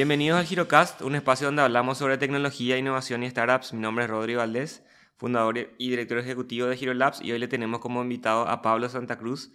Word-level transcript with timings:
Bienvenidos 0.00 0.38
al 0.38 0.46
Girocast, 0.46 1.02
un 1.02 1.14
espacio 1.14 1.48
donde 1.48 1.60
hablamos 1.60 1.98
sobre 1.98 2.16
tecnología, 2.16 2.78
innovación 2.78 3.22
y 3.22 3.28
startups. 3.28 3.74
Mi 3.74 3.82
nombre 3.82 4.06
es 4.06 4.10
Rodrigo 4.10 4.38
Valdés, 4.38 4.82
fundador 5.18 5.58
y 5.76 5.90
director 5.90 6.16
ejecutivo 6.16 6.68
de 6.68 6.78
Girolabs 6.78 7.20
y 7.20 7.32
hoy 7.32 7.38
le 7.38 7.48
tenemos 7.48 7.80
como 7.80 8.00
invitado 8.02 8.48
a 8.48 8.62
Pablo 8.62 8.88
Santa 8.88 9.18
Cruz. 9.18 9.52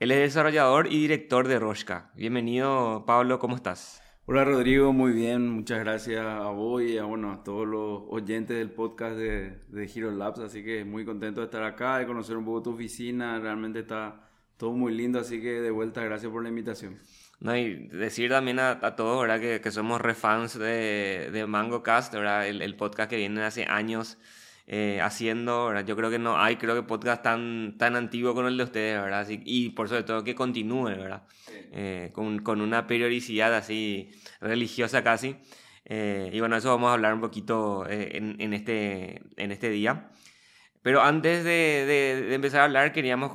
Él 0.00 0.10
es 0.10 0.20
desarrollador 0.20 0.86
y 0.86 1.00
director 1.00 1.48
de 1.48 1.58
Roshka. 1.58 2.10
Bienvenido, 2.14 3.04
Pablo, 3.06 3.38
¿cómo 3.38 3.56
estás? 3.56 4.00
Hola 4.24 4.46
Rodrigo, 4.46 4.94
muy 4.94 5.12
bien, 5.12 5.50
muchas 5.50 5.80
gracias 5.80 6.24
a 6.24 6.48
vos 6.48 6.80
y 6.80 6.96
a, 6.96 7.04
bueno, 7.04 7.30
a 7.30 7.44
todos 7.44 7.68
los 7.68 8.04
oyentes 8.08 8.56
del 8.56 8.70
podcast 8.70 9.18
de, 9.18 9.58
de 9.68 9.90
Hero 9.94 10.12
Labs, 10.12 10.38
así 10.38 10.64
que 10.64 10.86
muy 10.86 11.04
contento 11.04 11.42
de 11.42 11.44
estar 11.44 11.62
acá, 11.62 11.98
de 11.98 12.06
conocer 12.06 12.38
un 12.38 12.46
poco 12.46 12.62
tu 12.62 12.70
oficina, 12.70 13.38
realmente 13.38 13.80
está 13.80 14.30
todo 14.56 14.72
muy 14.72 14.94
lindo, 14.94 15.18
así 15.18 15.42
que 15.42 15.60
de 15.60 15.70
vuelta, 15.70 16.02
gracias 16.02 16.32
por 16.32 16.42
la 16.42 16.48
invitación. 16.48 16.98
No, 17.40 17.56
y 17.56 17.74
decir 17.88 18.30
también 18.30 18.58
a, 18.58 18.78
a 18.82 18.96
todos 18.96 19.20
¿verdad? 19.20 19.40
Que, 19.40 19.60
que 19.60 19.70
somos 19.70 20.00
refans 20.00 20.58
de, 20.58 21.30
de 21.32 21.46
MangoCast, 21.46 22.14
¿verdad? 22.14 22.46
El, 22.46 22.62
el, 22.62 22.76
podcast 22.76 23.10
que 23.10 23.16
viene 23.16 23.42
hace 23.42 23.64
años 23.64 24.18
eh, 24.66 25.00
haciendo. 25.02 25.66
¿verdad? 25.66 25.84
Yo 25.84 25.96
creo 25.96 26.10
que 26.10 26.18
no 26.18 26.38
hay, 26.38 26.56
creo 26.56 26.74
que 26.74 26.82
podcast 26.82 27.22
tan, 27.22 27.76
tan 27.76 27.96
antiguo 27.96 28.34
como 28.34 28.48
el 28.48 28.56
de 28.56 28.64
ustedes, 28.64 29.02
¿verdad? 29.02 29.20
Así, 29.20 29.40
y 29.44 29.70
por 29.70 29.88
sobre 29.88 30.04
todo 30.04 30.24
que 30.24 30.34
continúe, 30.34 30.84
¿verdad? 30.84 31.24
Eh, 31.72 32.10
con, 32.12 32.38
con, 32.40 32.60
una 32.60 32.86
periodicidad 32.86 33.54
así 33.54 34.10
religiosa 34.40 35.02
casi. 35.02 35.36
Eh, 35.84 36.30
y 36.32 36.40
bueno, 36.40 36.56
eso 36.56 36.70
vamos 36.70 36.88
a 36.90 36.94
hablar 36.94 37.14
un 37.14 37.20
poquito 37.20 37.86
eh, 37.88 38.16
en, 38.16 38.40
en, 38.40 38.54
este, 38.54 39.22
en 39.36 39.52
este 39.52 39.68
día. 39.70 40.10
Pero 40.82 41.02
antes 41.02 41.44
de, 41.44 41.50
de, 41.86 42.22
de 42.28 42.34
empezar 42.34 42.60
a 42.60 42.64
hablar, 42.64 42.92
queríamos 42.92 43.30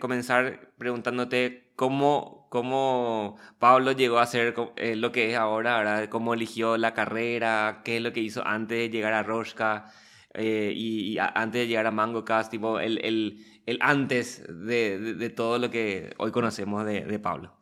comenzar 0.00 0.72
preguntándote 0.76 1.70
cómo, 1.76 2.43
cómo 2.54 3.36
Pablo 3.58 3.90
llegó 3.90 4.20
a 4.20 4.26
ser 4.26 4.54
eh, 4.76 4.94
lo 4.94 5.10
que 5.10 5.32
es 5.32 5.36
ahora, 5.36 5.76
¿verdad? 5.76 6.08
cómo 6.08 6.34
eligió 6.34 6.76
la 6.76 6.94
carrera, 6.94 7.82
qué 7.84 7.96
es 7.96 8.02
lo 8.02 8.12
que 8.12 8.20
hizo 8.20 8.46
antes 8.46 8.78
de 8.78 8.90
llegar 8.90 9.12
a 9.12 9.24
Roshka 9.24 9.90
eh, 10.34 10.72
y, 10.72 11.18
antes 11.18 11.62
de 11.62 11.66
llegar 11.66 11.88
a 11.88 11.90
MangoCast, 11.90 12.52
tipo 12.52 12.78
el, 12.78 13.04
el, 13.04 13.44
el 13.66 13.78
antes 13.80 14.44
de, 14.48 15.00
de, 15.00 15.14
de, 15.14 15.30
todo 15.30 15.58
lo 15.58 15.68
que 15.68 16.14
hoy 16.18 16.30
conocemos 16.30 16.86
de, 16.86 17.04
de, 17.04 17.18
Pablo. 17.18 17.52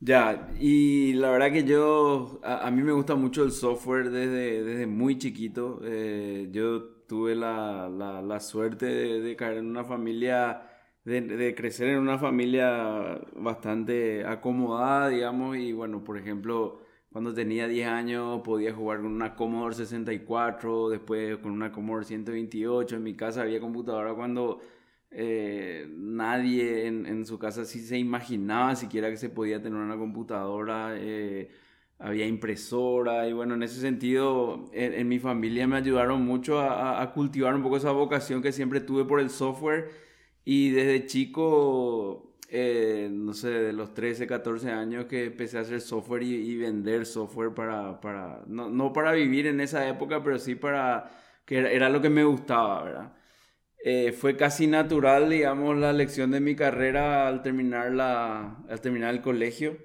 Ya, 0.00 0.48
y 0.58 1.12
la 1.12 1.30
verdad 1.30 1.52
que 1.52 1.64
yo, 1.64 2.40
a, 2.42 2.66
a 2.66 2.70
mí 2.70 2.82
me 2.82 2.92
gusta 2.92 3.16
mucho 3.16 3.44
el 3.44 3.52
software 3.52 4.08
desde, 4.08 4.64
desde 4.64 4.86
muy 4.86 5.18
chiquito. 5.18 5.80
Eh, 5.84 6.48
yo 6.52 6.84
tuve 7.06 7.34
la, 7.34 7.90
la, 7.90 8.22
la 8.22 8.40
suerte 8.40 8.86
de, 8.86 9.20
de, 9.20 9.36
caer 9.36 9.58
en 9.58 9.66
una 9.66 9.84
familia, 9.84 10.65
de, 11.06 11.54
crecer 11.54 11.88
en 11.88 11.98
una 12.00 12.18
familia 12.18 13.20
bastante 13.36 14.24
acomodada, 14.26 15.08
digamos, 15.08 15.56
y 15.56 15.72
bueno, 15.72 16.02
por 16.02 16.18
ejemplo, 16.18 16.80
cuando 17.12 17.32
tenía 17.32 17.68
10 17.68 17.88
años 17.88 18.42
podía 18.42 18.74
jugar 18.74 18.98
con 18.98 19.12
una 19.12 19.36
Commodore 19.36 19.76
64, 19.76 20.90
después 20.90 21.38
con 21.38 21.52
una 21.52 21.70
Commodore 21.70 22.04
128, 22.04 22.96
en 22.96 23.02
mi 23.04 23.14
casa 23.14 23.42
había 23.42 23.60
computadora 23.60 24.14
cuando 24.14 24.60
eh, 25.12 25.86
nadie 25.96 26.86
en, 26.88 27.24
su 27.24 27.38
casa 27.38 27.64
sí 27.64 27.80
se 27.80 27.98
imaginaba 27.98 28.74
siquiera 28.74 29.08
que 29.08 29.16
se 29.16 29.30
podía 29.30 29.62
tener 29.62 29.78
una 29.78 29.96
computadora. 29.96 30.96
Eh, 30.98 31.50
había 31.98 32.26
impresora 32.26 33.26
y 33.28 33.32
bueno, 33.32 33.54
en 33.54 33.62
ese 33.62 33.80
sentido 33.80 34.66
en, 34.72 35.08
mi 35.08 35.18
familia 35.18 35.66
me 35.66 35.76
ayudaron 35.76 36.26
mucho 36.26 36.60
a, 36.60 37.10
cultivar 37.14 37.54
un 37.54 37.62
poco 37.62 37.78
esa 37.78 37.90
vocación 37.92 38.42
que 38.42 38.52
siempre 38.52 38.80
tuve 38.80 39.06
por 39.06 39.18
el 39.18 39.30
software 39.30 40.05
y 40.46 40.70
desde 40.70 41.06
chico, 41.06 42.36
eh, 42.48 43.08
no 43.12 43.34
sé, 43.34 43.50
de 43.50 43.72
los 43.72 43.94
13, 43.94 44.28
14 44.28 44.70
años 44.70 45.06
que 45.06 45.26
empecé 45.26 45.58
a 45.58 45.62
hacer 45.62 45.80
software 45.80 46.22
y, 46.22 46.56
vender 46.56 47.04
software 47.06 47.52
para, 47.52 48.00
para 48.00 48.44
no, 48.46 48.70
no, 48.70 48.92
para 48.92 49.12
vivir 49.12 49.48
en 49.48 49.60
esa 49.60 49.88
época, 49.88 50.22
pero 50.22 50.38
sí 50.38 50.54
para 50.54 51.10
que 51.44 51.58
era, 51.58 51.70
era 51.72 51.90
lo 51.90 52.00
que 52.00 52.10
me 52.10 52.24
gustaba, 52.24 52.84
¿verdad? 52.84 53.16
Eh, 53.84 54.12
fue 54.12 54.36
casi 54.36 54.66
natural, 54.68 55.30
digamos, 55.30 55.76
la 55.76 55.90
elección 55.90 56.30
de 56.32 56.40
mi 56.40 56.56
carrera 56.56 57.28
al 57.28 57.42
terminar, 57.42 57.92
la, 57.92 58.58
al 58.68 58.80
terminar 58.80 59.14
el 59.14 59.22
colegio. 59.22 59.78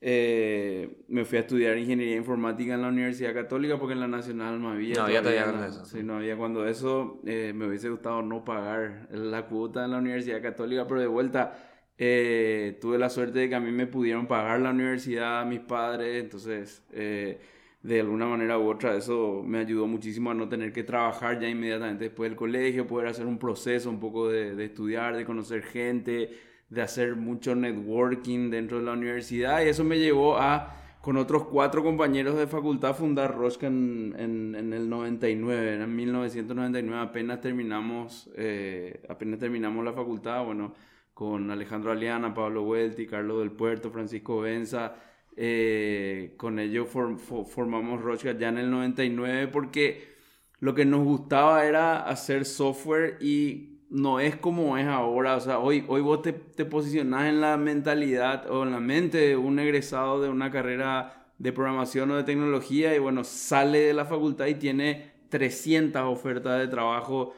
Eh, 0.00 1.04
me 1.08 1.24
fui 1.24 1.38
a 1.38 1.40
estudiar 1.40 1.78
ingeniería 1.78 2.16
informática 2.16 2.74
en 2.74 2.82
la 2.82 2.88
Universidad 2.88 3.32
Católica 3.32 3.78
porque 3.78 3.94
en 3.94 4.00
la 4.00 4.08
Nacional 4.08 4.60
no 4.60 4.70
había. 4.70 4.96
No 4.96 5.04
había 5.04 5.22
todavía 5.22 5.66
eso. 5.66 5.84
Sí, 5.84 6.02
no 6.02 6.16
había 6.16 6.36
cuando 6.36 6.66
eso. 6.66 7.20
Eh, 7.24 7.52
me 7.54 7.66
hubiese 7.66 7.88
gustado 7.88 8.22
no 8.22 8.44
pagar 8.44 9.08
la 9.10 9.46
cuota 9.46 9.84
en 9.84 9.92
la 9.92 9.98
Universidad 9.98 10.42
Católica, 10.42 10.86
pero 10.86 11.00
de 11.00 11.06
vuelta 11.06 11.56
eh, 11.96 12.76
tuve 12.80 12.98
la 12.98 13.08
suerte 13.08 13.38
de 13.38 13.48
que 13.48 13.54
a 13.54 13.60
mí 13.60 13.72
me 13.72 13.86
pudieron 13.86 14.26
pagar 14.26 14.60
la 14.60 14.70
universidad, 14.70 15.46
mis 15.46 15.60
padres, 15.60 16.22
entonces 16.22 16.82
de 16.90 18.00
alguna 18.00 18.26
manera 18.26 18.58
u 18.58 18.68
otra 18.68 18.96
eso 18.96 19.42
me 19.46 19.58
ayudó 19.58 19.86
muchísimo 19.86 20.32
a 20.32 20.34
no 20.34 20.48
tener 20.48 20.72
que 20.72 20.82
trabajar 20.82 21.38
ya 21.38 21.48
inmediatamente 21.48 22.04
después 22.04 22.28
del 22.28 22.36
colegio, 22.36 22.86
poder 22.86 23.06
hacer 23.06 23.26
un 23.26 23.38
proceso 23.38 23.88
un 23.88 24.00
poco 24.00 24.28
de, 24.28 24.56
de 24.56 24.64
estudiar, 24.64 25.16
de 25.16 25.24
conocer 25.24 25.62
gente 25.62 26.30
de 26.68 26.82
hacer 26.82 27.16
mucho 27.16 27.54
networking 27.54 28.50
dentro 28.50 28.78
de 28.78 28.84
la 28.84 28.92
universidad. 28.92 29.64
Y 29.64 29.68
eso 29.68 29.84
me 29.84 29.98
llevó 29.98 30.36
a, 30.38 30.74
con 31.00 31.16
otros 31.16 31.44
cuatro 31.44 31.82
compañeros 31.82 32.36
de 32.36 32.46
facultad, 32.46 32.94
fundar 32.94 33.36
Rosca 33.36 33.66
en, 33.66 34.14
en, 34.18 34.72
el 34.72 34.88
99, 34.88 35.74
en 35.74 35.96
1999 35.96 37.02
apenas 37.02 37.40
terminamos, 37.40 38.28
eh, 38.36 39.02
apenas 39.08 39.38
terminamos 39.38 39.84
la 39.84 39.92
facultad, 39.92 40.44
bueno, 40.44 40.74
con 41.14 41.50
Alejandro 41.50 41.92
Aliana, 41.92 42.34
Pablo 42.34 42.62
Welti, 42.64 43.06
Carlos 43.06 43.38
del 43.38 43.52
Puerto, 43.52 43.90
Francisco 43.90 44.40
Benza, 44.40 44.96
eh, 45.36 46.34
con 46.36 46.58
ellos 46.58 46.88
for, 46.88 47.18
for, 47.18 47.46
formamos 47.46 48.02
Rosca 48.02 48.32
ya 48.36 48.48
en 48.48 48.58
el 48.58 48.70
99 48.70 49.48
porque 49.48 50.16
lo 50.60 50.74
que 50.74 50.86
nos 50.86 51.04
gustaba 51.04 51.66
era 51.66 52.00
hacer 52.00 52.46
software 52.46 53.18
y 53.20 53.75
no 53.90 54.20
es 54.20 54.36
como 54.36 54.76
es 54.78 54.86
ahora. 54.86 55.36
O 55.36 55.40
sea, 55.40 55.58
hoy, 55.58 55.84
hoy 55.88 56.00
vos 56.00 56.22
te, 56.22 56.32
te 56.32 56.64
posicionás 56.64 57.28
en 57.28 57.40
la 57.40 57.56
mentalidad 57.56 58.50
o 58.50 58.62
en 58.64 58.72
la 58.72 58.80
mente 58.80 59.18
de 59.18 59.36
un 59.36 59.58
egresado 59.58 60.20
de 60.20 60.28
una 60.28 60.50
carrera 60.50 61.26
de 61.38 61.52
programación 61.52 62.10
o 62.10 62.16
de 62.16 62.24
tecnología 62.24 62.94
y 62.94 62.98
bueno, 62.98 63.24
sale 63.24 63.80
de 63.80 63.94
la 63.94 64.06
facultad 64.06 64.46
y 64.46 64.54
tiene 64.54 65.12
300 65.28 66.02
ofertas 66.02 66.58
de 66.58 66.68
trabajo, 66.68 67.34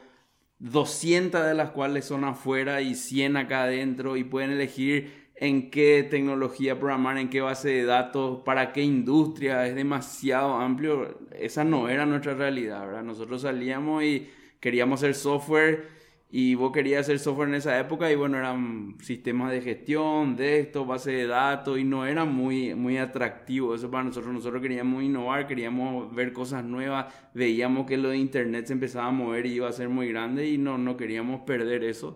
200 0.59 1.45
de 1.45 1.53
las 1.53 1.71
cuales 1.71 2.05
son 2.05 2.23
afuera 2.23 2.81
y 2.81 2.95
100 2.95 3.37
acá 3.37 3.63
adentro 3.63 4.15
y 4.15 4.23
pueden 4.23 4.51
elegir 4.51 5.29
en 5.35 5.69
qué 5.71 6.05
tecnología 6.09 6.79
programar, 6.79 7.17
en 7.17 7.29
qué 7.29 7.39
base 7.39 7.69
de 7.69 7.85
datos, 7.85 8.41
para 8.43 8.73
qué 8.73 8.83
industria, 8.83 9.65
es 9.67 9.75
demasiado 9.75 10.55
amplio. 10.55 11.17
Esa 11.31 11.63
no 11.63 11.87
era 11.87 12.05
nuestra 12.05 12.33
realidad, 12.33 12.85
¿verdad? 12.85 13.03
Nosotros 13.03 13.43
salíamos 13.43 14.03
y 14.03 14.29
queríamos 14.59 14.99
hacer 14.99 15.15
software 15.15 15.98
y 16.31 16.53
vos 16.53 16.71
querías 16.71 17.01
hacer 17.01 17.17
software 17.17 17.49
en 17.49 17.55
esa 17.55 17.79
época 17.79 18.11
y 18.11 18.15
bueno, 18.15 18.37
eran 18.37 18.97
sistemas 19.01 19.51
de 19.51 19.61
gestión, 19.61 20.35
de 20.35 20.59
esto, 20.59 20.85
base 20.85 21.11
de 21.11 21.25
datos 21.25 21.79
y 21.79 21.83
no 21.83 22.05
era 22.05 22.23
muy, 22.23 22.75
muy 22.75 22.99
atractivo 22.99 23.73
eso 23.73 23.89
para 23.89 24.03
nosotros. 24.03 24.31
Nosotros 24.31 24.61
queríamos 24.61 25.01
innovar, 25.01 25.47
queríamos 25.47 26.13
ver 26.13 26.31
cosas 26.31 26.63
nuevas, 26.63 27.11
veíamos 27.33 27.87
que 27.87 27.97
lo 27.97 28.09
de 28.09 28.17
internet 28.17 28.67
se 28.67 28.73
empezaba 28.73 29.07
a 29.07 29.11
mover 29.11 29.47
y 29.47 29.53
iba 29.53 29.67
a 29.67 29.71
ser 29.71 29.89
muy 29.89 30.07
grande 30.09 30.47
y 30.47 30.59
no, 30.59 30.77
no 30.77 30.97
queríamos 30.97 31.41
perder 31.41 31.83
eso. 31.83 32.15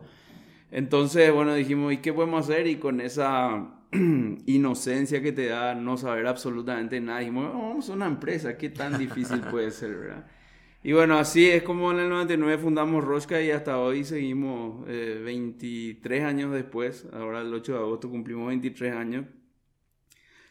Entonces, 0.69 1.34
bueno, 1.34 1.56
dijimos, 1.56 1.91
¿y 1.91 1.97
qué 1.97 2.13
podemos 2.13 2.47
hacer? 2.47 2.68
Y 2.68 2.75
con 2.75 3.01
esa 3.01 3.68
inocencia 4.45 5.24
que 5.24 5.31
te 5.31 5.47
da 5.47 5.74
no 5.74 5.97
saber 5.97 6.28
absolutamente 6.28 7.01
nada, 7.01 7.19
dijimos, 7.19 7.51
vamos 7.51 7.90
a 7.90 7.94
una 7.94 8.06
empresa, 8.06 8.57
¿qué 8.57 8.69
tan 8.69 9.00
difícil 9.00 9.40
puede 9.41 9.72
ser, 9.72 9.95
verdad? 9.95 10.25
Y 10.86 10.92
bueno, 10.92 11.18
así 11.18 11.50
es 11.50 11.64
como 11.64 11.92
en 11.92 12.00
el 12.00 12.10
99 12.10 12.62
fundamos 12.62 13.06
Rosca 13.06 13.42
y 13.42 13.52
hasta 13.52 13.80
hoy 13.80 14.04
seguimos 14.04 14.86
eh, 14.90 15.22
23 15.24 16.25
años 16.25 16.52
después. 16.52 17.07
Ahora 17.13 17.40
el 17.40 17.54
8 17.54 17.72
de 17.72 17.80
agosto 17.80 18.10
cumplimos 18.10 18.48
23 18.48 18.94
años. 18.94 19.25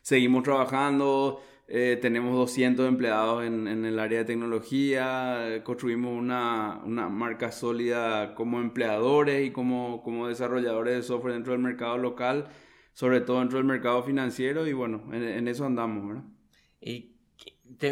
Seguimos 0.01 0.43
trabajando, 0.43 1.43
eh, 1.69 1.99
tenemos 2.01 2.35
200 2.35 2.89
empleados 2.89 3.45
en, 3.45 3.67
el 3.85 3.99
área 3.99 4.21
de 4.21 4.25
tecnología, 4.25 5.61
construimos 5.65 6.19
una, 6.19 6.81
una, 6.83 7.11
marca 7.11 7.53
sólida 7.53 8.35
como 8.35 8.59
empleadores 8.59 9.47
y 9.47 9.51
como, 9.53 10.03
como 10.03 10.29
desarrolladores 10.29 10.97
de 10.97 11.03
software 11.03 11.35
dentro 11.35 11.53
del 11.53 11.61
mercado 11.61 11.99
local, 11.99 12.49
sobre 12.95 13.21
todo 13.21 13.41
dentro 13.41 13.59
del 13.59 13.67
mercado 13.67 14.03
financiero 14.03 14.67
y 14.67 14.73
bueno, 14.73 15.05
en, 15.13 15.47
eso 15.47 15.67
andamos, 15.67 16.09
¿verdad? 16.09 16.25
Y 16.81 17.17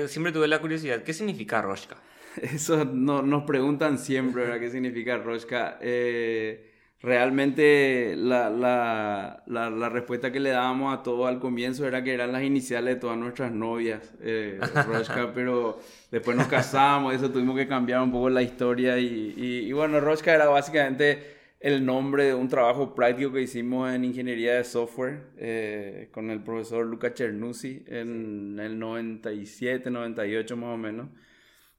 siempre 0.09 0.33
tuve 0.33 0.49
la 0.49 0.61
curiosidad, 0.61 1.03
¿qué 1.03 1.13
significa 1.13 1.61
Rosca? 1.61 1.99
Eso 2.43 2.85
no, 2.85 3.23
nos 3.23 3.45
preguntan 3.45 3.99
siempre, 3.99 4.43
¿verdad? 4.43 4.61
¿Qué 4.61 4.71
significa 4.71 5.19
Roshka? 5.19 5.79
Eh, 5.81 6.71
realmente 7.01 8.15
la, 8.17 8.51
la, 8.51 9.43
la, 9.47 9.71
la, 9.71 9.89
respuesta 9.89 10.31
que 10.31 10.39
le 10.39 10.51
dábamos 10.51 10.97
a 10.97 11.03
todo 11.03 11.27
al 11.27 11.41
comienzo 11.41 11.87
era 11.87 12.05
que 12.05 12.13
eran 12.13 12.33
las 12.33 12.43
iniciales 12.43 12.95
de 12.95 13.01
todas 13.01 13.17
nuestras 13.17 13.53
novias, 13.53 14.15
eh, 14.21 14.61
Roshka, 14.87 15.33
pero 15.35 15.81
después 16.11 16.37
nos 16.37 16.47
casamos, 16.47 17.15
eso 17.15 17.31
tuvimos 17.31 17.57
que 17.57 17.67
cambiar 17.67 18.03
un 18.03 18.13
poco 18.13 18.29
la 18.29 18.43
historia 18.43 18.99
y, 18.99 19.35
y, 19.37 19.69
y 19.69 19.73
bueno, 19.73 20.01
Roshka 20.01 20.35
era 20.35 20.47
básicamente 20.49 21.39
el 21.61 21.85
nombre 21.85 22.25
de 22.25 22.35
un 22.35 22.49
trabajo 22.49 22.95
práctico 22.95 23.33
que 23.33 23.43
hicimos 23.43 23.93
en 23.93 24.05
ingeniería 24.05 24.55
de 24.55 24.65
software 24.65 25.25
eh, 25.37 26.09
con 26.11 26.31
el 26.31 26.43
profesor 26.43 26.87
Luca 26.87 27.13
Cernuzzi 27.15 27.85
en 27.87 28.59
el 28.59 28.79
97, 28.79 29.91
98 29.91 30.57
más 30.57 30.75
o 30.75 30.79
menos. 30.79 31.09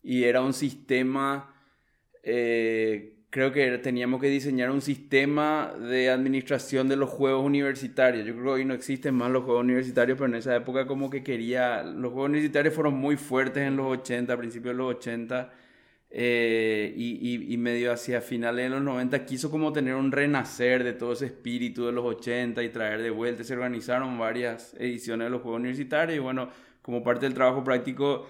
Y 0.03 0.23
era 0.23 0.41
un 0.41 0.53
sistema, 0.53 1.53
eh, 2.23 3.25
creo 3.29 3.51
que 3.51 3.77
teníamos 3.77 4.21
que 4.21 4.27
diseñar 4.27 4.71
un 4.71 4.81
sistema 4.81 5.73
de 5.79 6.09
administración 6.09 6.89
de 6.89 6.95
los 6.95 7.09
juegos 7.09 7.45
universitarios. 7.45 8.25
Yo 8.25 8.33
creo 8.33 8.45
que 8.45 8.51
hoy 8.51 8.65
no 8.65 8.73
existen 8.73 9.15
más 9.15 9.31
los 9.31 9.43
juegos 9.43 9.63
universitarios, 9.63 10.17
pero 10.17 10.29
en 10.29 10.35
esa 10.35 10.55
época 10.55 10.87
como 10.87 11.09
que 11.09 11.23
quería, 11.23 11.83
los 11.83 12.11
juegos 12.11 12.29
universitarios 12.29 12.73
fueron 12.73 12.95
muy 12.95 13.17
fuertes 13.17 13.63
en 13.63 13.77
los 13.77 13.87
80, 13.99 14.33
a 14.33 14.37
principios 14.37 14.73
de 14.73 14.77
los 14.77 14.95
80 14.95 15.51
eh, 16.13 16.93
y, 16.97 17.53
y, 17.53 17.57
medio 17.57 17.93
hacia 17.93 18.19
finales 18.19 18.65
de 18.65 18.69
los 18.69 18.81
90 18.81 19.25
quiso 19.25 19.49
como 19.49 19.71
tener 19.71 19.95
un 19.95 20.11
renacer 20.11 20.83
de 20.83 20.91
todo 20.91 21.13
ese 21.13 21.27
espíritu 21.27 21.85
de 21.85 21.93
los 21.93 22.03
80 22.03 22.61
y 22.63 22.69
traer 22.69 23.01
de 23.01 23.11
vuelta. 23.11 23.45
Se 23.45 23.53
organizaron 23.53 24.19
varias 24.19 24.73
ediciones 24.77 25.27
de 25.27 25.29
los 25.31 25.41
Juegos 25.41 25.61
Universitarios 25.61 26.17
y 26.17 26.19
bueno, 26.19 26.49
como 26.81 27.01
parte 27.01 27.25
del 27.25 27.33
trabajo 27.33 27.63
práctico 27.63 28.27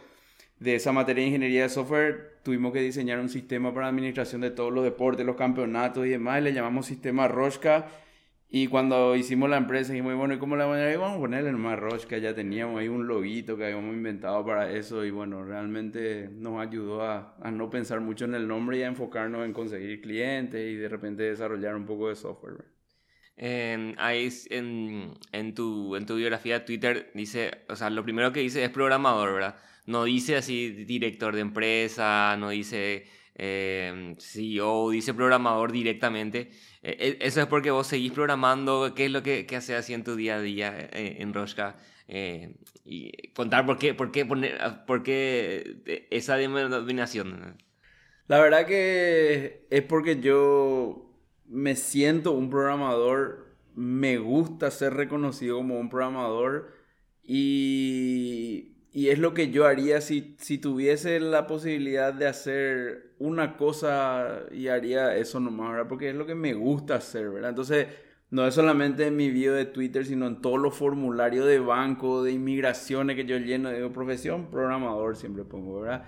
de 0.61 0.75
esa 0.75 0.91
materia 0.91 1.23
de 1.23 1.27
ingeniería 1.29 1.63
de 1.63 1.69
software, 1.69 2.37
tuvimos 2.43 2.71
que 2.71 2.81
diseñar 2.81 3.19
un 3.19 3.29
sistema 3.29 3.73
para 3.73 3.87
administración 3.87 4.41
de 4.41 4.51
todos 4.51 4.71
los 4.71 4.83
deportes, 4.83 5.25
los 5.25 5.35
campeonatos 5.35 6.05
y 6.05 6.09
demás. 6.09 6.43
le 6.43 6.53
llamamos 6.53 6.85
sistema 6.85 7.27
Roshka 7.27 7.87
y 8.47 8.67
cuando 8.67 9.15
hicimos 9.15 9.49
la 9.49 9.57
empresa 9.57 9.91
dijimos, 9.91 10.15
bueno, 10.15 10.35
¿y 10.35 10.37
cómo 10.37 10.55
la 10.55 10.65
vamos 10.65 10.77
a 10.79 10.97
Vamos 10.99 11.17
a 11.17 11.19
ponerle 11.19 11.51
nomás 11.51 12.05
que 12.05 12.21
ya 12.21 12.35
teníamos 12.35 12.79
ahí 12.79 12.89
un 12.89 13.07
loguito 13.07 13.57
que 13.57 13.63
habíamos 13.65 13.95
inventado 13.95 14.45
para 14.45 14.71
eso 14.71 15.03
y 15.03 15.09
bueno, 15.09 15.43
realmente 15.43 16.29
nos 16.31 16.61
ayudó 16.61 17.01
a, 17.01 17.35
a, 17.41 17.49
no 17.49 17.71
pensar 17.71 17.99
mucho 17.99 18.25
en 18.25 18.35
el 18.35 18.47
nombre 18.47 18.77
y 18.77 18.83
a 18.83 18.87
enfocarnos 18.87 19.43
en 19.43 19.53
conseguir 19.53 19.99
clientes 19.99 20.61
y 20.61 20.75
de 20.75 20.89
repente 20.89 21.23
desarrollar 21.23 21.75
un 21.75 21.87
poco 21.87 22.09
de 22.09 22.15
software. 22.15 22.65
En, 23.35 23.95
ahí 23.97 24.29
en, 24.51 25.15
en, 25.31 25.55
tu, 25.55 25.95
en 25.95 26.05
tu 26.05 26.17
biografía 26.17 26.65
Twitter 26.65 27.09
dice, 27.15 27.63
o 27.67 27.75
sea, 27.75 27.89
lo 27.89 28.03
primero 28.03 28.31
que 28.31 28.41
dice 28.41 28.63
es 28.63 28.69
programador, 28.69 29.33
¿verdad? 29.33 29.55
No 29.85 30.03
dice 30.05 30.35
así 30.35 30.69
director 30.69 31.35
de 31.35 31.41
empresa, 31.41 32.35
no 32.37 32.49
dice 32.49 33.05
eh, 33.35 34.15
CEO, 34.19 34.91
dice 34.91 35.13
programador 35.13 35.71
directamente. 35.71 36.51
Eh, 36.83 36.97
eh, 36.99 37.17
eso 37.21 37.41
es 37.41 37.47
porque 37.47 37.71
vos 37.71 37.87
seguís 37.87 38.11
programando, 38.11 38.93
¿qué 38.95 39.05
es 39.05 39.11
lo 39.11 39.23
que, 39.23 39.45
que 39.45 39.55
haces 39.55 39.77
así 39.77 39.93
en 39.93 40.03
tu 40.03 40.15
día 40.15 40.35
a 40.35 40.41
día 40.41 40.89
en 40.91 41.33
Roshka? 41.33 41.77
y 42.83 43.29
contar 43.33 43.65
por 43.65 43.77
qué, 43.77 43.93
por 43.93 44.11
qué, 44.11 44.25
poner, 44.25 44.57
ah, 44.59 44.85
por 44.85 45.01
qué 45.01 46.07
esa 46.11 46.35
denominación. 46.35 47.57
La 48.27 48.39
verdad 48.39 48.65
que 48.65 49.65
es 49.69 49.81
porque 49.83 50.19
yo 50.19 51.09
me 51.47 51.75
siento 51.75 52.33
un 52.33 52.49
programador, 52.49 53.55
me 53.75 54.17
gusta 54.17 54.71
ser 54.71 54.93
reconocido 54.93 55.57
como 55.57 55.79
un 55.79 55.89
programador 55.89 56.73
y 57.23 58.70
y 58.93 59.09
es 59.09 59.19
lo 59.19 59.33
que 59.33 59.51
yo 59.51 59.65
haría 59.65 60.01
si, 60.01 60.35
si 60.39 60.57
tuviese 60.57 61.19
la 61.19 61.47
posibilidad 61.47 62.13
de 62.13 62.27
hacer 62.27 63.13
una 63.19 63.55
cosa 63.55 64.43
y 64.51 64.67
haría 64.67 65.15
eso 65.15 65.39
nomás, 65.39 65.71
¿verdad? 65.71 65.87
Porque 65.87 66.09
es 66.09 66.15
lo 66.15 66.25
que 66.25 66.35
me 66.35 66.53
gusta 66.53 66.95
hacer, 66.95 67.29
¿verdad? 67.29 67.51
Entonces, 67.51 67.87
no 68.31 68.45
es 68.45 68.53
solamente 68.53 69.07
en 69.07 69.15
mi 69.15 69.29
video 69.29 69.53
de 69.53 69.65
Twitter, 69.65 70.05
sino 70.05 70.27
en 70.27 70.41
todos 70.41 70.59
los 70.59 70.75
formularios 70.75 71.45
de 71.47 71.59
banco, 71.59 72.23
de 72.23 72.33
inmigraciones 72.33 73.15
que 73.15 73.25
yo 73.25 73.37
lleno 73.37 73.69
de 73.69 73.89
profesión, 73.89 74.49
programador 74.51 75.15
siempre 75.15 75.45
pongo, 75.45 75.81
¿verdad? 75.81 76.03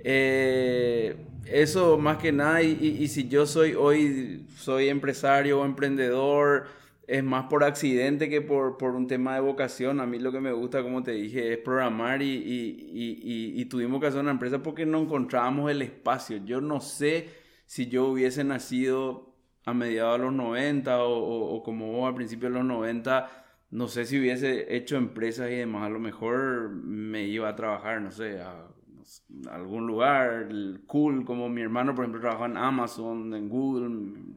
Eh, 0.00 1.16
eso 1.46 1.96
más 1.98 2.18
que 2.18 2.32
nada, 2.32 2.62
y, 2.62 2.72
y 3.00 3.08
si 3.08 3.28
yo 3.28 3.46
soy 3.46 3.74
hoy, 3.74 4.46
soy 4.56 4.88
empresario 4.88 5.60
o 5.60 5.64
emprendedor, 5.64 6.66
es 7.08 7.24
más 7.24 7.46
por 7.46 7.64
accidente 7.64 8.28
que 8.28 8.42
por, 8.42 8.76
por, 8.76 8.94
un 8.94 9.06
tema 9.06 9.34
de 9.34 9.40
vocación. 9.40 9.98
A 10.00 10.06
mí 10.06 10.18
lo 10.18 10.30
que 10.30 10.40
me 10.40 10.52
gusta, 10.52 10.82
como 10.82 11.02
te 11.02 11.12
dije, 11.12 11.54
es 11.54 11.58
programar 11.58 12.20
y, 12.22 12.26
y, 12.26 12.90
y, 12.92 13.60
y, 13.60 13.64
tuvimos 13.64 14.00
que 14.00 14.08
hacer 14.08 14.20
una 14.20 14.30
empresa 14.30 14.62
porque 14.62 14.84
no 14.84 15.00
encontrábamos 15.00 15.70
el 15.70 15.80
espacio. 15.82 16.36
Yo 16.44 16.60
no 16.60 16.80
sé 16.80 17.30
si 17.64 17.88
yo 17.88 18.06
hubiese 18.08 18.44
nacido 18.44 19.34
a 19.64 19.72
mediados 19.74 20.18
de 20.18 20.24
los 20.26 20.34
90 20.34 21.02
o, 21.02 21.62
como 21.62 21.92
vos 21.92 22.08
al 22.08 22.14
principio 22.14 22.48
de 22.48 22.56
los 22.56 22.64
90, 22.64 23.30
no 23.70 23.88
sé 23.88 24.04
si 24.04 24.18
hubiese 24.18 24.76
hecho 24.76 24.96
empresas 24.96 25.50
y 25.50 25.54
demás. 25.56 25.84
A 25.84 25.90
lo 25.90 26.00
mejor 26.00 26.70
me 26.70 27.24
iba 27.24 27.48
a 27.48 27.56
trabajar, 27.56 28.02
no 28.02 28.10
sé, 28.10 28.40
a, 28.42 28.68
algún 29.50 29.86
lugar 29.86 30.48
cool, 30.86 31.24
como 31.24 31.48
mi 31.48 31.62
hermano, 31.62 31.94
por 31.94 32.04
ejemplo, 32.04 32.20
trabaja 32.20 32.46
en 32.46 32.56
Amazon, 32.56 33.34
en 33.34 33.48
Google, 33.48 33.88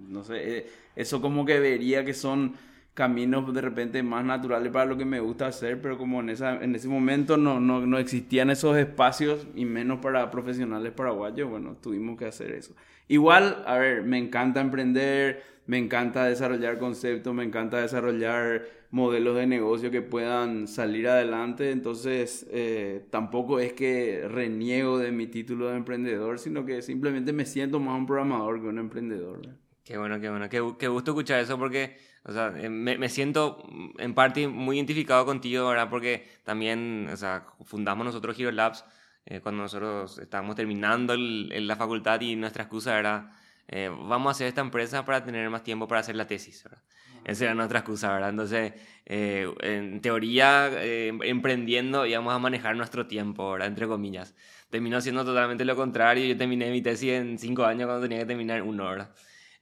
no 0.07 0.23
sé. 0.23 0.57
Eh, 0.57 0.69
eso 0.95 1.21
como 1.21 1.45
que 1.45 1.59
vería 1.59 2.05
que 2.05 2.13
son 2.13 2.53
caminos 2.93 3.53
de 3.53 3.61
repente 3.61 4.03
más 4.03 4.25
naturales 4.25 4.71
para 4.71 4.85
lo 4.85 4.97
que 4.97 5.05
me 5.05 5.19
gusta 5.19 5.47
hacer, 5.47 5.81
pero 5.81 5.97
como 5.97 6.19
en, 6.19 6.29
esa, 6.29 6.61
en 6.61 6.75
ese 6.75 6.87
momento 6.87 7.37
no, 7.37 7.59
no, 7.59 7.85
no 7.85 7.97
existían 7.97 8.49
esos 8.49 8.77
espacios 8.77 9.47
y 9.55 9.65
menos 9.65 9.99
para 9.99 10.29
profesionales 10.29 10.91
paraguayos, 10.91 11.49
bueno, 11.49 11.77
tuvimos 11.81 12.17
que 12.17 12.25
hacer 12.25 12.51
eso. 12.51 12.75
Igual, 13.07 13.63
a 13.65 13.77
ver, 13.77 14.03
me 14.03 14.17
encanta 14.17 14.61
emprender, 14.61 15.43
me 15.65 15.77
encanta 15.77 16.25
desarrollar 16.25 16.77
conceptos, 16.77 17.33
me 17.33 17.43
encanta 17.43 17.81
desarrollar 17.81 18.65
modelos 18.89 19.37
de 19.37 19.47
negocio 19.47 19.89
que 19.91 20.01
puedan 20.01 20.67
salir 20.67 21.07
adelante, 21.07 21.71
entonces 21.71 22.45
eh, 22.51 23.05
tampoco 23.09 23.59
es 23.59 23.73
que 23.73 24.27
reniego 24.27 24.97
de 24.97 25.11
mi 25.11 25.27
título 25.27 25.69
de 25.69 25.77
emprendedor, 25.77 26.39
sino 26.39 26.65
que 26.65 26.81
simplemente 26.81 27.31
me 27.31 27.45
siento 27.45 27.79
más 27.79 27.97
un 27.97 28.05
programador 28.05 28.61
que 28.61 28.67
un 28.67 28.79
emprendedor. 28.79 29.41
Qué 29.83 29.97
bueno, 29.97 30.19
qué 30.19 30.29
bueno. 30.29 30.47
Qué, 30.49 30.61
qué, 30.77 30.87
gusto 30.87 31.11
escuchar 31.11 31.39
eso 31.39 31.57
porque, 31.57 31.97
o 32.23 32.31
sea, 32.31 32.53
eh, 32.57 32.69
me, 32.69 32.97
me, 32.97 33.09
siento 33.09 33.63
en 33.97 34.13
parte 34.13 34.47
muy 34.47 34.77
identificado 34.77 35.25
contigo, 35.25 35.67
¿verdad? 35.67 35.89
Porque 35.89 36.27
también, 36.43 37.09
o 37.11 37.17
sea, 37.17 37.47
fundamos 37.63 38.05
nosotros 38.05 38.39
Hero 38.39 38.51
Labs 38.51 38.85
eh, 39.25 39.39
cuando 39.39 39.63
nosotros 39.63 40.17
estábamos 40.19 40.55
terminando 40.55 41.13
el, 41.13 41.67
la 41.67 41.75
facultad 41.75 42.21
y 42.21 42.35
nuestra 42.35 42.63
excusa 42.63 42.97
era, 42.97 43.35
eh, 43.67 43.89
vamos 43.89 44.27
a 44.27 44.31
hacer 44.31 44.47
esta 44.47 44.61
empresa 44.61 45.05
para 45.05 45.23
tener 45.23 45.49
más 45.49 45.63
tiempo 45.63 45.87
para 45.87 46.01
hacer 46.01 46.15
la 46.15 46.27
tesis, 46.27 46.63
¿verdad? 46.63 46.81
Esa 47.23 47.45
era 47.45 47.53
nuestra 47.53 47.79
excusa, 47.79 48.11
¿verdad? 48.11 48.31
Entonces, 48.31 48.73
en 49.05 50.01
teoría, 50.01 50.71
emprendiendo 50.83 52.07
íbamos 52.07 52.33
a 52.33 52.39
manejar 52.39 52.75
nuestro 52.75 53.05
tiempo, 53.05 53.51
¿verdad? 53.51 53.67
Entre 53.67 53.85
comillas. 53.87 54.33
Terminó 54.71 54.99
siendo 55.01 55.23
totalmente 55.23 55.63
lo 55.63 55.75
contrario. 55.75 56.25
Yo 56.25 56.35
terminé 56.35 56.71
mi 56.71 56.81
tesis 56.81 57.11
en 57.11 57.37
cinco 57.37 57.65
años 57.65 57.85
cuando 57.85 58.01
tenía 58.01 58.19
que 58.19 58.25
terminar 58.25 58.63
uno, 58.63 58.89
¿verdad? 58.89 59.11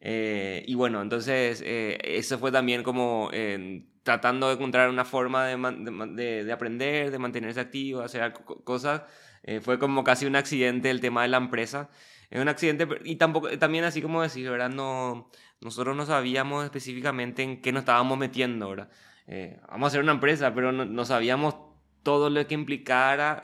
Eh, 0.01 0.63
y 0.67 0.75
bueno, 0.75 1.01
entonces 1.01 1.61
eh, 1.65 1.97
eso 2.03 2.39
fue 2.39 2.51
también 2.51 2.83
como 2.83 3.29
eh, 3.33 3.83
tratando 4.03 4.47
de 4.47 4.53
encontrar 4.53 4.89
una 4.89 5.03
forma 5.03 5.45
de, 5.45 5.57
de, 6.13 6.43
de, 6.45 6.51
aprender, 6.51 7.11
de 7.11 7.19
mantenerse 7.19 7.59
activo, 7.59 8.01
hacer 8.01 8.33
cosas. 8.63 9.01
fue 9.61 9.79
como 9.79 10.03
casi 10.03 10.25
un 10.25 10.35
accidente 10.35 10.89
el 10.89 11.01
tema 11.01 11.23
de 11.23 11.29
la 11.29 11.37
empresa. 11.37 11.89
Es 12.29 12.41
un 12.41 12.47
accidente 12.47 12.87
y 13.05 13.15
tampoco, 13.15 13.49
también 13.57 13.83
así 13.83 14.01
como 14.01 14.21
decís, 14.21 14.47
¿verdad? 14.49 14.69
No, 14.69 15.29
nosotros 15.61 15.95
no 15.95 16.05
sabíamos 16.05 16.63
específicamente 16.65 17.43
en 17.43 17.61
qué 17.61 17.71
nos 17.71 17.81
estábamos 17.81 18.17
metiendo, 18.17 18.69
¿verdad? 18.69 18.89
vamos 19.69 19.85
a 19.85 19.87
hacer 19.89 20.01
una 20.01 20.13
empresa, 20.13 20.55
pero 20.55 20.71
no, 20.71 20.85
no 20.85 21.05
sabíamos 21.05 21.55
todo 22.03 22.29
lo 22.29 22.47
que 22.47 22.55
implicara, 22.55 23.43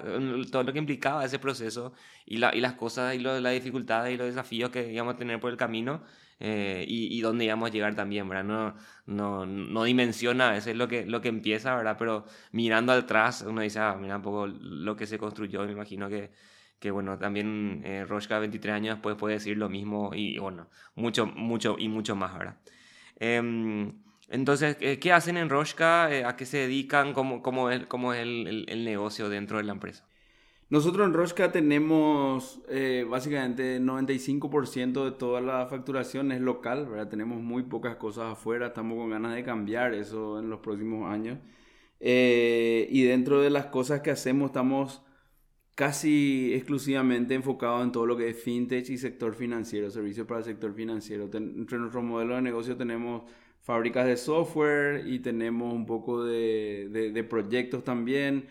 todo 0.51 0.63
lo 0.63 0.73
que 0.73 0.79
implicaba 0.79 1.25
ese 1.25 1.39
proceso 1.39 1.93
y, 2.25 2.37
la, 2.37 2.55
y 2.55 2.61
las 2.61 2.73
cosas 2.73 3.15
y 3.15 3.19
lo, 3.19 3.39
las 3.39 3.53
dificultades 3.53 4.13
y 4.13 4.17
los 4.17 4.27
desafíos 4.27 4.69
que 4.71 4.91
íbamos 4.91 5.15
a 5.15 5.17
tener 5.17 5.39
por 5.39 5.51
el 5.51 5.57
camino. 5.57 6.03
Eh, 6.39 6.83
y, 6.87 7.17
y, 7.17 7.21
dónde 7.21 7.45
íbamos 7.45 7.69
a 7.69 7.71
llegar 7.71 7.95
también, 7.95 8.27
¿verdad? 8.27 8.43
No, 8.43 8.75
no, 9.05 9.45
no 9.45 9.83
dimensiona, 9.85 10.57
eso 10.57 10.69
es 10.69 10.75
lo 10.75 10.87
que, 10.89 11.05
lo 11.05 11.21
que 11.21 11.29
empieza, 11.29 11.73
¿verdad? 11.75 11.95
Pero 11.97 12.25
mirando 12.51 12.91
atrás, 12.91 13.45
uno 13.47 13.61
dice, 13.61 13.79
ah, 13.79 13.95
mira 13.97 14.17
un 14.17 14.21
poco 14.21 14.47
lo 14.47 14.97
que 14.97 15.07
se 15.07 15.17
construyó, 15.17 15.63
me 15.63 15.71
imagino 15.71 16.09
que, 16.09 16.31
que 16.79 16.91
bueno, 16.91 17.17
también 17.17 17.81
eh, 17.85 18.05
Roshka 18.05 18.39
23 18.39 18.75
años 18.75 18.95
después 18.95 19.15
puede 19.15 19.35
decir 19.35 19.57
lo 19.57 19.69
mismo 19.69 20.11
y, 20.13 20.37
bueno, 20.39 20.67
mucho, 20.95 21.25
mucho 21.25 21.75
y 21.79 21.89
mucho 21.89 22.15
más, 22.15 22.37
¿verdad? 22.37 22.57
Eh, 23.19 23.91
entonces, 24.29 24.75
¿qué 24.77 25.11
hacen 25.13 25.37
en 25.37 25.49
Roshka? 25.49 26.11
Eh, 26.11 26.25
¿A 26.25 26.35
qué 26.35 26.45
se 26.45 26.57
dedican? 26.57 27.13
¿Cómo, 27.13 27.41
cómo 27.41 27.69
es, 27.69 27.85
cómo 27.85 28.13
es 28.13 28.21
el, 28.21 28.47
el, 28.47 28.65
el 28.67 28.83
negocio 28.83 29.29
dentro 29.29 29.57
de 29.57 29.63
la 29.63 29.73
empresa? 29.73 30.05
Nosotros 30.67 31.05
en 31.05 31.13
Roshka 31.13 31.51
tenemos 31.51 32.59
eh, 32.69 33.05
básicamente 33.07 33.79
95% 33.79 35.05
de 35.05 35.11
toda 35.11 35.39
la 35.39 35.67
facturación 35.67 36.31
es 36.31 36.41
local, 36.41 36.87
¿verdad? 36.87 37.07
Tenemos 37.07 37.39
muy 37.39 37.63
pocas 37.63 37.97
cosas 37.97 38.31
afuera, 38.31 38.67
estamos 38.67 38.97
con 38.97 39.11
ganas 39.11 39.35
de 39.35 39.43
cambiar 39.43 39.93
eso 39.93 40.39
en 40.39 40.49
los 40.49 40.61
próximos 40.61 41.11
años. 41.11 41.37
Eh, 41.99 42.87
y 42.89 43.03
dentro 43.03 43.41
de 43.41 43.51
las 43.51 43.67
cosas 43.67 44.01
que 44.01 44.09
hacemos 44.09 44.47
estamos 44.47 45.03
casi 45.75 46.53
exclusivamente 46.53 47.35
enfocados 47.35 47.83
en 47.83 47.91
todo 47.91 48.05
lo 48.05 48.17
que 48.17 48.29
es 48.29 48.41
fintech 48.41 48.89
y 48.89 48.97
sector 48.97 49.35
financiero, 49.35 49.91
servicios 49.91 50.25
para 50.25 50.39
el 50.39 50.45
sector 50.45 50.73
financiero. 50.73 51.29
entre 51.33 51.77
nuestro 51.77 52.01
modelo 52.01 52.35
de 52.35 52.41
negocio 52.41 52.77
tenemos 52.77 53.23
fábricas 53.61 54.05
de 54.07 54.17
software 54.17 55.05
y 55.07 55.19
tenemos 55.19 55.73
un 55.73 55.85
poco 55.85 56.23
de, 56.23 57.25
proyectos 57.29 57.83
también 57.83 58.47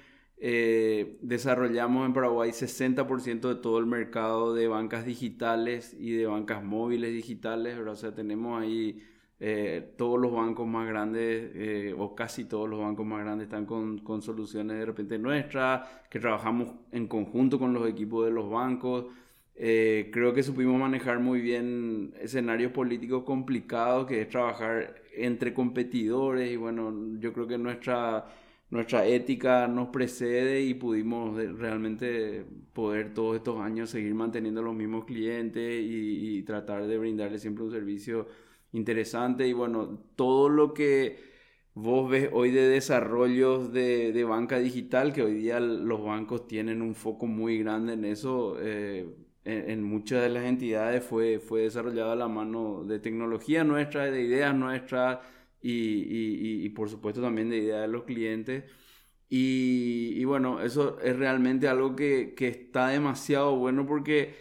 Eh, 0.47 1.17
desarrollamos 1.23 2.07
en 2.07 2.13
Paraguay 2.13 2.51
60% 2.51 3.49
de 3.49 3.55
todo 3.55 3.79
el 3.79 3.87
mercado 3.87 4.53
de 4.55 4.69
bancas 4.69 5.07
digitales 5.07 5.95
y 5.99 6.13
de 6.13 6.27
bancas 6.27 6.63
móviles 6.63 7.13
digitales, 7.13 7.79
o 7.79 7.97
sea, 7.97 8.15
tenemos 8.15 8.61
ahí 8.61 9.01
eh, 9.41 9.95
todos 9.97 10.19
los 10.21 10.33
bancos 10.33 10.67
más 10.67 10.89
grandes, 10.89 11.51
eh, 11.55 11.95
o 11.97 12.15
casi 12.15 12.45
todos 12.45 12.69
los 12.69 12.81
bancos 12.81 13.05
más 13.07 13.21
grandes 13.25 13.47
están 13.47 13.67
con, 13.67 13.99
con, 13.99 14.23
soluciones 14.23 14.79
de 14.79 14.87
repente 14.87 15.19
nuestras, 15.19 15.89
que 16.11 16.21
trabajamos 16.21 16.69
en 16.93 17.07
conjunto 17.09 17.59
con 17.59 17.75
los 17.75 17.89
equipos 17.89 18.25
de 18.27 18.33
los 18.33 18.49
bancos. 18.51 19.07
creo 19.57 20.33
que 20.35 20.43
supimos 20.43 20.79
manejar 20.79 21.21
muy 21.21 21.41
bien 21.41 22.15
escenarios 22.21 22.73
políticos 22.73 23.25
complicados, 23.25 24.07
que 24.07 24.23
es 24.23 24.29
trabajar 24.29 24.95
entre 25.17 25.55
competidores 25.55 26.51
y 26.53 26.57
bueno, 26.57 26.93
yo 27.21 27.33
creo 27.33 27.47
que 27.47 27.59
nuestra 27.59 28.25
nuestra 28.75 29.07
ética 29.07 29.69
nos 29.69 29.89
precede 29.91 30.63
y 30.63 30.75
pudimos 30.75 31.37
realmente 31.59 32.45
poder 32.73 33.15
todos 33.15 33.37
estos 33.37 33.61
años 33.61 33.91
seguir 33.91 34.15
manteniendo 34.15 34.63
los 34.63 34.75
mismos 34.75 35.05
clientes 35.05 35.81
y, 35.81 36.43
tratar 36.43 36.87
de 36.87 36.99
brindarles 36.99 37.41
siempre 37.41 37.65
un 37.65 37.71
servicio 37.71 38.27
interesante 38.75 39.49
y 39.49 39.53
bueno, 39.53 39.99
todo 40.17 40.49
lo 40.49 40.75
que 40.75 41.19
vos 41.75 42.11
ves 42.11 42.31
hoy 42.33 42.51
de 42.51 42.69
desarrollos 42.69 43.73
de, 43.73 44.13
de 44.13 44.25
banca 44.25 44.59
digital, 44.59 45.13
que 45.13 45.23
hoy 45.23 45.35
día 45.35 45.61
los 45.61 46.05
bancos 46.05 46.47
tienen 46.47 46.83
un 46.83 46.95
foco 46.95 47.27
muy 47.27 47.59
grande 47.59 47.95
en 47.95 48.05
eso, 48.05 48.57
eh, 48.61 49.09
en, 49.45 49.83
muchas 49.83 50.23
de 50.23 50.29
las 50.31 50.45
entidades 50.45 51.05
fue, 51.05 51.39
fue 51.39 51.63
desarrollado 51.63 52.13
a 52.13 52.17
la 52.17 52.29
mano 52.29 52.85
de 52.85 52.99
tecnología 52.99 53.65
nuestra, 53.65 54.11
de 54.11 54.23
ideas 54.23 54.55
nuestras, 54.55 55.19
y, 55.65 56.69
por 56.71 56.89
supuesto 56.91 57.23
también 57.23 57.51
de 57.51 57.59
idea 57.59 57.81
de 57.81 57.89
los 57.89 58.05
clientes. 58.05 58.65
Y, 59.29 60.25
bueno, 60.25 60.61
eso 60.63 61.01
es 61.01 61.17
realmente 61.17 61.69
algo 61.69 61.97
que, 61.97 62.35
está 62.39 62.89
demasiado 62.89 63.57
bueno 63.57 63.87
porque 63.87 64.35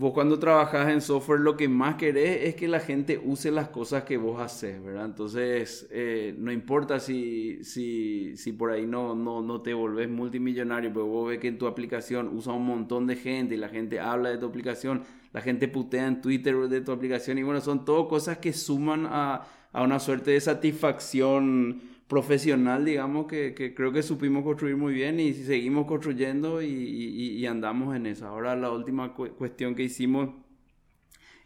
vos 0.00 0.14
cuando 0.14 0.38
trabajas 0.38 0.88
en 0.88 1.02
software 1.02 1.40
lo 1.40 1.58
que 1.58 1.68
más 1.68 1.96
querés 1.96 2.48
es 2.48 2.54
que 2.54 2.66
la 2.68 2.80
gente 2.80 3.20
use 3.22 3.50
las 3.50 3.68
cosas 3.68 4.04
que 4.04 4.16
vos 4.16 4.40
haces, 4.40 4.82
¿verdad? 4.82 5.04
Entonces, 5.04 5.86
eh, 5.90 6.34
no 6.38 6.50
importa 6.50 6.98
si, 6.98 7.62
si, 7.64 8.34
si 8.38 8.52
por 8.54 8.70
ahí 8.70 8.86
no, 8.86 9.14
no, 9.14 9.42
no 9.42 9.60
te 9.60 9.74
volvés 9.74 10.08
multimillonario, 10.08 10.90
pero 10.90 11.04
vos 11.04 11.28
ves 11.28 11.38
que 11.38 11.48
en 11.48 11.58
tu 11.58 11.66
aplicación 11.66 12.34
usa 12.34 12.54
un 12.54 12.64
montón 12.64 13.06
de 13.06 13.16
gente 13.16 13.56
y 13.56 13.58
la 13.58 13.68
gente 13.68 14.00
habla 14.00 14.30
de 14.30 14.38
tu 14.38 14.46
aplicación, 14.46 15.02
la 15.34 15.42
gente 15.42 15.68
putea 15.68 16.06
en 16.06 16.22
Twitter 16.22 16.56
de 16.56 16.80
tu 16.80 16.92
aplicación 16.92 17.36
y 17.36 17.42
bueno, 17.42 17.60
son 17.60 17.84
todo 17.84 18.08
cosas 18.08 18.38
que 18.38 18.54
suman 18.54 19.06
a 19.06 19.42
a 19.72 19.82
una 19.82 19.98
suerte 20.00 20.32
de 20.32 20.40
satisfacción 20.40 21.82
profesional, 22.10 22.84
digamos, 22.84 23.26
que, 23.28 23.54
que, 23.54 23.72
creo 23.72 23.92
que 23.92 24.02
supimos 24.02 24.42
construir 24.42 24.76
muy 24.76 24.92
bien 24.92 25.20
y 25.20 25.32
seguimos 25.32 25.86
construyendo 25.86 26.60
y, 26.60 26.66
y, 26.66 27.46
andamos 27.46 27.94
en 27.94 28.06
eso. 28.06 28.26
Ahora 28.26 28.56
la 28.56 28.72
última 28.72 29.14
cuestión 29.14 29.76
que 29.76 29.84
hicimos, 29.84 30.30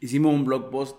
hicimos 0.01 0.35
un 0.35 0.47
blog 0.47 0.71
post 0.71 0.97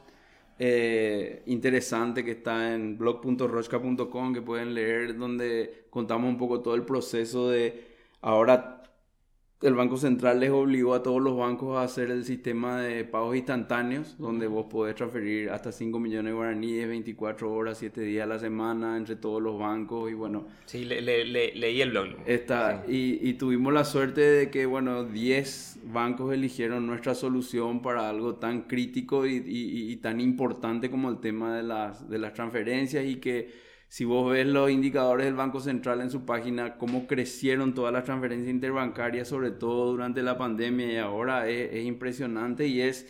eh, 0.59 1.41
interesante 1.47 2.23
que 2.23 2.31
está 2.31 2.75
en 2.75 2.99
blog.rochka.com 2.99 4.33
que 4.35 4.41
pueden 4.43 4.75
leer 4.75 5.17
donde 5.17 5.87
contamos 5.89 6.29
un 6.29 6.37
poco 6.37 6.61
todo 6.61 6.75
el 6.75 6.83
proceso 6.83 7.49
de 7.49 7.87
ahora 8.21 8.74
el 9.61 9.73
Banco 9.73 9.97
Central 9.97 10.39
les 10.41 10.51
obligó 10.51 10.93
a 10.93 11.01
todos 11.01 11.21
los 11.21 11.37
bancos 11.37 11.77
a 11.77 11.83
hacer 11.83 12.11
el 12.11 12.25
sistema 12.25 12.81
de 12.81 13.05
pagos 13.05 13.35
instantáneos, 13.35 14.17
donde 14.17 14.47
vos 14.47 14.65
podés 14.69 14.95
transferir 14.95 15.49
hasta 15.49 15.71
5 15.71 15.97
millones 15.97 16.31
de 16.31 16.35
guaraníes 16.35 16.87
24 16.87 17.51
horas, 17.51 17.77
7 17.77 18.01
días 18.01 18.25
a 18.25 18.27
la 18.27 18.37
semana 18.37 18.97
entre 18.97 19.15
todos 19.15 19.41
los 19.41 19.57
bancos 19.57 20.11
y 20.11 20.13
bueno. 20.13 20.45
Sí, 20.65 20.83
le, 20.83 21.01
leí 21.01 21.81
el 21.81 21.91
blog. 21.91 22.07
Está, 22.25 22.83
y, 22.87 23.33
tuvimos 23.33 23.73
la 23.73 23.85
suerte 23.85 24.21
de 24.21 24.49
que, 24.49 24.65
bueno, 24.65 25.05
10 25.05 25.79
bancos 25.85 26.33
eligieron 26.33 26.85
nuestra 26.85 27.15
solución 27.15 27.81
para 27.81 28.09
algo 28.09 28.35
tan 28.35 28.63
crítico 28.63 29.25
y, 29.25 29.41
y 29.45 29.95
tan 29.97 30.19
importante 30.19 30.91
como 30.91 31.09
el 31.09 31.19
tema 31.19 31.55
de 31.55 31.63
las, 31.63 32.09
de 32.09 32.19
las 32.19 32.33
transferencias 32.33 33.05
y 33.05 33.15
que 33.15 33.64
si 33.95 34.03
vos 34.03 34.29
ves 34.29 34.45
los 34.45 34.69
indicadores 34.69 35.25
del 35.25 35.35
Banco 35.35 35.61
Central 35.61 36.01
en 36.01 36.09
su 36.09 36.25
página, 36.25 36.77
cómo 36.77 37.07
crecieron 37.07 37.73
todas 37.73 37.93
las 37.93 38.03
transferencias 38.03 38.53
interbancarias, 38.53 39.29
sobre 39.29 39.51
todo 39.51 39.89
durante 39.89 40.21
la 40.21 40.37
pandemia 40.37 40.91
y 40.91 40.97
ahora, 40.97 41.47
es, 41.47 41.85
impresionante 41.85 42.67
y 42.67 42.81
es 42.81 43.09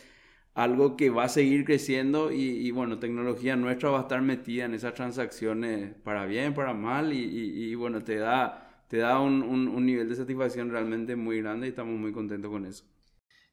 algo 0.54 0.96
que 0.96 1.10
va 1.10 1.24
a 1.24 1.28
seguir 1.28 1.64
creciendo 1.64 2.30
y, 2.30 2.70
bueno, 2.70 3.00
tecnología 3.00 3.56
nuestra 3.56 3.90
va 3.90 3.98
a 3.98 4.02
estar 4.02 4.22
metida 4.22 4.66
en 4.66 4.74
esas 4.74 4.94
transacciones 4.94 5.92
para 6.04 6.24
bien, 6.24 6.54
para 6.54 6.72
mal 6.72 7.12
y, 7.12 7.74
bueno, 7.74 8.04
te 8.04 8.14
da, 8.18 8.84
te 8.86 8.98
da 8.98 9.18
un, 9.18 9.42
un, 9.42 9.86
nivel 9.86 10.08
de 10.08 10.14
satisfacción 10.14 10.70
realmente 10.70 11.16
muy 11.16 11.40
grande 11.42 11.66
y 11.66 11.70
estamos 11.70 11.98
muy 11.98 12.12
contentos 12.12 12.48
con 12.48 12.64
eso. 12.64 12.84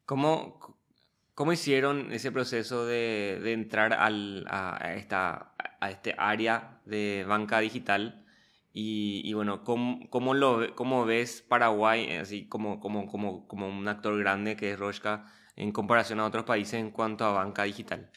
¿Cómo, 0.06 0.60
cómo 1.34 1.52
hicieron 1.52 2.12
ese 2.12 2.32
proceso 2.32 2.86
de, 2.86 3.40
de 3.42 3.54
entrar 3.54 3.94
al, 3.94 4.46
a, 4.48 4.94
esta 4.96 5.53
a 5.84 5.92
este 5.92 6.16
área 6.18 6.80
de 6.86 7.26
banca 7.28 7.60
digital. 7.60 8.26
Y, 8.76 9.32
bueno, 9.34 9.64
¿cómo, 9.64 10.10
cómo, 10.10 10.34
lo, 10.34 10.74
¿cómo 10.76 11.06
ves 11.06 11.44
Paraguay 11.48 12.16
así 12.16 12.48
como, 12.48 12.80
como, 12.80 13.06
como, 13.06 13.48
como 13.48 13.68
un 13.68 13.88
actor 13.88 14.18
grande 14.18 14.56
que 14.56 14.72
es 14.72 14.80
Roshka 14.80 15.26
en 15.56 15.72
comparación 15.72 16.20
a 16.20 16.26
otros 16.26 16.46
países 16.46 16.76
en 16.76 16.90
cuanto 16.90 17.26
a 17.26 17.34
banca 17.34 17.64
digital? 17.64 18.10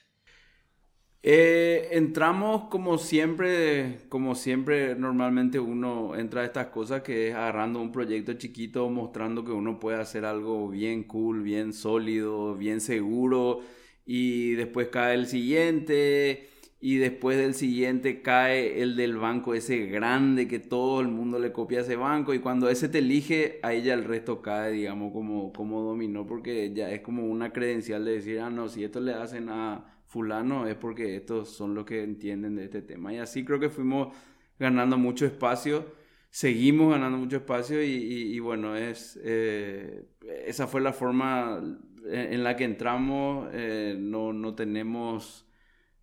Eh, 1.22 1.88
entramos 1.90 2.68
como 2.70 2.98
siempre, 2.98 3.98
como 4.08 4.36
siempre 4.36 4.94
normalmente 4.94 5.58
uno 5.58 6.14
entra 6.14 6.42
a 6.42 6.44
estas 6.44 6.68
cosas 6.68 7.02
que 7.02 7.28
es 7.28 7.34
agarrando 7.34 7.80
un 7.80 7.90
proyecto 7.90 8.34
chiquito, 8.34 8.88
mostrando 8.88 9.44
que 9.44 9.50
uno 9.50 9.80
puede 9.80 10.00
hacer 10.00 10.24
algo 10.24 10.68
bien 10.68 11.02
cool, 11.02 11.42
bien 11.42 11.72
sólido, 11.72 12.54
bien 12.54 12.80
seguro 12.80 13.60
y 14.06 14.52
después 14.52 14.88
cae 14.88 15.14
el 15.14 15.26
siguiente 15.26 16.48
y 16.86 16.98
después 16.98 17.36
del 17.36 17.54
siguiente 17.54 18.22
cae 18.22 18.80
el 18.80 18.94
del 18.94 19.16
banco 19.16 19.54
ese 19.54 19.86
grande 19.86 20.46
que 20.46 20.60
todo 20.60 21.00
el 21.00 21.08
mundo 21.08 21.40
le 21.40 21.50
copia 21.50 21.80
a 21.80 21.82
ese 21.82 21.96
banco 21.96 22.32
y 22.32 22.38
cuando 22.38 22.68
ese 22.68 22.88
te 22.88 22.98
elige, 22.98 23.58
ahí 23.64 23.82
ya 23.82 23.92
el 23.92 24.04
resto 24.04 24.40
cae, 24.40 24.70
digamos, 24.70 25.12
como, 25.12 25.52
como 25.52 25.82
dominó, 25.82 26.24
porque 26.28 26.72
ya 26.72 26.92
es 26.92 27.00
como 27.00 27.26
una 27.26 27.52
credencial 27.52 28.04
de 28.04 28.12
decir, 28.12 28.38
ah, 28.38 28.50
no, 28.50 28.68
si 28.68 28.84
esto 28.84 29.00
le 29.00 29.14
hacen 29.14 29.48
a 29.48 29.84
fulano 30.04 30.68
es 30.68 30.76
porque 30.76 31.16
estos 31.16 31.48
son 31.48 31.74
los 31.74 31.84
que 31.84 32.04
entienden 32.04 32.54
de 32.54 32.66
este 32.66 32.82
tema. 32.82 33.12
Y 33.12 33.18
así 33.18 33.44
creo 33.44 33.58
que 33.58 33.68
fuimos 33.68 34.14
ganando 34.56 34.96
mucho 34.96 35.26
espacio, 35.26 35.86
seguimos 36.30 36.92
ganando 36.92 37.18
mucho 37.18 37.38
espacio 37.38 37.82
y, 37.82 38.38
bueno, 38.38 38.76
es, 38.76 39.18
eh, 39.24 40.04
esa 40.46 40.68
fue 40.68 40.80
la 40.80 40.92
forma 40.92 41.60
en, 42.04 42.44
la 42.44 42.54
que 42.54 42.62
entramos, 42.62 43.48
eh, 43.54 43.96
no, 43.98 44.32
no 44.32 44.54
tenemos 44.54 45.46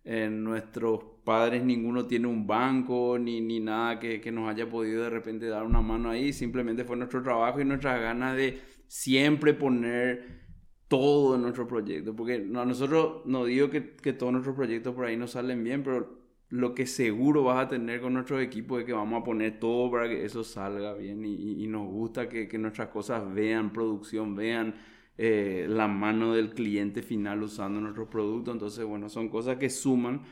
en 0.04 0.44
nuestros 0.44 1.00
padres 1.24 1.64
ninguno 1.64 2.06
tiene 2.06 2.26
un 2.26 2.46
banco 2.46 3.18
ni, 3.18 3.40
ni 3.40 3.58
nada 3.60 3.98
que, 3.98 4.20
que, 4.20 4.30
nos 4.30 4.50
haya 4.50 4.68
podido 4.68 5.02
de 5.04 5.10
repente 5.10 5.46
dar 5.46 5.64
una 5.64 5.80
mano 5.80 6.10
ahí. 6.10 6.32
Simplemente 6.32 6.84
fue 6.84 6.96
nuestro 6.96 7.22
trabajo 7.22 7.60
y 7.60 7.64
nuestra 7.64 7.98
ganas 7.98 8.36
de 8.36 8.60
siempre 8.86 9.54
poner 9.54 10.44
todo 10.88 11.36
en 11.36 11.42
nuestro 11.42 11.66
proyecto. 11.66 12.14
Porque 12.14 12.34
a 12.34 12.64
nosotros 12.64 13.22
no 13.24 13.44
digo 13.46 13.70
que, 13.70 13.96
que 13.96 14.12
todos 14.12 14.32
nuestros 14.32 14.54
proyectos 14.54 14.94
por 14.94 15.06
ahí 15.06 15.16
no 15.16 15.26
salen 15.26 15.64
bien, 15.64 15.82
pero 15.82 16.22
lo 16.50 16.74
que 16.74 16.86
seguro 16.86 17.42
vas 17.42 17.64
a 17.64 17.68
tener 17.68 18.00
con 18.00 18.14
nuestro 18.14 18.38
equipo 18.40 18.78
es 18.78 18.84
que 18.84 18.92
vamos 18.92 19.20
a 19.20 19.24
poner 19.24 19.58
todo 19.58 19.90
para 19.90 20.08
que 20.08 20.24
eso 20.24 20.44
salga 20.44 20.94
bien 20.94 21.24
y, 21.24 21.64
y, 21.64 21.66
nos 21.66 21.88
gusta 21.88 22.28
que, 22.28 22.46
que 22.46 22.58
nuestras 22.58 22.88
cosas 22.90 23.32
vean 23.34 23.72
producción, 23.72 24.36
vean 24.36 24.74
eh, 25.18 25.66
la 25.68 25.88
mano 25.88 26.34
del 26.34 26.50
cliente 26.54 27.02
final 27.02 27.42
usando 27.42 27.80
nuestro 27.80 28.08
producto. 28.08 28.52
Entonces, 28.52 28.84
bueno, 28.84 29.08
son 29.08 29.28
cosas 29.28 29.56
que 29.56 29.70
suman. 29.70 30.22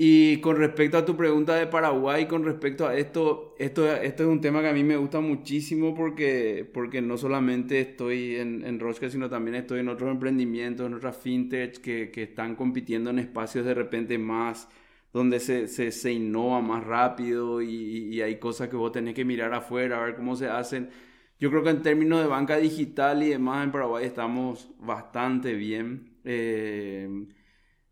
Y 0.00 0.40
con 0.40 0.56
respecto 0.56 0.96
a 0.96 1.04
tu 1.04 1.16
pregunta 1.16 1.56
de 1.56 1.66
Paraguay, 1.66 2.26
con 2.28 2.44
respecto 2.44 2.86
a 2.86 2.94
esto, 2.96 3.56
esto, 3.58 3.92
esto 3.96 4.22
es 4.22 4.28
un 4.28 4.40
tema 4.40 4.62
que 4.62 4.68
a 4.68 4.72
mí 4.72 4.84
me 4.84 4.96
gusta 4.96 5.20
muchísimo 5.20 5.92
porque, 5.92 6.70
porque 6.72 7.02
no 7.02 7.16
solamente 7.18 7.80
estoy 7.80 8.36
en, 8.36 8.64
en 8.64 8.78
Rochka, 8.78 9.10
sino 9.10 9.28
también 9.28 9.56
estoy 9.56 9.80
en 9.80 9.88
otros 9.88 10.10
emprendimientos, 10.12 10.86
en 10.86 10.94
otras 10.94 11.16
fintech 11.16 11.78
que, 11.80 12.12
que 12.12 12.22
están 12.22 12.54
compitiendo 12.54 13.10
en 13.10 13.18
espacios 13.18 13.64
de 13.66 13.74
repente 13.74 14.18
más 14.18 14.68
donde 15.12 15.40
se, 15.40 15.68
se, 15.68 15.90
se 15.90 16.12
innova 16.12 16.60
más 16.60 16.84
rápido 16.84 17.62
y, 17.62 18.14
y, 18.14 18.20
hay 18.22 18.38
cosas 18.38 18.68
que 18.68 18.76
vos 18.76 18.92
tenés 18.92 19.14
que 19.14 19.24
mirar 19.24 19.52
afuera, 19.54 19.98
a 19.98 20.04
ver 20.04 20.16
cómo 20.16 20.36
se 20.36 20.48
hacen. 20.48 20.90
Yo 21.38 21.50
creo 21.50 21.62
que 21.62 21.70
en 21.70 21.82
términos 21.82 22.20
de 22.20 22.26
banca 22.26 22.56
digital 22.56 23.22
y 23.22 23.28
demás 23.30 23.64
en 23.64 23.72
Paraguay 23.72 24.04
estamos 24.04 24.70
bastante 24.80 25.54
bien. 25.54 26.18
Eh, 26.24 27.08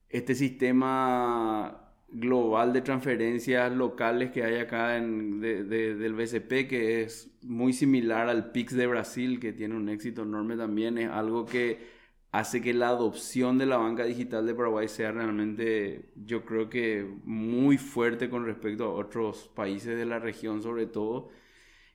este 0.09 0.35
sistema 0.35 1.93
global 2.09 2.73
de 2.73 2.81
transferencias 2.83 3.73
locales 3.73 4.31
que 4.33 4.43
hay 4.45 4.57
acá 4.57 4.97
en, 4.97 5.41
del 5.41 6.15
BCP, 6.15 6.69
que 6.69 7.03
es 7.03 7.31
muy 7.43 7.73
similar 7.73 8.29
al 8.29 8.51
PIX 8.53 8.75
de 8.77 8.87
Brasil, 8.87 9.41
que 9.41 9.53
tiene 9.53 9.77
un 9.77 9.89
éxito 9.89 10.23
enorme 10.23 10.57
también, 10.57 10.99
es 10.99 11.11
algo 11.11 11.47
que 11.47 11.87
hace 12.33 12.61
que 12.61 12.75
la 12.75 12.89
adopción 12.89 13.59
de 13.59 13.67
la 13.67 13.77
banca 13.79 14.05
digital 14.05 14.47
de 14.47 14.55
Paraguay 14.55 14.89
sea 14.89 15.13
realmente, 15.13 16.11
yo 16.17 16.45
creo 16.45 16.69
que 16.69 17.07
muy 17.25 17.79
fuerte 17.79 18.29
con 18.29 18.45
respecto 18.45 18.85
a 18.85 18.95
otros 18.95 19.51
países 19.55 19.97
de 19.97 20.07
la 20.07 20.19
región 20.19 20.63
sobre 20.63 20.87
todo. 20.87 21.31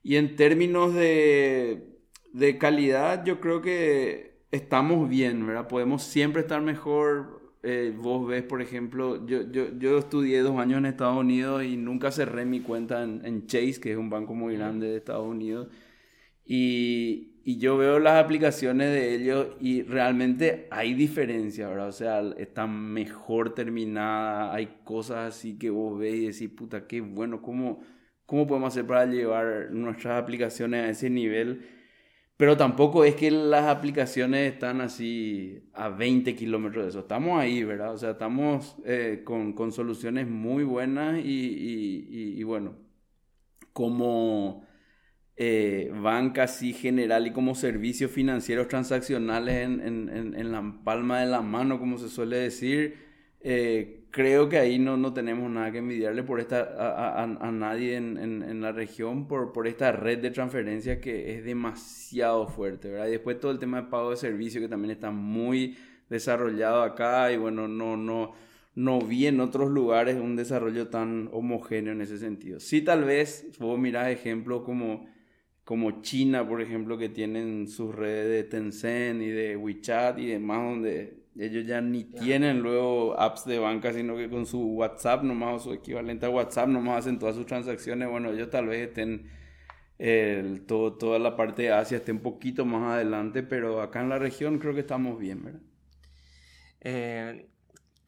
Y 0.04 0.16
en 0.16 0.36
términos 0.36 0.94
de, 0.94 2.00
de 2.34 2.58
calidad, 2.58 3.24
yo 3.26 3.40
creo 3.40 3.62
que 3.62 4.46
estamos 4.52 5.10
bien, 5.10 5.46
¿verdad? 5.46 5.68
Podemos 5.68 6.04
siempre 6.04 6.42
estar 6.42 6.62
mejor. 6.62 7.42
Eh, 7.64 7.94
vos 7.96 8.28
ves, 8.28 8.44
por 8.44 8.62
ejemplo, 8.62 9.26
yo, 9.28 9.44
yo, 9.52 9.78
yo, 9.78 9.98
estudié 10.00 10.40
dos 10.42 10.58
años 10.58 10.80
en 10.80 10.88
Estados 10.88 11.18
Unidos 11.18 11.64
y 11.64 11.78
nunca 11.78 12.12
cerré 12.12 12.46
mi 12.46 12.62
cuenta 12.62 13.04
en, 13.04 13.22
en 13.24 13.46
Chase, 13.46 13.80
que 13.80 13.92
es 13.92 13.98
un 13.98 14.10
banco 14.10 14.34
muy 14.34 14.56
grande 14.56 14.88
de 14.88 14.98
Estados 14.98 15.28
Unidos. 15.28 15.68
Y, 16.46 17.32
y 17.44 17.58
yo 17.58 17.78
veo 17.78 18.00
las 18.00 18.24
aplicaciones 18.24 18.92
de 18.92 19.16
ellos 19.16 19.48
y 19.60 19.82
realmente 19.84 20.68
hay 20.70 20.94
diferencia, 20.94 21.68
¿verdad? 21.68 21.88
O 21.88 21.92
sea, 21.92 22.22
está 22.38 22.68
mejor 22.68 23.56
terminada, 23.56 24.54
hay 24.54 24.80
cosas 24.84 25.36
así 25.36 25.58
que 25.58 25.70
vos 25.72 25.98
ves 26.00 26.16
y 26.16 26.28
decís, 26.28 26.50
puta, 26.50 26.88
qué 26.88 27.02
bueno, 27.02 27.42
¿cómo, 27.42 27.82
cómo 28.32 28.48
podemos 28.48 28.74
hacer 28.74 28.88
para 28.88 29.06
llevar 29.06 29.72
nuestras 29.72 30.24
aplicaciones 30.24 30.86
a 30.86 30.90
ese 30.90 31.10
nivel? 31.10 31.68
Pero 32.38 32.56
tampoco 32.56 33.04
es 33.04 33.16
que 33.16 33.30
las 33.30 33.66
aplicaciones 33.66 34.54
están 34.54 34.80
así 34.80 35.70
a 35.74 35.90
20 35.90 36.34
kilómetros 36.34 36.86
de 36.86 36.90
eso. 36.92 37.00
Estamos 37.02 37.38
ahí, 37.38 37.66
¿verdad? 37.66 37.94
O 37.94 37.98
sea, 37.98 38.12
estamos 38.12 38.78
eh, 38.86 39.24
con, 39.26 39.52
con, 39.52 39.74
soluciones 39.74 40.30
muy 40.30 40.64
buenas 40.64 41.20
y, 41.20 42.08
y, 42.40 42.42
bueno, 42.44 42.78
como 43.74 44.66
eh, 45.36 45.92
banca 45.94 46.44
así 46.44 46.72
general 46.72 47.28
y 47.28 47.34
como 47.34 47.54
servicios 47.54 48.12
financieros 48.12 48.70
transaccionales 48.70 49.66
en, 49.66 49.82
en, 49.82 50.36
en, 50.36 50.52
la 50.54 50.80
palma 50.86 51.20
de 51.20 51.28
la 51.28 51.42
mano, 51.42 51.80
como 51.80 51.98
se 51.98 52.08
suele 52.08 52.38
decir, 52.38 52.96
eh, 53.42 54.01
creo 54.12 54.50
que 54.50 54.58
ahí 54.58 54.78
no, 54.78 54.98
no 54.98 55.14
tenemos 55.14 55.50
nada 55.50 55.72
que 55.72 55.80
envidiarle 55.80 56.24
por 56.24 56.40
esta, 56.40 56.62
a, 56.62 57.24
a, 57.24 57.52
nadie 57.52 57.96
en, 57.96 58.18
en, 58.18 58.62
la 58.62 58.72
región 58.72 59.28
por, 59.28 59.54
por 59.54 59.68
esta 59.68 59.92
red 59.92 60.20
de 60.20 60.32
transferencia 60.32 61.00
que 61.00 61.36
es 61.36 61.44
demasiado 61.44 62.48
fuerte, 62.48 62.90
¿verdad? 62.92 63.08
Y 63.08 63.12
después 63.12 63.40
todo 63.40 63.52
el 63.52 63.60
tema 63.60 63.82
de 63.82 63.88
pago 63.90 64.12
de 64.12 64.18
servicio 64.18 64.62
que 64.62 64.68
también 64.68 64.92
está 64.92 65.12
muy 65.12 65.78
desarrollado 66.10 66.84
acá 66.84 67.32
y 67.32 67.38
bueno, 67.38 67.68
no, 67.68 67.96
no, 67.96 68.34
no 68.76 69.00
vi 69.00 69.28
en 69.28 69.40
otros 69.40 69.72
lugares 69.72 70.18
un 70.18 70.36
desarrollo 70.36 70.90
tan 70.90 71.30
homogéneo 71.32 71.94
en 71.94 72.02
ese 72.02 72.18
sentido. 72.18 72.60
Sí, 72.60 72.82
tal 72.82 73.06
vez, 73.06 73.48
vos 73.60 73.80
mirás 73.80 74.10
ejemplos 74.10 74.64
como 74.64 75.10
como 75.64 76.02
China, 76.02 76.46
por 76.46 76.62
ejemplo, 76.62 76.98
que 76.98 77.08
tienen 77.08 77.68
sus 77.68 77.96
redes 77.96 78.30
de 78.30 78.44
Tencent 78.44 79.22
y 79.22 79.30
de 79.30 79.56
WeChat 79.56 80.20
y 80.20 80.26
demás, 80.26 80.58
donde 80.64 81.21
ellos 81.38 81.66
ya 81.66 81.82
ni 81.82 82.04
tienen 82.04 82.62
luego 82.62 83.20
apps 83.20 83.46
de 83.46 83.60
banca, 83.60 83.94
sino 83.94 84.16
que 84.16 84.30
con 84.30 84.46
su 84.46 84.62
WhatsApp 84.62 85.24
nomás 85.24 85.56
o 85.56 85.60
su 85.60 85.74
equivalente 85.74 86.26
a 86.26 86.30
WhatsApp 86.30 86.68
nomás 86.68 87.00
hacen 87.00 87.20
todas 87.20 87.36
sus 87.36 87.46
transacciones. 87.46 88.10
Bueno, 88.10 88.32
ellos 88.32 88.50
tal 88.50 88.68
vez 88.68 88.90
estén, 88.90 89.30
todo, 90.68 90.94
toda 90.94 91.20
la 91.20 91.36
parte 91.36 91.64
de 91.64 91.72
Asia 91.72 91.98
esté 91.98 92.12
un 92.12 92.20
poquito 92.20 92.66
más 92.66 92.96
adelante, 92.96 93.44
pero 93.44 93.82
acá 93.82 94.02
en 94.02 94.10
la 94.10 94.20
región 94.20 94.60
creo 94.60 94.74
que 94.74 94.82
estamos 94.82 95.20
bien, 95.20 95.44
¿verdad? 95.44 95.62
Eh, 96.82 97.48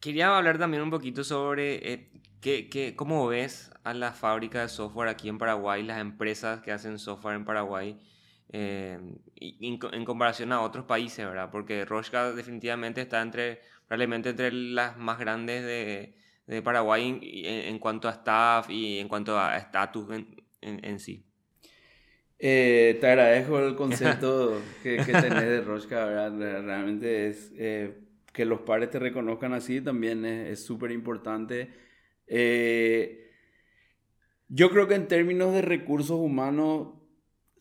quería 0.00 0.36
hablar 0.36 0.58
también 0.58 0.82
un 0.82 0.90
poquito 0.90 1.24
sobre 1.24 1.92
eh, 1.92 2.10
qué, 2.40 2.94
cómo 2.96 3.26
ves 3.26 3.70
a 3.84 3.94
la 3.94 4.12
fábrica 4.12 4.60
de 4.62 4.68
software 4.68 5.08
aquí 5.08 5.28
en 5.28 5.38
Paraguay, 5.38 5.82
las 5.82 6.00
empresas 6.00 6.60
que 6.60 6.72
hacen 6.72 6.98
software 6.98 7.36
en 7.36 7.44
Paraguay, 7.44 7.98
eh, 8.56 9.00
en, 9.34 10.04
comparación 10.04 10.52
a 10.52 10.60
otros 10.60 10.84
países, 10.84 11.26
¿verdad? 11.26 11.50
Porque 11.50 11.84
Roshka 11.84 12.30
definitivamente 12.30 13.00
está 13.00 13.20
entre, 13.20 13.58
probablemente 13.88 14.28
entre 14.28 14.52
las 14.52 14.96
más 14.96 15.18
grandes 15.18 15.64
de, 15.64 16.14
de 16.46 16.62
Paraguay 16.62 17.18
en, 17.20 17.78
cuanto 17.80 18.06
a 18.06 18.12
staff 18.12 18.70
y 18.70 19.00
en 19.00 19.08
cuanto 19.08 19.36
a 19.36 19.56
estatus 19.56 20.06
en, 20.60 21.00
sí. 21.00 21.26
Eh, 22.38 22.96
te 23.00 23.08
agradezco 23.08 23.58
el 23.58 23.74
concepto 23.74 24.62
que, 24.84 24.98
que 24.98 25.12
tenés 25.12 25.48
de 25.48 25.60
Roshka, 25.60 26.04
¿verdad? 26.04 26.62
Realmente 26.62 27.26
es 27.26 27.52
eh, 27.56 27.98
que 28.32 28.44
los 28.44 28.60
pares 28.60 28.88
te 28.88 29.00
reconozcan 29.00 29.52
así 29.52 29.80
también 29.80 30.24
es 30.24 30.64
súper 30.64 30.92
importante. 30.92 31.70
Eh, 32.28 33.32
yo 34.46 34.70
creo 34.70 34.86
que 34.86 34.94
en 34.94 35.08
términos 35.08 35.52
de 35.52 35.62
recursos 35.62 36.20
humanos, 36.20 37.03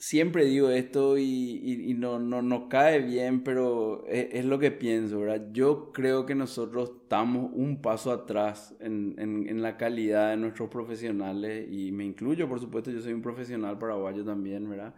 siempre 0.04 0.44
digo 0.44 0.70
esto 0.70 1.18
y, 1.18 1.96
no, 1.98 2.20
no, 2.20 2.42
no, 2.42 2.68
cae 2.68 3.00
bien, 3.00 3.42
pero 3.42 4.04
e, 4.06 4.32
es, 4.34 4.44
lo 4.44 4.60
que 4.60 4.70
pienso, 4.70 5.22
¿verdad? 5.22 5.48
Yo 5.54 5.94
creo 5.94 6.26
que 6.26 6.36
nosotros 6.36 6.92
estamos 7.04 7.52
un 7.54 7.82
paso 7.82 8.12
atrás 8.12 8.76
en, 8.82 9.16
en, 9.18 9.62
la 9.62 9.78
calidad 9.78 10.32
de 10.32 10.38
nuestros 10.38 10.70
profesionales 10.70 11.70
y 11.72 11.94
me 11.94 12.04
incluyo, 12.04 12.50
por 12.50 12.60
supuesto, 12.60 12.92
yo 12.92 13.00
soy 13.00 13.14
un 13.14 13.22
profesional 13.22 13.80
paraguayo 13.80 14.26
también, 14.26 14.70
¿verdad? 14.70 14.94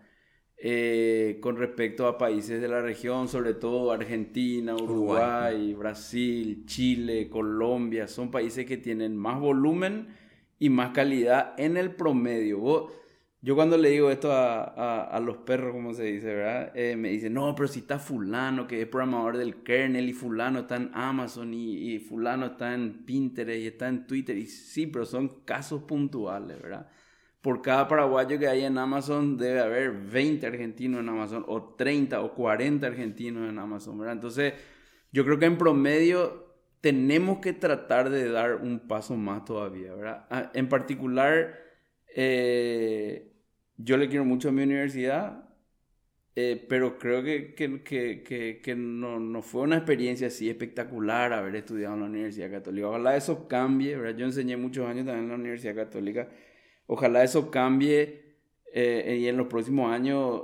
Eh, 0.58 1.38
con 1.40 1.58
respecto 1.58 2.08
a 2.08 2.18
países 2.18 2.60
de 2.60 2.68
la 2.68 2.82
región, 2.82 3.28
sobre 3.28 3.54
todo 3.54 3.92
Argentina, 3.92 4.74
Uruguay, 4.74 5.76
Brasil, 5.76 6.66
Chile, 6.66 7.30
Colombia, 7.30 8.08
son 8.08 8.32
países 8.32 8.66
que 8.66 8.78
tienen 8.78 9.16
más 9.16 9.40
volumen 9.40 10.08
y 10.58 10.72
más 10.72 10.94
calidad 10.94 11.54
en 11.60 11.78
el 11.78 11.94
promedio. 11.94 13.05
Yo 13.46 13.54
cuando 13.54 13.78
le 13.78 13.92
digo 13.92 14.10
esto 14.10 14.32
a, 14.32 15.04
a, 15.04 15.20
los 15.20 15.38
perros, 15.38 15.72
como 15.72 15.94
se 15.94 16.02
dice, 16.06 16.34
¿verdad? 16.34 16.72
Eh, 16.74 16.96
me 16.96 17.10
dicen, 17.10 17.36
no, 17.36 17.54
pero 17.54 17.68
si 17.68 17.82
está 17.82 18.00
fulano, 18.00 18.66
que 18.66 18.82
es 18.82 18.88
programador 18.88 19.38
del 19.38 19.62
kernel, 19.62 20.10
y 20.10 20.14
fulano 20.14 20.62
está 20.62 20.78
en 20.78 20.90
Amazon, 20.96 21.54
y, 21.54 21.94
y, 21.94 22.00
fulano 22.00 22.48
está 22.48 22.74
en 22.74 23.06
Pinterest, 23.06 23.60
y 23.60 23.68
está 23.68 23.88
en 23.88 24.08
Twitter, 24.08 24.36
y 24.36 24.48
sí, 24.48 24.88
pero 24.88 25.06
son 25.06 25.44
casos 25.46 25.84
puntuales, 25.84 26.60
¿verdad? 26.60 26.90
Por 27.42 27.62
cada 27.62 27.88
paraguayo 27.88 28.40
que 28.40 28.48
hay 28.48 28.64
en 28.64 28.80
Amazon 28.80 29.38
debe 29.38 29.60
haber 29.60 29.92
20 29.92 30.48
argentinos 30.48 31.02
en 31.02 31.10
Amazon, 31.10 31.46
o 31.48 31.76
30 31.76 32.22
o 32.22 32.34
40 32.34 32.88
argentinos 32.88 33.48
en 33.48 33.60
Amazon, 33.60 34.00
¿verdad? 34.00 34.16
Entonces, 34.16 34.54
yo 35.12 35.24
creo 35.24 35.38
que 35.38 35.46
en 35.46 35.60
promedio 35.60 36.56
tenemos 36.82 37.38
que 37.42 37.54
tratar 37.54 38.10
de 38.10 38.28
dar 38.28 38.56
un 38.56 38.88
paso 38.88 39.16
más 39.16 39.46
todavía, 39.46 39.94
¿verdad? 39.94 40.26
Ah, 40.32 40.50
en 40.56 40.68
particular, 40.68 41.60
eh, 42.16 43.34
yo 43.78 43.98
le 43.98 44.08
quiero 44.10 44.26
mucho 44.26 44.50
a 44.50 44.52
mi 44.52 44.64
universidad, 44.64 45.50
eh, 46.36 46.66
pero 46.68 46.98
creo 46.98 47.24
que, 47.24 47.54
que, 47.56 47.82
que, 47.84 48.62
que 48.62 48.76
no, 48.76 49.20
no, 49.20 49.42
fue 49.42 49.62
una 49.62 49.78
experiencia 49.78 50.28
así 50.28 50.50
espectacular 50.50 51.32
haber 51.32 51.56
estudiado 51.56 51.94
en 51.96 52.02
la 52.02 52.06
Universidad 52.08 52.52
Católica. 52.52 52.88
Ojalá 52.88 53.16
eso 53.16 53.48
cambie. 53.48 53.98
Yo 54.18 54.26
enseñé 54.26 54.58
muchos 54.58 54.88
años 54.88 55.06
también 55.06 55.26
en 55.26 55.30
la 55.30 55.36
Universidad 55.36 55.76
Católica. 55.76 56.28
Ojalá 56.88 57.24
eso 57.24 57.50
cambie 57.52 58.26
eh, 58.78 59.20
y 59.22 59.28
en 59.30 59.38
los 59.38 59.48
próximos 59.48 59.90
años 59.90 60.44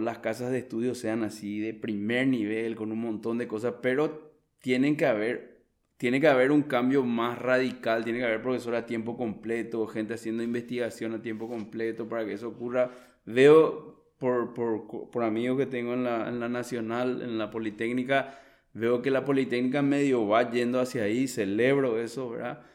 las 0.00 0.18
casas 0.18 0.50
de 0.50 0.58
estudio 0.58 0.96
sean 0.96 1.22
así 1.22 1.60
de 1.60 1.72
primer 1.72 2.26
nivel, 2.26 2.74
con 2.74 2.90
un 2.90 3.00
montón 3.00 3.38
de 3.38 3.46
cosas, 3.46 3.74
pero 3.80 4.32
tienen 4.60 4.96
que 4.96 5.06
haber, 5.06 5.51
tiene 6.02 6.20
que 6.20 6.26
haber 6.26 6.50
un 6.50 6.62
cambio 6.62 7.04
más 7.04 7.38
radical, 7.38 8.02
tiene 8.02 8.18
que 8.18 8.24
haber 8.24 8.42
profesor 8.42 8.74
a 8.74 8.86
tiempo 8.86 9.16
completo, 9.16 9.86
gente 9.86 10.14
haciendo 10.14 10.42
investigación 10.42 11.14
a 11.14 11.22
tiempo 11.22 11.46
completo 11.46 12.08
para 12.08 12.24
que 12.24 12.32
eso 12.32 12.48
ocurra. 12.48 12.90
Veo 13.24 14.02
por, 14.18 14.52
por, 14.52 14.88
por 15.12 15.22
amigos 15.22 15.58
que 15.58 15.66
tengo 15.66 15.94
en 15.94 16.02
la, 16.02 16.28
en 16.28 16.40
la 16.40 16.48
Nacional, 16.48 17.22
en 17.22 17.38
la 17.38 17.52
Politécnica, 17.52 18.36
veo 18.72 19.00
que 19.00 19.12
la 19.12 19.24
Politécnica 19.24 19.80
medio 19.80 20.26
va 20.26 20.50
yendo 20.50 20.80
hacia 20.80 21.04
ahí, 21.04 21.28
celebro 21.28 22.00
eso, 22.00 22.30
¿verdad? 22.30 22.66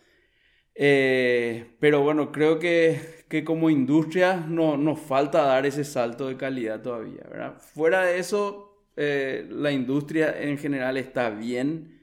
Eh, 0.73 1.75
pero 1.81 2.03
bueno, 2.03 2.31
creo 2.31 2.59
que, 2.59 3.25
que 3.27 3.43
como 3.43 3.69
industria 3.69 4.37
no, 4.37 4.77
nos 4.77 5.01
falta 5.01 5.41
dar 5.41 5.65
ese 5.65 5.83
salto 5.83 6.29
de 6.29 6.37
calidad 6.37 6.81
todavía, 6.81 7.25
¿verdad? 7.29 7.57
Fuera 7.59 8.05
de 8.05 8.19
eso, 8.19 8.87
eh, 8.95 9.45
la 9.49 9.73
industria 9.73 10.33
en 10.41 10.57
general 10.57 10.95
está 10.95 11.29
bien. 11.29 11.96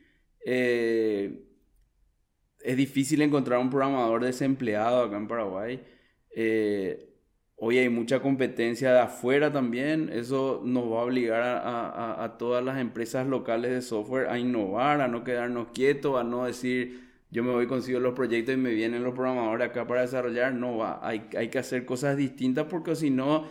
Eh, 0.45 1.45
es 2.63 2.77
difícil 2.77 3.23
encontrar 3.23 3.59
un 3.59 3.71
programador 3.71 4.25
desempleado 4.25 5.05
acá 5.05 5.17
en 5.17 5.29
Paraguay. 5.29 5.83
Eh, 6.31 7.11
hoy 7.57 7.79
hay 7.79 7.89
mucha 7.89 8.21
competencia 8.21 8.93
de 8.93 9.01
afuera 9.01 9.53
también. 9.53 10.11
Eso 10.13 10.63
nos 10.65 10.85
va 10.85 11.01
a 11.01 11.05
obligar 11.05 11.43
a, 11.43 12.37
todas 12.39 12.65
las 12.65 12.79
empresas 12.79 13.27
locales 13.27 13.71
de 13.71 13.83
software 13.83 14.29
a 14.29 14.39
innovar, 14.39 15.01
a 15.01 15.09
no 15.09 15.25
quedarnos 15.25 15.69
quietos, 15.73 16.19
a 16.19 16.25
no 16.25 16.47
decir 16.47 17.05
yo 17.31 17.43
me 17.43 17.51
voy 17.51 17.67
consigo 17.67 17.99
los 17.99 18.15
proyectos 18.15 18.55
y 18.55 18.59
me 18.59 18.71
vienen 18.71 19.03
los 19.03 19.13
programadores 19.13 19.69
acá 19.69 19.87
para 19.89 20.03
desarrollar. 20.03 20.55
No 20.55 20.77
va, 20.79 21.01
hay, 21.03 21.29
hay 21.37 21.49
que 21.49 21.59
hacer 21.59 21.85
cosas 21.85 22.17
distintas 22.17 22.67
porque 22.71 22.95
si 22.95 23.11
no 23.11 23.47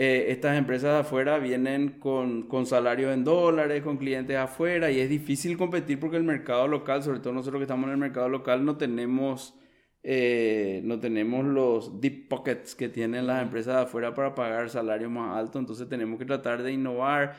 eh, 0.00 0.30
estas 0.30 0.56
empresas 0.56 0.92
de 0.92 0.98
afuera 1.00 1.40
vienen 1.40 1.98
con, 1.98 2.44
con 2.44 2.66
salarios 2.66 3.12
en 3.12 3.24
dólares, 3.24 3.82
con 3.82 3.96
clientes 3.96 4.36
afuera 4.36 4.92
y 4.92 5.00
es 5.00 5.10
difícil 5.10 5.58
competir 5.58 5.98
porque 5.98 6.16
el 6.16 6.22
mercado 6.22 6.68
local, 6.68 7.02
sobre 7.02 7.18
todo 7.18 7.32
nosotros 7.32 7.58
que 7.58 7.64
estamos 7.64 7.88
en 7.88 7.94
el 7.94 7.98
mercado 7.98 8.28
local, 8.28 8.64
no 8.64 8.76
tenemos, 8.76 9.58
eh, 10.04 10.82
no 10.84 11.00
tenemos 11.00 11.44
los 11.44 12.00
deep 12.00 12.28
pockets 12.28 12.76
que 12.76 12.88
tienen 12.88 13.26
las 13.26 13.42
empresas 13.42 13.74
de 13.74 13.82
afuera 13.82 14.14
para 14.14 14.36
pagar 14.36 14.70
salarios 14.70 15.10
más 15.10 15.36
altos, 15.36 15.58
entonces 15.58 15.88
tenemos 15.88 16.16
que 16.20 16.26
tratar 16.26 16.62
de 16.62 16.70
innovar. 16.70 17.34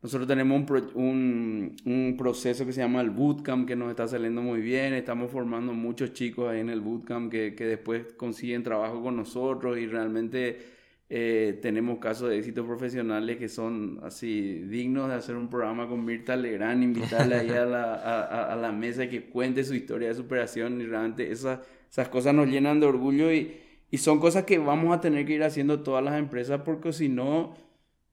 Nosotros 0.00 0.28
tenemos 0.28 0.70
un, 0.70 0.92
un, 0.94 1.76
un, 1.84 2.16
proceso 2.16 2.64
que 2.64 2.72
se 2.72 2.80
llama 2.80 3.00
el 3.00 3.10
bootcamp 3.10 3.66
que 3.66 3.74
nos 3.74 3.90
está 3.90 4.06
saliendo 4.06 4.40
muy 4.40 4.60
bien. 4.60 4.94
Estamos 4.94 5.32
formando 5.32 5.72
muchos 5.72 6.12
chicos 6.12 6.48
ahí 6.48 6.60
en 6.60 6.70
el 6.70 6.80
bootcamp 6.80 7.28
que, 7.32 7.56
que 7.56 7.64
después 7.64 8.12
consiguen 8.12 8.62
trabajo 8.62 9.02
con 9.02 9.16
nosotros 9.16 9.78
y 9.78 9.86
realmente 9.86 10.73
Eh, 11.10 11.58
tenemos 11.60 11.98
casos 11.98 12.30
de 12.30 12.38
éxitos 12.38 12.66
profesionales 12.66 13.36
que 13.36 13.48
son 13.48 14.00
así 14.02 14.60
dignos 14.60 15.08
de 15.08 15.16
hacer 15.16 15.36
un 15.36 15.48
programa 15.50 15.86
con 15.86 16.04
Mirta 16.04 16.34
Legrand, 16.34 16.82
invitarle 16.82 17.36
ahí 17.36 17.50
a 17.50 17.66
la, 17.66 17.94
a, 17.94 18.52
a 18.52 18.56
la 18.56 18.72
mesa 18.72 19.08
que 19.08 19.28
cuente 19.28 19.64
su 19.64 19.74
historia 19.74 20.08
de 20.08 20.14
superación 20.14 20.80
y 20.80 20.86
realmente 20.86 21.30
esas, 21.30 21.60
esas 21.90 22.08
cosas 22.08 22.34
nos 22.34 22.48
llenan 22.48 22.80
de 22.80 22.86
orgullo 22.86 23.30
y, 23.32 23.54
y 23.90 23.98
son 23.98 24.18
cosas 24.18 24.44
que 24.44 24.58
vamos 24.58 24.96
a 24.96 25.00
tener 25.00 25.26
que 25.26 25.34
ir 25.34 25.42
haciendo 25.44 25.82
todas 25.82 26.02
las 26.02 26.18
empresas 26.18 26.62
porque 26.64 26.92
si 26.92 27.08
no, 27.08 27.54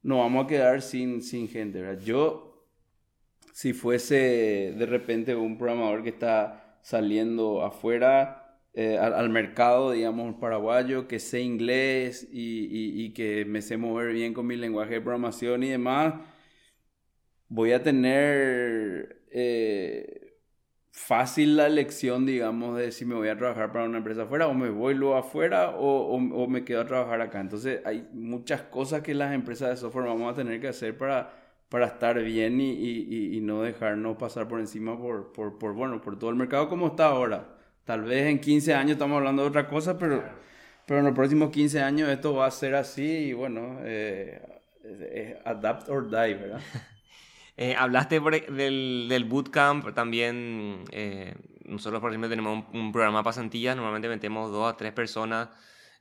nos 0.04 0.20
vamos 0.20 0.46
a 0.46 0.48
quedar 0.48 0.82
sin, 0.82 1.22
sin 1.22 1.48
gente. 1.48 1.84
Yo, 2.04 2.68
si 3.54 3.74
fuese 3.74 4.74
de 4.78 4.86
repente 4.86 5.36
un 5.36 5.58
programador 5.58 6.04
que 6.04 6.10
está 6.10 6.78
saliendo 6.82 7.64
afuera, 7.64 8.41
eh, 8.74 8.98
al, 8.98 9.30
mercado, 9.30 9.92
digamos, 9.92 10.36
paraguayo, 10.36 11.08
que 11.08 11.20
sé 11.20 11.42
inglés 11.42 12.28
y, 12.32 13.14
que 13.14 13.46
me 13.46 13.62
sé 13.62 13.78
mover 13.78 14.14
bien 14.14 14.34
con 14.34 14.48
mi 14.48 14.56
lenguaje 14.56 14.96
de 14.96 15.02
programación 15.02 15.64
y 15.64 15.70
demás, 15.70 16.16
voy 17.50 17.74
a 17.74 17.84
tener 17.84 19.24
eh, 19.32 20.38
fácil 20.92 21.58
la 21.58 21.68
elección, 21.68 22.26
digamos, 22.26 22.78
de 22.78 22.92
si 22.92 23.06
me 23.06 23.16
voy 23.16 23.30
a 23.30 23.38
trabajar 23.38 23.72
para 23.72 23.86
una 23.86 23.98
empresa 24.00 24.24
afuera 24.24 24.48
o 24.48 24.54
me 24.54 24.70
voy 24.70 24.94
luego 24.94 25.16
afuera 25.18 25.72
o, 25.78 26.20
me 26.48 26.64
quedo 26.64 26.82
a 26.82 26.86
trabajar 26.86 27.22
acá. 27.22 27.40
Entonces 27.42 27.82
hay 27.86 28.08
muchas 28.14 28.62
cosas 28.64 29.02
que 29.02 29.14
las 29.14 29.34
empresas 29.34 29.70
de 29.70 29.78
software 29.78 30.06
vamos 30.08 30.32
a 30.34 30.36
tener 30.36 30.60
que 30.62 30.68
hacer 30.70 30.98
para, 30.98 31.34
para 31.70 31.88
estar 31.88 32.22
bien 32.24 32.60
y, 32.62 32.72
y, 32.72 33.38
y 33.38 33.42
no 33.42 33.62
dejarnos 33.64 34.18
pasar 34.18 34.48
por 34.48 34.60
encima 34.60 34.98
por, 34.98 35.34
por, 35.34 35.74
bueno, 35.74 36.02
por 36.02 36.18
todo 36.20 36.30
el 36.30 36.36
mercado 36.36 36.70
como 36.70 36.88
está 36.88 37.08
ahora. 37.08 37.61
Tal 37.86 38.04
vez 38.04 38.28
en 38.28 38.40
15 38.40 38.74
años 38.74 38.92
estamos 38.94 39.18
hablando 39.18 39.42
de 39.42 39.50
otra 39.50 39.68
cosa, 39.68 39.98
pero, 39.98 40.24
pero 40.86 41.00
en 41.00 41.06
los 41.06 41.16
próximos 41.16 41.50
15 41.50 41.82
años 41.82 42.10
esto 42.10 42.34
va 42.36 42.46
a 42.46 42.52
ser 42.52 42.76
así 42.76 43.04
y 43.04 43.34
bueno, 43.34 43.80
eh, 43.84 44.42
adapt 45.46 45.90
or 45.90 46.10
die, 46.10 46.36
¿verdad? 46.36 46.62
Eh, 47.58 47.76
hablaste 47.78 48.20
del, 48.20 49.08
del, 49.08 49.26
bootcamp, 49.26 49.94
también 49.94 50.84
eh, 50.92 51.36
nosotros 51.66 52.02
por 52.02 52.10
ejemplo 52.10 52.30
tenemos 52.30 52.66
un, 52.74 52.92
programa 52.92 53.20
de 53.20 53.24
pasantías, 53.24 53.76
normalmente 53.76 54.08
metemos 54.08 54.52
dos 54.52 54.74
a 54.74 54.78
tres 54.78 54.94
personas 54.94 55.50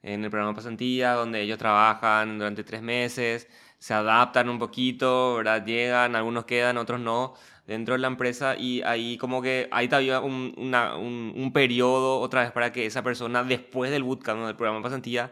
en 0.00 0.24
el 0.24 0.30
programa 0.30 0.52
de 0.52 0.56
pasantías, 0.56 1.16
donde 1.16 1.42
ellos 1.42 1.58
trabajan 1.58 2.38
durante 2.38 2.64
tres 2.64 2.80
meses, 2.80 3.46
se 3.78 3.92
adaptan 3.92 4.48
un 4.48 4.58
poquito, 4.58 5.34
¿verdad? 5.34 5.62
Llegan, 5.66 6.16
algunos 6.16 6.46
quedan, 6.46 6.78
otros 6.78 7.00
no, 7.00 7.34
dentro 7.70 7.94
de 7.94 8.00
la 8.00 8.08
empresa 8.08 8.56
y 8.56 8.82
ahí 8.82 9.16
como 9.16 9.40
que 9.40 9.68
hay 9.70 9.86
todavía 9.86 10.18
un, 10.20 10.52
un, 10.56 11.32
un, 11.36 11.52
periodo 11.52 12.18
otra 12.18 12.42
vez 12.42 12.50
para 12.50 12.72
que 12.72 12.84
esa 12.84 13.04
persona 13.04 13.44
después 13.44 13.92
del 13.92 14.02
bootcamp, 14.02 14.44
del 14.44 14.56
programa 14.56 14.78
de 14.78 14.82
pasantía, 14.82 15.30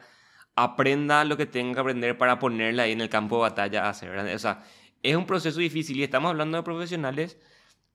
aprenda 0.54 1.24
lo 1.24 1.36
que 1.36 1.46
tenga 1.46 1.74
que 1.74 1.80
aprender 1.80 2.16
para 2.16 2.38
ponerla 2.38 2.84
ahí 2.84 2.92
en 2.92 3.00
el 3.00 3.08
campo 3.08 3.36
de 3.36 3.42
batalla 3.42 3.86
a 3.86 3.88
hacer, 3.90 4.16
O 4.16 4.38
sea, 4.38 4.62
es 5.02 5.16
un 5.16 5.26
proceso 5.26 5.58
difícil 5.58 5.96
y 5.96 6.04
estamos 6.04 6.30
hablando 6.30 6.58
de 6.58 6.62
profesionales, 6.62 7.38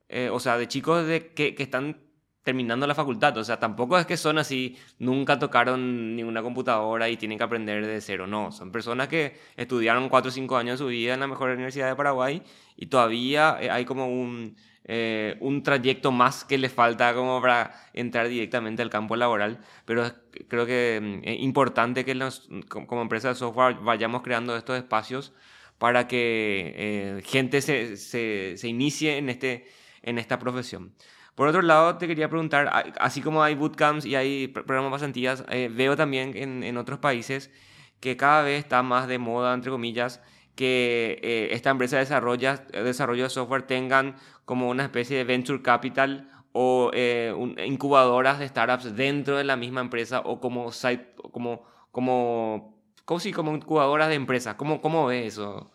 eh, 0.10 0.30
o 0.30 0.42
sea, 0.42 0.58
de 0.58 0.68
chicos 0.68 1.08
de, 1.08 1.32
que, 1.34 1.56
que 1.56 1.64
están 1.64 2.02
terminando 2.44 2.86
la 2.86 2.96
facultad. 2.96 3.38
O 3.38 3.44
sea, 3.44 3.60
tampoco 3.60 3.98
es 3.98 4.06
que 4.06 4.18
son 4.18 4.38
así, 4.38 4.78
nunca 5.00 5.40
tocaron 5.40 6.16
ninguna 6.16 6.42
computadora 6.42 7.10
y 7.10 7.18
tienen 7.18 7.38
que 7.38 7.44
aprender 7.44 7.86
de 7.86 8.02
cero. 8.02 8.28
No, 8.28 8.52
son 8.52 8.72
personas 8.72 9.08
que 9.08 9.38
estudiaron 9.58 10.10
4 10.10 10.30
o 10.30 10.32
5 10.32 10.58
años 10.58 10.80
de 10.80 10.86
su 10.86 10.90
vida 10.90 11.14
en 11.14 11.22
la 11.22 11.28
mejor 11.28 11.50
universidad 11.52 11.88
de 11.88 11.96
Paraguay 11.96 12.44
y 12.76 12.88
todavía 12.88 13.58
eh, 13.62 13.70
hay 13.72 13.86
como 13.86 14.08
un, 14.08 14.56
eh, 14.84 15.38
un 15.40 15.64
trayecto 15.64 16.12
más 16.12 16.44
que 16.44 16.58
les 16.58 16.72
falta 16.72 17.14
como 17.14 17.42
para 17.42 17.74
entrar 17.94 18.28
directamente 18.28 18.82
al 18.82 18.90
campo 18.90 19.16
laboral. 19.16 19.60
Pero 19.86 20.12
creo 20.48 20.66
que 20.66 21.00
mm, 21.02 21.28
es 21.28 21.40
importante 21.42 22.06
que 22.06 22.18
como 22.70 23.02
empresa 23.02 23.30
de 23.30 23.36
software 23.36 23.78
vayamos 23.82 24.22
creando 24.22 24.56
estos 24.56 24.78
espacios 24.78 25.34
para 25.78 26.08
que 26.08 26.74
eh, 26.76 27.22
gente 27.26 27.62
se, 27.62 27.98
se, 27.98 28.54
se 28.58 28.68
inicie 28.68 29.18
en, 29.18 29.30
este, 29.30 29.68
en 30.02 30.18
esta 30.18 30.40
profesión. 30.40 30.94
Por 31.36 31.48
otro 31.48 31.62
lado, 31.64 31.98
te 31.98 32.08
quería 32.08 32.30
preguntar, 32.30 32.94
así 33.00 33.22
como 33.22 33.42
hay 33.42 33.56
bootcamps 33.56 34.06
y 34.06 34.16
hay 34.16 34.48
programas 34.48 34.92
pasantías, 34.92 35.44
eh, 35.50 35.70
veo 35.74 35.96
también 35.96 36.38
en, 36.38 36.64
en, 36.64 36.78
otros 36.78 37.00
países 37.00 37.50
que 38.00 38.18
cada 38.18 38.44
vez 38.44 38.60
está 38.60 38.84
más 38.84 39.08
de 39.08 39.18
moda, 39.18 39.54
entre 39.54 39.72
comillas, 39.72 40.22
que 40.56 41.20
eh, 41.24 41.50
esta 41.52 41.72
empresa 41.72 41.96
de 41.96 42.04
desarrollo, 42.04 43.26
de 43.26 43.30
software 43.30 43.64
tengan 43.64 44.16
como 44.46 44.70
una 44.70 44.84
especie 44.84 45.18
de 45.18 45.24
venture 45.24 45.62
capital 45.64 46.30
o 46.52 46.92
eh, 46.94 47.34
incubadoras 47.66 48.38
de 48.38 48.48
startups 48.48 48.96
dentro 48.96 49.38
de 49.38 49.44
la 49.44 49.56
misma 49.56 49.82
empresa 49.82 50.20
o 50.20 50.40
como 50.40 50.72
site, 50.72 51.16
como, 51.32 51.64
como, 51.92 52.78
como, 53.06 53.20
como 53.34 53.56
incubadoras 53.56 54.10
de 54.10 54.16
empresas. 54.16 54.54
¿Cómo, 54.56 54.82
cómo 54.82 55.08
ves 55.08 55.34
eso? 55.34 55.72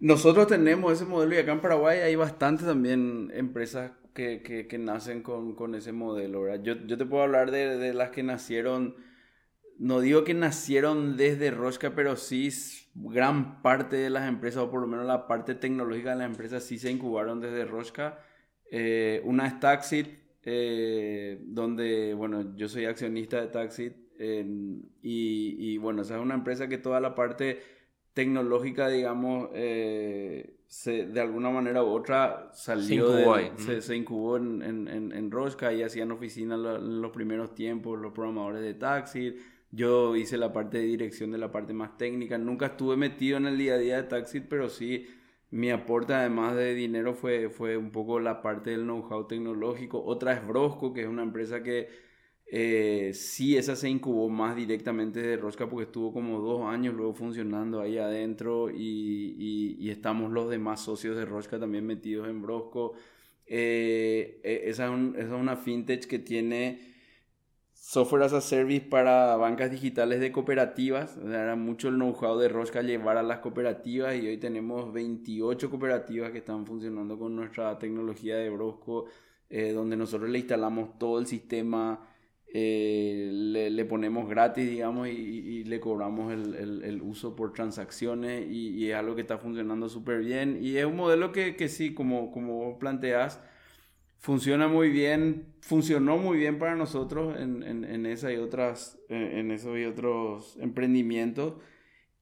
Nosotros 0.00 0.48
tenemos 0.48 0.92
ese 0.94 1.04
modelo 1.04 1.34
y 1.36 1.38
acá 1.38 1.52
en 1.52 1.60
Paraguay 1.60 2.00
hay 2.00 2.16
bastante 2.16 2.64
también 2.64 3.30
empresas 3.32 3.92
que, 4.14 4.42
que, 4.42 4.66
que 4.66 4.78
nacen 4.78 5.22
con, 5.22 5.54
con, 5.54 5.74
ese 5.74 5.92
modelo, 5.92 6.42
¿verdad? 6.42 6.62
Yo, 6.62 6.74
yo 6.86 6.96
te 6.96 7.04
puedo 7.04 7.24
hablar 7.24 7.50
de, 7.50 7.76
de, 7.76 7.92
las 7.92 8.10
que 8.10 8.22
nacieron, 8.22 8.96
no 9.78 10.00
digo 10.00 10.24
que 10.24 10.34
nacieron 10.34 11.16
desde 11.16 11.50
Rosca, 11.50 11.94
pero 11.94 12.16
sí 12.16 12.50
gran 12.94 13.60
parte 13.60 13.96
de 13.96 14.10
las 14.10 14.28
empresas, 14.28 14.62
o 14.62 14.70
por 14.70 14.80
lo 14.80 14.86
menos 14.86 15.04
la 15.06 15.26
parte 15.26 15.54
tecnológica 15.54 16.10
de 16.10 16.16
las 16.16 16.30
empresas, 16.30 16.62
sí 16.62 16.78
se 16.78 16.90
incubaron 16.90 17.40
desde 17.40 17.64
Rosca. 17.64 18.20
Eh, 18.70 19.20
una 19.24 19.46
es 19.48 19.60
Taxit, 19.60 20.08
eh, 20.44 21.40
donde, 21.42 22.14
bueno, 22.14 22.56
yo 22.56 22.68
soy 22.68 22.84
accionista 22.86 23.40
de 23.40 23.48
Taxit, 23.48 23.96
y, 24.16 24.92
y, 25.02 25.78
bueno, 25.78 26.02
esa 26.02 26.16
es 26.16 26.22
una 26.22 26.34
empresa 26.34 26.68
que 26.68 26.78
toda 26.78 27.00
la 27.00 27.16
parte 27.16 27.60
tecnológica, 28.14 28.88
digamos, 28.88 29.50
eh, 29.54 30.53
se, 30.66 31.06
de 31.06 31.20
alguna 31.20 31.50
manera 31.50 31.82
u 31.82 31.88
otra 31.88 32.50
salió 32.52 33.12
se 33.12 33.20
incubó, 33.20 33.58
se, 33.58 33.82
se 33.82 33.96
incubó 33.96 34.36
en, 34.36 34.62
en, 34.62 35.12
en, 35.12 35.30
Rosca 35.30 35.72
y 35.72 35.82
hacían 35.82 36.10
oficina 36.10 36.54
en 36.54 37.00
los 37.00 37.10
primeros 37.12 37.54
tiempos 37.54 38.00
los 38.00 38.12
programadores 38.12 38.62
de 38.62 38.74
taxi. 38.74 39.36
Yo 39.70 40.16
hice 40.16 40.36
la 40.36 40.52
parte 40.52 40.78
de 40.78 40.84
dirección 40.84 41.32
de 41.32 41.38
la 41.38 41.50
parte 41.50 41.72
más 41.72 41.96
técnica. 41.96 42.38
Nunca 42.38 42.66
estuve 42.66 42.96
metido 42.96 43.36
en 43.36 43.46
el 43.46 43.58
día 43.58 43.74
a 43.74 43.78
día 43.78 43.96
de 43.96 44.04
taxi, 44.04 44.40
pero 44.40 44.68
sí 44.68 45.06
mi 45.54 45.70
aporte 45.70 46.12
además 46.12 46.56
de 46.56 46.74
dinero 46.74 47.14
fue, 47.14 47.48
fue 47.48 47.76
un 47.76 47.92
poco 47.92 48.18
la 48.18 48.42
parte 48.42 48.70
del 48.70 48.82
know-how 48.82 49.28
tecnológico. 49.28 50.02
Otra 50.04 50.32
es 50.32 50.44
Brosco, 50.44 50.92
que 50.92 51.02
es 51.02 51.06
una 51.06 51.22
empresa 51.22 51.62
que 51.62 51.88
eh, 52.46 53.12
sí, 53.14 53.56
esa 53.56 53.74
se 53.74 53.88
incubó 53.88 54.28
más 54.28 54.54
directamente 54.54 55.20
de 55.20 55.36
Rosca 55.36 55.68
porque 55.68 55.84
estuvo 55.84 56.12
como 56.12 56.40
dos 56.40 56.62
años 56.66 56.94
luego 56.94 57.14
funcionando 57.14 57.80
ahí 57.80 57.98
adentro 57.98 58.70
y, 58.70 59.88
estamos 59.90 60.32
los 60.32 60.50
demás 60.50 60.80
socios 60.80 61.16
de 61.16 61.24
Rosca 61.24 61.58
también 61.58 61.86
metidos 61.86 62.28
en 62.28 62.42
Brosco. 62.42 62.94
Eh, 63.46 64.40
eh, 64.44 64.62
esa, 64.66 64.86
es 65.16 65.28
una 65.30 65.56
fintech 65.56 66.06
que 66.06 66.18
tiene 66.18 66.94
software 67.72 68.22
as 68.24 68.32
a 68.32 68.40
service 68.40 68.86
para 68.86 69.36
bancas 69.36 69.70
digitales 69.70 70.20
de 70.20 70.32
cooperativas. 70.32 71.16
era 71.18 71.56
mucho 71.56 71.88
el 71.88 71.96
know-how 71.96 72.38
de 72.38 72.48
Rosca 72.48 72.82
llevar 72.82 73.16
a 73.16 73.22
las 73.22 73.38
cooperativas 73.40 74.16
y 74.16 74.26
hoy 74.28 74.38
tenemos 74.38 74.92
28 74.92 75.70
cooperativas 75.70 76.32
que 76.32 76.38
están 76.38 76.66
funcionando 76.66 77.18
con 77.18 77.36
nuestra 77.36 77.78
tecnología 77.78 78.36
de 78.36 78.50
Brosco, 78.50 79.06
donde 79.50 79.96
nosotros 79.96 80.30
le 80.30 80.38
instalamos 80.38 80.98
todo 80.98 81.18
el 81.20 81.26
sistema 81.26 82.13
eh, 82.56 83.30
le, 83.32 83.84
ponemos 83.84 84.28
gratis, 84.28 84.70
digamos, 84.70 85.08
y, 85.08 85.64
le 85.64 85.80
cobramos 85.80 86.32
el, 86.32 86.84
el, 86.84 87.02
uso 87.02 87.34
por 87.34 87.52
transacciones 87.52 88.48
y, 88.48 88.88
es 88.88 88.94
algo 88.94 89.16
que 89.16 89.22
está 89.22 89.38
funcionando 89.38 89.88
súper 89.88 90.20
bien. 90.20 90.60
Y 90.62 90.76
es 90.76 90.84
un 90.86 90.94
modelo 90.94 91.32
que, 91.32 91.56
que 91.56 91.68
sí, 91.68 91.94
como, 91.94 92.30
como 92.30 92.78
planteas, 92.78 93.42
funciona 94.18 94.68
muy 94.68 94.90
bien, 94.90 95.54
funcionó 95.62 96.16
muy 96.16 96.38
bien 96.38 96.60
para 96.60 96.76
nosotros 96.76 97.36
en, 97.40 97.64
en, 97.64 97.84
en 97.84 98.06
esa 98.06 98.32
y 98.32 98.36
otras, 98.36 99.00
en 99.08 99.50
esos 99.50 99.76
y 99.76 99.84
otros 99.84 100.56
emprendimientos. 100.60 101.54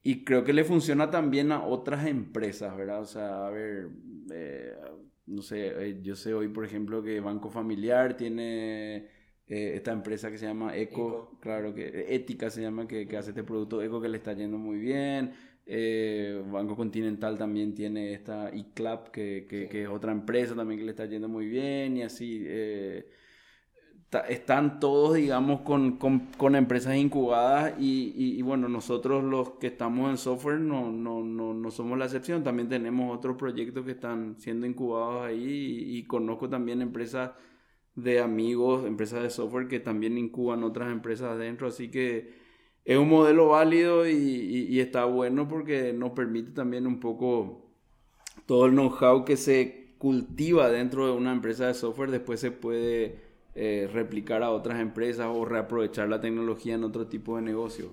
Y 0.02 0.24
creo 0.24 0.44
que 0.44 0.54
le 0.54 0.64
funciona 0.64 1.10
también 1.10 1.52
a 1.52 1.62
otras 1.64 2.06
empresas, 2.06 2.74
¿verdad? 2.74 3.02
O 3.02 3.06
sea, 3.06 3.46
a 3.46 3.50
ver, 3.50 3.90
eh, 4.32 4.72
no 5.26 5.42
sé, 5.42 5.88
eh, 5.90 6.00
yo 6.02 6.16
sé 6.16 6.32
hoy, 6.32 6.48
por 6.48 6.64
ejemplo, 6.64 7.02
que 7.02 7.20
Banco 7.20 7.50
Familiar 7.50 8.16
tiene 8.16 9.08
eh, 9.48 9.72
esta 9.76 9.92
empresa 9.92 10.30
que 10.30 10.38
se 10.38 10.46
llama 10.46 10.76
Eco, 10.76 11.36
claro, 11.40 11.74
que 11.74 12.06
Ética 12.14 12.50
se 12.50 12.62
llama, 12.62 12.86
que, 12.86 13.06
que, 13.06 13.16
hace 13.16 13.30
este 13.30 13.44
producto 13.44 13.82
Eco 13.82 14.00
que 14.00 14.08
le 14.08 14.18
está 14.18 14.32
yendo 14.32 14.58
muy 14.58 14.78
bien. 14.78 15.32
Eh, 15.66 16.42
Banco 16.50 16.74
Continental 16.76 17.38
también 17.38 17.74
tiene 17.74 18.14
esta 18.14 18.48
eClub, 18.50 19.10
que, 19.12 19.46
que, 19.48 19.68
que, 19.68 19.82
es 19.82 19.88
otra 19.88 20.12
empresa 20.12 20.54
también 20.54 20.78
que 20.78 20.84
le 20.84 20.90
está 20.90 21.06
yendo 21.06 21.28
muy 21.28 21.46
bien 21.46 21.96
y 21.96 22.02
así. 22.02 22.42
Eh, 22.46 23.08
están 24.28 24.78
todos, 24.78 25.14
digamos, 25.14 25.62
con, 25.62 25.96
con, 25.96 26.20
con 26.36 26.54
empresas 26.54 26.96
incubadas 26.96 27.74
y, 27.80 28.12
y, 28.14 28.42
bueno, 28.42 28.68
nosotros 28.68 29.24
los 29.24 29.52
que 29.52 29.68
estamos 29.68 30.10
en 30.10 30.18
software 30.18 30.60
no, 30.60 30.92
no, 30.92 31.22
no, 31.22 31.54
no, 31.54 31.70
somos 31.70 31.98
la 31.98 32.04
excepción. 32.04 32.44
También 32.44 32.68
tenemos 32.68 33.16
otros 33.16 33.36
proyectos 33.36 33.84
que 33.86 33.92
están 33.92 34.36
siendo 34.38 34.66
incubados 34.66 35.26
ahí 35.26 35.42
y, 35.42 35.96
y 35.98 36.02
conozco 36.04 36.48
también 36.48 36.82
empresas 36.82 37.30
de 37.94 38.20
amigos, 38.20 38.86
empresas 38.86 39.22
de 39.22 39.30
software 39.30 39.68
que 39.68 39.80
también 39.80 40.16
incuban 40.16 40.64
otras 40.64 40.90
empresas 40.90 41.32
adentro, 41.32 41.68
así 41.68 41.90
que 41.90 42.34
es 42.84 42.98
un 42.98 43.08
modelo 43.08 43.48
válido 43.48 44.08
y, 44.08 44.80
está 44.80 45.04
bueno 45.04 45.46
porque 45.48 45.92
nos 45.92 46.12
permite 46.12 46.50
también 46.50 46.86
un 46.86 46.98
poco 47.00 47.70
todo 48.46 48.66
el 48.66 48.72
know-how 48.72 49.24
que 49.24 49.36
se 49.36 49.94
cultiva 49.98 50.68
dentro 50.68 51.06
de 51.06 51.12
una 51.12 51.32
empresa 51.32 51.66
de 51.66 51.74
software, 51.74 52.10
después 52.10 52.40
se 52.40 52.50
puede 52.50 53.20
eh, 53.54 53.88
replicar 53.92 54.42
a 54.42 54.50
otras 54.50 54.80
empresas 54.80 55.28
o 55.30 55.44
reaprovechar 55.44 56.08
la 56.08 56.20
tecnología 56.20 56.74
en 56.74 56.84
otro 56.84 57.06
tipo 57.06 57.36
de 57.36 57.42
negocios. 57.42 57.90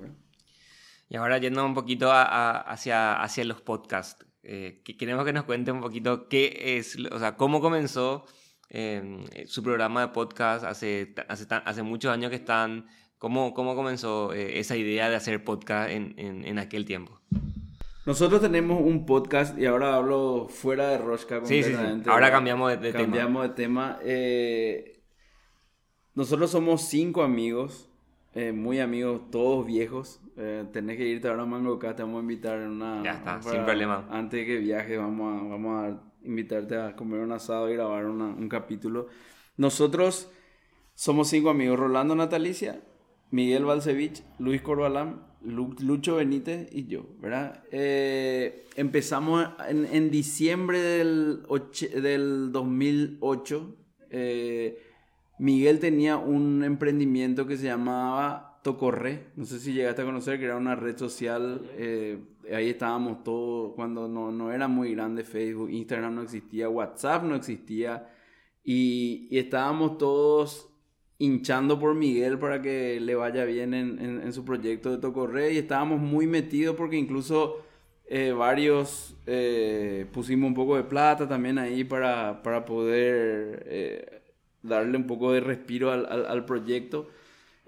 Y 1.07 1.15
ahora 1.17 1.37
yendo 1.37 1.63
un 1.65 1.73
poquito 1.73 2.09
hacia, 2.11 3.21
hacia 3.21 3.43
los 3.43 3.61
podcasts, 3.61 4.25
eh, 4.41 4.81
queremos 4.97 5.25
que 5.25 5.33
nos 5.33 5.43
cuente 5.43 5.71
un 5.71 5.81
poquito 5.81 6.27
qué 6.29 6.77
es, 6.77 6.97
o 7.11 7.19
sea, 7.19 7.35
cómo 7.35 7.61
comenzó 7.61 8.25
em, 8.69 9.25
su 9.45 9.63
programa 9.63 10.01
de 10.01 10.07
podcast 10.09 10.63
hace, 10.63 11.13
hace, 11.27 11.45
hace 11.49 11.83
muchos 11.83 12.11
años 12.11 12.29
que 12.29 12.35
están 12.37 12.85
¿Cómo, 13.19 13.53
cómo 13.53 13.75
comenzó 13.75 14.33
eh, 14.33 14.59
esa 14.59 14.77
idea 14.77 15.09
de 15.09 15.17
hacer 15.17 15.43
podcast 15.43 15.91
en, 15.91 16.13
en, 16.15 16.45
en, 16.45 16.57
aquel 16.57 16.85
tiempo? 16.85 17.19
Nosotros 18.05 18.39
tenemos 18.39 18.81
un 18.81 19.05
podcast 19.05 19.59
y 19.59 19.65
ahora 19.65 19.95
hablo 19.95 20.47
fuera 20.47 20.87
de 20.87 20.97
Rosca 20.97 21.41
completamente. 21.41 21.97
Sí, 21.97 22.03
sí, 22.05 22.09
Ahora 22.09 22.31
cambiamos 22.31 22.71
de, 22.71 22.77
de 22.77 22.93
cambiamos 22.93 23.43
de 23.43 23.49
tema. 23.49 23.99
Eh, 24.03 25.01
nosotros 26.15 26.49
somos 26.49 26.83
cinco 26.83 27.21
amigos, 27.21 27.89
eh, 28.35 28.53
muy 28.53 28.79
amigos, 28.79 29.29
todos 29.29 29.67
viejos. 29.67 30.21
tenés 30.71 30.95
que 30.95 31.05
irte 31.05 31.27
ahora 31.27 31.43
a 31.43 31.45
Mango 31.45 31.73
Acá, 31.73 31.97
te 31.97 32.03
vamos 32.03 32.19
a 32.19 32.21
invitar 32.21 32.57
en 32.59 32.69
una... 32.69 33.03
Ya 33.03 33.15
está, 33.15 33.41
sin 33.41 33.65
problema. 33.65 34.07
Antes 34.09 34.39
de 34.39 34.45
que 34.45 34.57
viajes 34.59 34.97
vamos 34.97 35.41
a, 35.41 35.43
vamos 35.43 35.83
a 35.83 36.08
invitarte 36.23 36.77
a 36.77 36.95
comer 36.95 37.21
un 37.21 37.31
asado 37.31 37.69
y 37.69 37.73
grabar 37.73 38.05
un 38.05 38.49
capítulo. 38.49 39.07
Nosotros 39.57 40.29
somos 40.95 41.29
cinco 41.29 41.49
amigos, 41.49 41.79
Rolando 41.79 42.15
Natalicia, 42.15 42.81
Miguel 43.31 43.65
Balcevich, 43.65 44.23
Luis 44.37 44.61
Corbalán, 44.61 45.21
Lucho 45.41 46.17
Benítez 46.17 46.67
y 46.73 46.87
yo, 46.87 47.05
¿verdad? 47.21 47.63
Eh, 47.71 48.65
empezamos 48.75 49.47
en, 49.69 50.11
diciembre 50.11 50.79
del, 50.79 51.43
del 52.01 52.51
2008. 52.51 53.75
Eh, 54.09 54.81
Miguel 55.37 55.79
tenía 55.79 56.17
un 56.17 56.63
emprendimiento 56.63 57.47
que 57.47 57.57
se 57.57 57.65
llamaba 57.67 58.59
Tocorre. 58.63 59.27
No 59.37 59.45
sé 59.45 59.59
si 59.59 59.71
llegaste 59.71 60.01
a 60.01 60.05
conocer, 60.05 60.39
que 60.39 60.45
era 60.45 60.57
una 60.57 60.75
red 60.75 60.97
social. 60.97 61.61
Eh, 61.77 62.19
ahí 62.53 62.69
estábamos 62.69 63.23
todos, 63.23 63.73
cuando 63.75 64.07
no, 64.07 64.31
no, 64.31 64.51
era 64.51 64.67
muy 64.67 64.93
grande 64.93 65.23
Facebook, 65.23 65.69
Instagram 65.69 66.15
no 66.15 66.21
existía, 66.23 66.69
WhatsApp 66.69 67.23
no 67.23 67.35
existía. 67.35 68.09
Y, 68.63 69.27
estábamos 69.31 69.97
todos 69.97 70.69
hinchando 71.17 71.79
por 71.79 71.95
Miguel 71.95 72.39
para 72.39 72.61
que 72.61 72.99
le 72.99 73.15
vaya 73.15 73.45
bien 73.45 73.73
en, 73.73 74.33
su 74.33 74.45
proyecto 74.45 74.91
de 74.91 74.97
Tocorre 74.99 75.53
y 75.53 75.57
estábamos 75.57 75.99
muy 75.99 76.27
metidos 76.27 76.75
porque 76.75 76.95
incluso 76.95 77.57
eh, 78.07 78.31
varios 78.31 79.17
eh, 79.25 80.05
pusimos 80.13 80.47
un 80.47 80.53
poco 80.53 80.77
de 80.77 80.83
plata 80.83 81.27
también 81.27 81.57
ahí 81.57 81.83
para, 81.83 82.41
para 82.41 82.63
poder 82.65 83.63
eh, 83.67 84.21
darle 84.61 84.97
un 84.97 85.07
poco 85.07 85.33
de 85.33 85.41
respiro 85.41 85.91
al, 85.91 86.05
al 86.05 86.45
proyecto. 86.45 87.09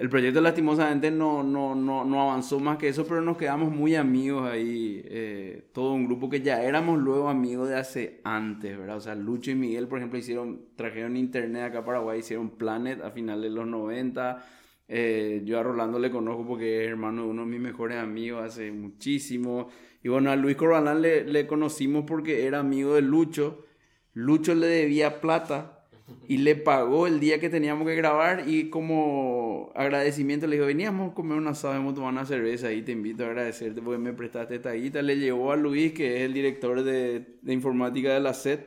El 0.02 0.10
proyecto 0.10 0.42
lastimosamente 0.42 1.12
no, 1.12 1.44
no, 1.44 1.76
no, 1.76 2.04
no, 2.04 2.22
avanzó 2.24 2.60
más 2.60 2.80
que 2.80 2.88
eso, 2.88 3.06
pero 3.06 3.22
nos 3.22 3.38
quedamos 3.38 3.72
muy 3.72 3.94
amigos 3.94 4.50
ahí, 4.50 5.00
eh, 5.06 5.70
todo 5.74 5.94
un 5.94 6.06
grupo 6.06 6.28
que 6.28 6.42
ya 6.42 6.64
éramos 6.64 6.98
luego 6.98 7.30
amigos 7.30 7.70
de 7.70 7.76
hace 7.76 8.20
antes, 8.24 8.76
¿verdad? 8.80 8.98
O 8.98 9.00
sea, 9.00 9.14
Lucho 9.14 9.52
y 9.52 9.56
Miguel, 9.56 9.88
por 9.88 10.00
ejemplo, 10.00 10.18
hicieron, 10.18 10.66
trajeron 10.76 11.18
internet 11.18 11.66
acá 11.66 11.80
a 11.80 11.86
Paraguay, 11.86 12.22
hicieron 12.22 12.50
Planet 12.58 13.00
a 13.04 13.12
finales 13.12 13.52
de 13.52 13.56
los 13.56 13.68
90. 13.68 14.44
Eh, 14.88 15.44
yo 15.46 15.60
a 15.60 15.64
Rolando 15.64 16.00
le 16.00 16.10
conozco 16.10 16.48
porque 16.48 16.84
es 16.84 16.90
hermano 16.90 17.22
de 17.22 17.30
uno 17.30 17.44
de 17.44 17.50
mis 17.50 17.62
mejores 17.62 17.98
amigos 18.00 18.44
hace 18.44 18.72
muchísimo. 18.72 19.70
Y 20.02 20.10
bueno, 20.10 20.32
a 20.32 20.36
Luis 20.36 20.56
Corbalán 20.56 21.04
le, 21.04 21.26
le 21.26 21.46
conocimos 21.46 22.06
porque 22.08 22.48
era 22.48 22.58
amigo 22.58 22.96
de 22.96 23.04
Lucho. 23.04 23.66
Lucho 24.14 24.56
le 24.56 24.66
debía 24.66 25.22
plata 25.22 25.81
y 26.28 26.38
le 26.38 26.56
pagó 26.56 27.08
el 27.08 27.20
día 27.20 27.40
que 27.40 27.50
teníamos 27.50 27.88
que 27.88 27.96
grabar 27.96 28.48
y 28.48 28.70
como 28.70 29.72
agradecimiento 29.76 30.48
le 30.48 30.56
dijo, 30.56 30.68
veníamos 30.68 31.12
a 31.12 31.14
comer 31.14 31.38
una 31.38 31.52
asado, 31.52 31.76
hemos 31.76 31.96
tomar 31.96 32.12
una 32.12 32.26
cerveza 32.26 32.72
y 32.72 32.82
te 32.82 32.92
invito 32.92 33.24
a 33.24 33.28
agradecerte 33.28 33.82
porque 33.82 33.98
me 33.98 34.14
prestaste 34.14 34.56
esta 34.56 34.72
guita. 34.74 35.02
Le 35.02 35.18
llevó 35.18 35.52
a 35.52 35.56
Luis, 35.56 35.94
que 35.94 36.18
es 36.18 36.22
el 36.22 36.34
director 36.34 36.84
de, 36.84 37.38
de 37.42 37.54
informática 37.54 38.14
de 38.14 38.20
la 38.20 38.34
SED, 38.34 38.60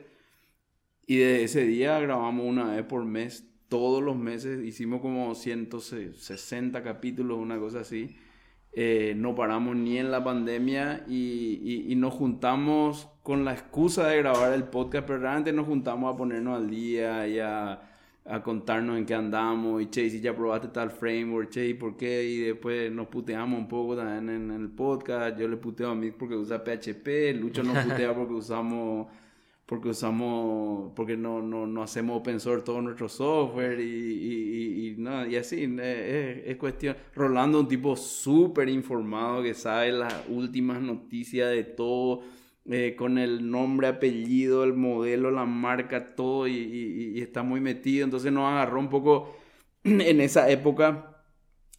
y 1.07 1.17
de 1.17 1.43
ese 1.43 1.65
día 1.65 1.99
grabamos 1.99 2.45
una 2.45 2.75
vez 2.75 2.83
por 2.83 3.05
mes, 3.05 3.47
todos 3.69 4.01
los 4.03 4.15
meses, 4.15 4.63
hicimos 4.63 5.01
como 5.01 5.35
160 5.35 6.83
capítulos, 6.83 7.37
una 7.37 7.59
cosa 7.59 7.81
así. 7.81 8.15
Eh, 8.77 9.13
no 9.15 9.35
paramos 9.35 9.75
ni 9.75 9.97
en 9.97 10.11
la 10.11 10.23
pandemia 10.23 11.05
y, 11.07 11.85
y, 11.87 11.95
nos 11.95 12.13
juntamos 12.13 13.07
con 13.25 13.43
la 13.43 13.53
excusa 13.53 14.07
de 14.07 14.17
grabar 14.17 14.53
el 14.53 14.65
podcast, 14.65 15.07
pero 15.07 15.17
realmente 15.17 15.51
nos 15.51 15.65
juntamos 15.65 16.13
a 16.13 16.15
ponernos 16.15 16.57
al 16.57 16.69
día 16.69 17.27
y 17.27 17.39
a, 17.39 17.81
a 18.23 18.43
contarnos 18.43 18.99
en 18.99 19.05
qué 19.07 19.15
andamos 19.15 19.81
y 19.81 19.87
che, 19.87 20.11
si 20.11 20.21
ya 20.21 20.35
probaste 20.35 20.67
tal 20.67 20.91
framework, 20.91 21.49
che, 21.49 21.69
¿y 21.69 21.73
por 21.73 21.97
qué? 21.97 22.23
Y 22.23 22.37
después 22.41 22.91
nos 22.91 23.07
puteamos 23.07 23.57
un 23.57 23.67
poco 23.67 23.95
también 23.95 24.29
en, 24.29 24.51
en 24.51 24.61
el 24.61 24.69
podcast, 24.69 25.39
yo 25.39 25.47
le 25.47 25.57
puteo 25.57 25.89
a 25.89 25.95
mí 25.95 26.11
porque 26.11 26.35
usa 26.35 26.63
PHP, 26.63 27.33
Lucho 27.41 27.63
nos 27.63 27.75
putea 27.87 28.13
porque 28.13 28.35
usamos 28.35 29.07
porque 29.65 29.89
usamos, 29.89 30.91
porque 30.95 31.17
no, 31.17 31.41
no, 31.41 31.65
no 31.65 31.81
hacemos 31.81 32.19
open 32.19 32.39
source 32.39 32.63
todo 32.63 32.79
nuestro 32.79 33.09
software 33.09 33.79
y, 33.79 33.83
y, 33.83 34.87
y, 34.89 34.95
no, 34.99 35.25
y 35.25 35.35
así, 35.35 35.63
es, 35.63 36.43
es, 36.45 36.57
cuestión. 36.57 36.95
Rolando, 37.15 37.59
un 37.59 37.67
tipo 37.67 37.95
súper 37.95 38.69
informado 38.69 39.41
que 39.41 39.55
sabe 39.55 39.91
las 39.91 40.13
últimas 40.29 40.79
noticias 40.79 41.49
de 41.49 41.63
todo, 41.63 42.21
eh, 42.69 42.95
con 42.97 43.17
el 43.17 43.49
nombre, 43.49 43.87
apellido, 43.87 44.63
el 44.63 44.73
modelo, 44.73 45.31
la 45.31 45.45
marca, 45.45 46.15
todo, 46.15 46.47
y, 46.47 47.19
está 47.21 47.43
muy 47.43 47.61
metido. 47.61 48.05
Entonces 48.05 48.31
nos 48.31 48.49
agarró 48.51 48.79
un 48.79 48.89
poco 48.89 49.35
en 49.83 50.21
esa 50.21 50.49
época. 50.49 51.23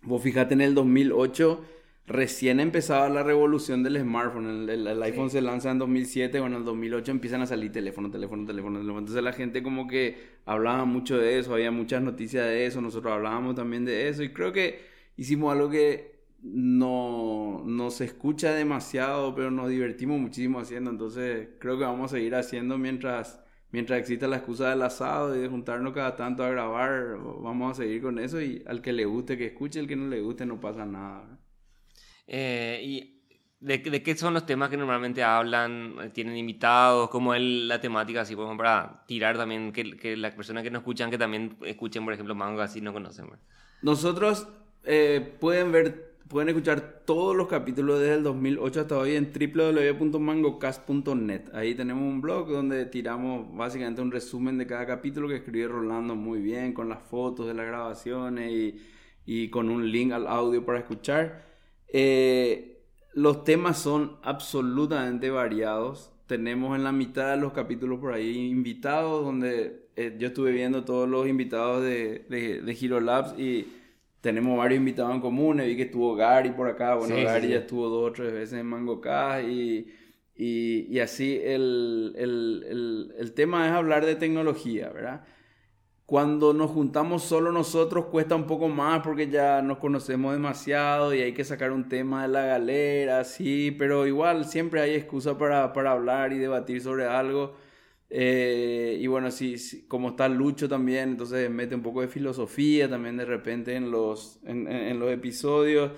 Vos 0.03 0.23
fíjate 0.23 0.55
en 0.55 0.61
el 0.61 0.75
2008 0.75 1.65
recién 2.07 2.61
empezaba 2.61 3.09
la 3.09 3.23
revolución 3.23 3.83
del 3.83 4.01
smartphone. 4.01 4.69
El, 4.69 5.03
iPhone 5.03 5.31
se 5.31 5.41
lanza 5.41 5.71
en 5.71 5.79
2007, 5.79 6.41
bueno, 6.41 6.57
en 6.57 6.63
el 6.63 6.67
2008 6.67 7.11
empiezan 7.11 7.43
a 7.43 7.47
salir 7.47 7.73
teléfono, 7.73 8.11
teléfono, 8.11 8.47
teléfono, 8.47 8.79
teléfono. 8.79 9.01
Entonces 9.01 9.23
la 9.23 9.33
gente 9.33 9.63
como 9.63 9.87
que 9.89 10.17
hablaba 10.45 10.85
mucho 10.85 11.19
de 11.19 11.39
eso, 11.39 11.55
había 11.55 11.71
muchas 11.71 12.03
noticias 12.03 12.45
de 12.47 12.67
eso, 12.67 12.81
nosotros 12.81 13.13
hablábamos 13.13 13.57
también 13.57 13.85
de 13.85 14.09
eso 14.09 14.23
y 14.23 14.33
creo 14.33 14.53
que 14.53 14.81
hicimos 15.17 15.53
algo 15.53 15.69
que 15.69 16.16
no, 16.43 17.63
no 17.65 17.91
se 17.91 18.05
escucha 18.05 18.53
demasiado, 18.53 19.35
pero 19.35 19.51
nos 19.51 19.69
divertimos 19.69 20.21
muchísimo 20.21 20.61
haciendo. 20.61 20.91
Entonces 20.91 21.49
creo 21.59 21.79
que 21.79 21.85
vamos 21.85 22.13
a 22.13 22.17
seguir 22.17 22.35
haciendo 22.35 22.79
mientras... 22.79 23.43
Mientras 23.73 23.99
exista 23.99 24.29
la 24.29 24.37
excusa 24.37 24.71
del 24.71 24.81
asado 24.81 25.37
y 25.37 25.41
de 25.41 25.49
juntarnos 25.49 25.93
cada 25.93 26.15
tanto 26.15 26.45
a 26.45 26.49
grabar, 26.49 27.19
vamos 27.19 27.73
a 27.73 27.83
seguir 27.83 28.01
con 28.01 28.19
eso 28.21 28.41
y 28.41 28.63
al 28.65 28.81
que 28.81 28.93
le 28.93 29.05
guste 29.05 29.37
que 29.37 29.47
escuche, 29.47 29.81
al 29.81 29.89
que 29.89 29.97
no 29.97 30.07
le 30.07 30.21
guste 30.21 30.47
no 30.47 30.61
pasa 30.61 30.87
nada. 30.87 31.37
Eh, 32.27 32.81
¿Y 32.83 33.23
de, 33.61 33.79
de, 33.79 34.03
qué 34.03 34.17
son 34.17 34.35
los 34.35 34.47
temas 34.47 34.71
que 34.71 34.77
normalmente 34.77 35.23
hablan? 35.23 36.11
¿Tienen 36.15 36.37
invitados? 36.37 37.11
¿Cómo 37.11 37.35
es 37.35 37.43
la 37.43 37.81
temática? 37.81 38.21
Así, 38.21 38.37
por 38.37 38.57
para 38.57 39.05
tirar 39.07 39.37
también, 39.37 39.73
que, 39.73 39.97
que 39.97 40.17
las 40.17 40.35
personas 40.35 40.63
que 40.63 40.71
nos 40.71 40.81
escuchan, 40.81 41.11
que 41.11 41.19
también 41.19 41.57
escuchen, 41.63 42.05
por 42.05 42.15
ejemplo, 42.15 42.35
Mango, 42.35 42.63
así 42.63 42.81
no 42.81 42.93
conocen. 42.93 43.27
Nosotros 43.83 44.49
eh, 44.85 45.37
pueden 45.41 45.73
ver, 45.73 46.16
pueden 46.29 46.49
escuchar 46.49 47.03
todos 47.05 47.37
los 47.37 47.47
capítulos 47.47 48.01
desde 48.01 48.15
el 48.15 48.23
2008 48.23 48.81
hasta 48.81 48.97
hoy 48.99 49.15
en 49.15 49.31
www.mangocast.net. 49.33 51.55
Ahí 51.55 51.75
tenemos 51.75 52.03
un 52.03 52.21
blog 52.21 52.49
donde 52.49 52.87
tiramos 52.87 53.55
básicamente 53.57 54.03
un 54.03 54.11
resumen 54.11 54.59
de 54.59 54.67
cada 54.67 54.87
capítulo 54.87 55.29
que 55.29 55.37
escribe 55.37 55.69
Rolando 55.69 56.17
muy 56.17 56.41
bien, 56.41 56.73
con 56.73 56.89
las 56.89 57.03
fotos 57.03 57.47
de 57.47 57.55
las 57.55 57.67
grabaciones 57.67 58.51
y, 58.51 58.81
y 59.25 59.51
con 59.51 59.71
un 59.71 59.89
link 59.91 60.13
al 60.13 60.27
audio 60.27 60.65
para 60.65 60.81
escuchar. 60.81 61.45
Eh, 61.89 62.83
los 63.13 63.45
temas 63.45 63.79
son 63.79 64.17
absolutamente 64.23 65.31
variados. 65.31 66.13
Tenemos 66.27 66.77
en 66.77 66.85
la 66.85 66.93
mitad 66.93 67.31
de 67.31 67.37
los 67.37 67.53
capítulos 67.53 68.01
por 68.01 68.13
ahí 68.13 68.49
invitados, 68.49 69.25
donde 69.25 69.87
eh, 69.95 70.17
yo 70.19 70.29
estuve 70.29 70.51
viendo 70.51 70.85
todos 70.85 71.09
los 71.09 71.29
invitados 71.29 71.83
de, 71.83 72.27
de, 72.29 72.63
de 72.63 72.73
Hero 72.73 73.01
Labs 73.01 73.39
y 73.39 73.76
tenemos 74.27 74.59
varios 74.59 74.79
invitados 74.79 75.15
en 75.15 75.21
común. 75.21 75.59
Vi 75.59 75.77
que 75.77 75.85
estuvo 75.85 76.17
Gary 76.17 76.51
por 76.51 76.69
acá. 76.69 76.97
Bueno, 76.97 77.15
Gary 77.15 77.51
ya 77.51 77.59
estuvo 77.59 77.89
dos 77.89 78.11
o 78.11 78.13
tres 78.13 78.33
veces 78.33 78.59
en 78.59 78.67
Mango 78.67 79.01
y, 79.49 79.87
y, 80.35 80.87
y 80.91 80.99
así 80.99 81.41
el, 81.45 82.13
el, 82.17 82.67
el, 82.69 83.15
el 83.17 83.33
tema 83.35 83.69
es 83.69 83.73
hablar 83.73 84.05
de 84.05 84.17
tecnología, 84.17 84.89
¿verdad? 84.89 85.23
Cuando 86.07 86.53
nos 86.53 86.73
juntamos 86.73 87.23
solo 87.23 87.53
nosotros 87.53 88.07
cuesta 88.07 88.35
un 88.35 88.49
poco 88.49 88.69
más 88.69 89.01
porque 89.03 89.29
ya 89.29 89.63
nos 89.63 89.79
conocemos 89.79 90.33
demasiado 90.33 91.15
y 91.15 91.21
hay 91.21 91.33
que 91.33 91.45
sacar 91.45 91.71
un 91.71 91.89
tema 91.89 92.23
de 92.23 92.29
la 92.29 92.47
galera, 92.47 93.23
sí, 93.23 93.75
pero 93.79 94.09
igual 94.09 94.45
siempre 94.45 94.81
hay 94.81 94.95
excusa 94.95 95.39
para, 95.39 95.73
para 95.73 95.93
hablar 95.93 96.33
y 96.33 96.39
debatir 96.39 96.81
sobre 96.81 97.07
algo. 97.07 97.55
Eh, 98.09 98.99
y 99.01 99.07
bueno, 99.09 99.31
sí, 99.31 99.85
como 99.89 100.11
está 100.11 100.29
Lucho 100.29 100.69
también, 100.69 101.11
entonces 101.11 101.51
mete 101.51 101.75
un 101.75 101.83
poco 101.83 102.03
de 102.03 102.09
filosofía 102.09 102.89
también 102.89 103.17
de 103.17 103.25
repente 103.25 103.75
en 103.75 103.91
los, 103.91 104.39
en, 104.45 104.69
en 104.69 104.99
los 104.99 105.11
episodios. 105.11 105.93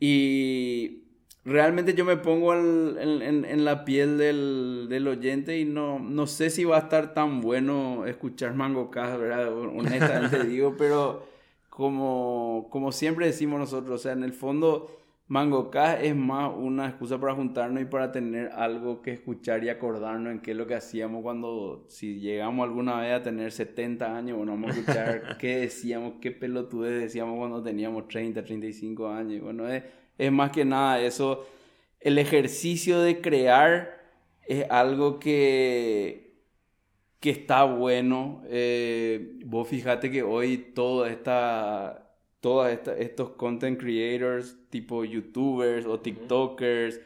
Y 0.00 1.02
realmente 1.44 1.94
yo 1.94 2.04
me 2.04 2.16
pongo 2.16 2.54
en, 2.54 3.64
la 3.64 3.84
piel 3.84 4.18
del, 4.18 5.08
oyente 5.08 5.58
y 5.58 5.64
no, 5.64 5.98
no 5.98 6.26
sé 6.26 6.50
si 6.50 6.64
va 6.64 6.76
a 6.76 6.80
estar 6.80 7.14
tan 7.14 7.40
bueno 7.40 8.06
escuchar 8.06 8.54
Mango 8.54 8.90
Cast, 8.90 9.20
¿verdad? 9.20 9.52
Honestamente 9.52 10.44
digo, 10.48 10.76
pero 10.76 11.26
como, 11.68 12.68
como 12.70 12.92
siempre 12.92 13.26
decimos 13.26 13.58
nosotros, 13.58 14.00
o 14.00 14.02
sea, 14.02 14.12
en 14.12 14.24
el 14.24 14.32
fondo 14.32 15.01
Mango 15.32 15.70
K 15.70 15.98
es 16.02 16.14
más 16.14 16.52
una 16.54 16.86
excusa 16.88 17.18
para 17.18 17.34
juntarnos 17.34 17.82
y 17.82 17.86
para 17.86 18.12
tener 18.12 18.50
algo 18.52 19.00
que 19.00 19.12
escuchar 19.12 19.64
y 19.64 19.70
acordarnos 19.70 20.30
en 20.30 20.40
qué 20.40 20.50
es 20.50 20.56
lo 20.58 20.66
que 20.66 20.74
hacíamos 20.74 21.22
cuando, 21.22 21.86
si 21.88 22.20
llegamos 22.20 22.64
alguna 22.64 23.00
vez 23.00 23.14
a 23.14 23.22
tener 23.22 23.50
70 23.50 24.14
años, 24.14 24.36
bueno, 24.36 24.52
vamos 24.52 24.76
a 24.76 24.78
escuchar 24.78 25.38
qué 25.40 25.56
decíamos, 25.56 26.16
qué 26.20 26.32
pelotudes 26.32 27.00
decíamos 27.00 27.38
cuando 27.38 27.62
teníamos 27.62 28.08
30, 28.08 28.44
35 28.44 29.08
años. 29.08 29.42
Bueno, 29.42 29.66
es, 29.72 29.82
es 30.18 30.30
más 30.30 30.50
que 30.50 30.66
nada 30.66 31.00
eso, 31.00 31.46
el 31.98 32.18
ejercicio 32.18 33.00
de 33.00 33.22
crear 33.22 34.02
es 34.46 34.66
algo 34.68 35.18
que, 35.18 36.42
que 37.20 37.30
está 37.30 37.64
bueno. 37.64 38.42
Eh, 38.48 39.38
vos 39.46 39.66
fíjate 39.66 40.10
que 40.10 40.22
hoy 40.22 40.58
toda 40.74 41.08
esta 41.08 42.01
todos 42.42 42.68
estos 42.98 43.30
content 43.30 43.78
creators, 43.80 44.58
tipo 44.68 45.04
youtubers 45.04 45.86
o 45.86 46.00
tiktokers, 46.00 47.00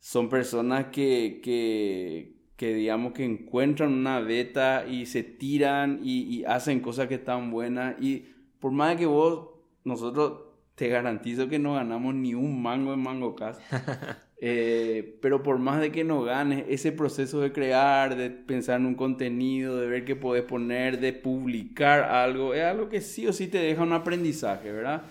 son 0.00 0.30
personas 0.30 0.86
que, 0.86 1.40
que, 1.42 2.74
digamos 2.74 3.12
que 3.12 3.24
encuentran 3.24 3.92
una 3.92 4.20
beta 4.20 4.86
y 4.88 5.04
se 5.04 5.22
tiran 5.22 6.00
y, 6.02 6.44
hacen 6.44 6.80
cosas 6.80 7.08
que 7.08 7.16
están 7.16 7.50
buenas. 7.50 7.96
Y 8.00 8.24
por 8.58 8.72
más 8.72 8.96
que 8.96 9.04
vos, 9.04 9.50
nosotros 9.84 10.53
te 10.74 10.88
garantizo 10.88 11.48
que 11.48 11.58
no 11.58 11.74
ganamos 11.74 12.14
ni 12.14 12.34
un 12.34 12.62
mango 12.62 12.92
en 12.92 13.00
MangoCast. 13.00 13.60
Eh, 14.46 15.16
pero 15.22 15.42
por 15.42 15.58
más 15.58 15.80
de 15.80 15.90
que 15.90 16.04
no 16.04 16.22
ganes, 16.22 16.66
ese 16.68 16.92
proceso 16.92 17.40
de 17.40 17.50
crear, 17.50 18.14
de 18.14 18.28
pensar 18.28 18.78
en 18.78 18.84
un 18.84 18.94
contenido, 18.94 19.80
de 19.80 19.86
ver 19.86 20.04
qué 20.04 20.16
puedes 20.16 20.44
poner, 20.44 21.00
de 21.00 21.14
publicar 21.14 22.02
algo, 22.02 22.52
es 22.52 22.62
algo 22.62 22.90
que 22.90 23.00
sí 23.00 23.26
o 23.26 23.32
sí 23.32 23.46
te 23.46 23.56
deja 23.56 23.82
un 23.82 23.94
aprendizaje, 23.94 24.70
¿verdad? 24.70 25.04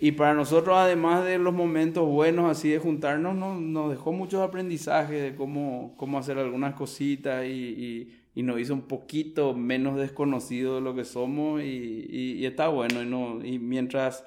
Y 0.00 0.12
para 0.12 0.32
nosotros, 0.32 0.74
además 0.78 1.22
de 1.22 1.36
los 1.36 1.52
momentos 1.52 2.08
buenos 2.08 2.50
así 2.50 2.70
de 2.70 2.78
juntarnos, 2.78 3.34
nos, 3.34 3.90
dejó 3.90 4.12
muchos 4.12 4.40
aprendizajes 4.40 5.22
de 5.22 5.34
cómo, 5.34 5.92
cómo 5.98 6.18
hacer 6.18 6.38
algunas 6.38 6.72
cositas 6.72 7.44
y, 7.44 8.08
y, 8.34 8.42
nos 8.42 8.58
hizo 8.58 8.72
un 8.72 8.82
poquito 8.82 9.52
menos 9.52 9.98
desconocidos 9.98 10.76
de 10.76 10.80
lo 10.80 10.94
que 10.94 11.04
somos 11.04 11.60
y, 11.60 12.06
y 12.08 12.46
está 12.46 12.68
bueno. 12.68 13.02
Y, 13.02 13.06
no, 13.06 13.44
y 13.44 13.58
mientras 13.58 14.24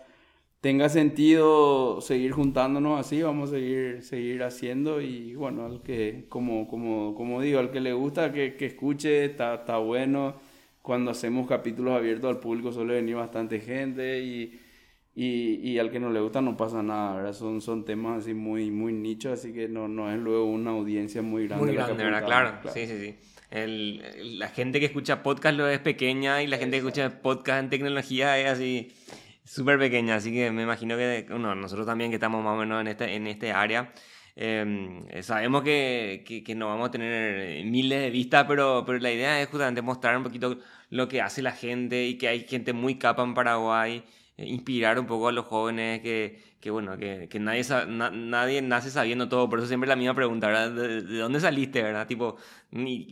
tenga 0.65 0.89
sentido 0.89 2.01
seguir 2.01 2.31
juntándonos 2.31 2.99
así, 2.99 3.21
vamos 3.21 3.49
a 3.49 3.51
seguir, 3.51 4.01
seguir 4.01 4.41
haciendo 4.41 4.99
y 4.99 5.35
bueno, 5.35 5.63
al 5.63 5.83
que, 5.83 6.25
como, 6.27 6.67
como, 6.67 7.13
como 7.13 7.39
digo, 7.39 7.59
al 7.59 7.69
que 7.69 7.79
le 7.79 7.93
gusta 7.93 8.33
que, 8.33 8.55
que 8.55 8.65
escuche, 8.65 9.25
está, 9.25 9.53
está 9.53 9.77
bueno. 9.77 10.37
Cuando 10.81 11.11
hacemos 11.11 11.47
capítulos 11.47 11.93
abiertos 11.93 12.31
al 12.31 12.39
público 12.39 12.71
suele 12.71 12.95
venir 12.95 13.15
bastante 13.15 13.59
gente 13.59 14.23
y, 14.23 14.59
y, 15.13 15.69
y, 15.69 15.77
al 15.77 15.91
que 15.91 15.99
no 15.99 16.09
le 16.09 16.19
gusta 16.19 16.41
no 16.41 16.57
pasa 16.57 16.81
nada, 16.81 17.17
¿verdad? 17.17 17.33
Son, 17.33 17.61
son 17.61 17.85
temas 17.85 18.23
así 18.23 18.33
muy, 18.33 18.71
muy 18.71 18.91
nichos, 18.91 19.33
así 19.33 19.53
que 19.53 19.67
no, 19.67 19.87
no 19.87 20.11
es 20.11 20.17
luego 20.17 20.45
una 20.45 20.71
audiencia 20.71 21.21
muy 21.21 21.45
grande. 21.45 21.63
Muy 21.63 21.75
grande, 21.75 22.03
¿verdad? 22.03 22.25
Claro. 22.25 22.71
sí, 22.73 22.87
sí, 22.87 22.97
sí. 22.97 23.15
El, 23.51 24.39
la 24.39 24.47
gente 24.47 24.79
que 24.79 24.87
escucha 24.87 25.21
podcast 25.21 25.55
lo 25.55 25.69
es 25.69 25.77
pequeña 25.77 26.41
y 26.41 26.47
la 26.47 26.57
gente 26.57 26.71
que 26.71 26.87
escucha 26.87 27.21
podcast 27.21 27.59
en 27.65 27.69
tecnología 27.69 28.39
es 28.39 28.49
así 28.49 28.91
súper 29.45 29.79
pequeña, 29.79 30.15
así 30.15 30.33
que 30.33 30.51
me 30.51 30.63
imagino 30.63 30.97
que 30.97 31.25
bueno, 31.29 31.55
nosotros 31.55 31.85
también 31.85 32.11
que 32.11 32.15
estamos 32.15 32.43
más 32.43 32.55
o 32.55 32.57
menos 32.57 32.81
en 32.81 32.87
este, 32.87 33.15
en 33.15 33.27
este 33.27 33.51
área, 33.53 33.93
em, 34.35 35.01
sabemos 35.21 35.63
que, 35.63 36.23
que, 36.27 36.43
que, 36.43 36.55
no 36.55 36.67
vamos 36.67 36.89
a 36.89 36.91
tener 36.91 37.63
miles 37.65 38.01
de 38.01 38.09
vistas, 38.09 38.45
pero, 38.47 38.83
pero 38.85 38.99
la 38.99 39.11
idea 39.11 39.41
es 39.41 39.47
justamente 39.47 39.81
mostrar 39.81 40.17
un 40.17 40.23
poquito 40.23 40.57
lo 40.89 41.07
que 41.07 41.21
hace 41.21 41.41
la 41.41 41.51
gente 41.51 42.05
y 42.05 42.17
que 42.17 42.27
hay 42.27 42.41
gente 42.47 42.73
muy 42.73 42.97
capa 42.97 43.23
en 43.23 43.33
Paraguay, 43.33 44.03
eh, 44.37 44.45
inspirar 44.47 44.99
un 44.99 45.05
poco 45.05 45.29
a 45.29 45.31
los 45.31 45.45
jóvenes 45.45 46.01
que, 46.01 46.41
que 46.59 46.71
bueno, 46.71 46.97
que, 46.97 47.29
que 47.29 47.39
nadie, 47.39 47.63
nadie 47.87 48.61
nace 48.61 48.89
sabiendo 48.89 49.29
todo, 49.29 49.49
por 49.49 49.59
eso 49.59 49.67
siempre 49.67 49.87
la 49.87 49.95
misma 49.95 50.15
pregunta, 50.15 50.47
¿verdad? 50.47 50.71
¿De, 50.71 51.01
dónde 51.19 51.39
saliste, 51.39 51.81
verdad? 51.83 52.07
Tipo, 52.07 52.37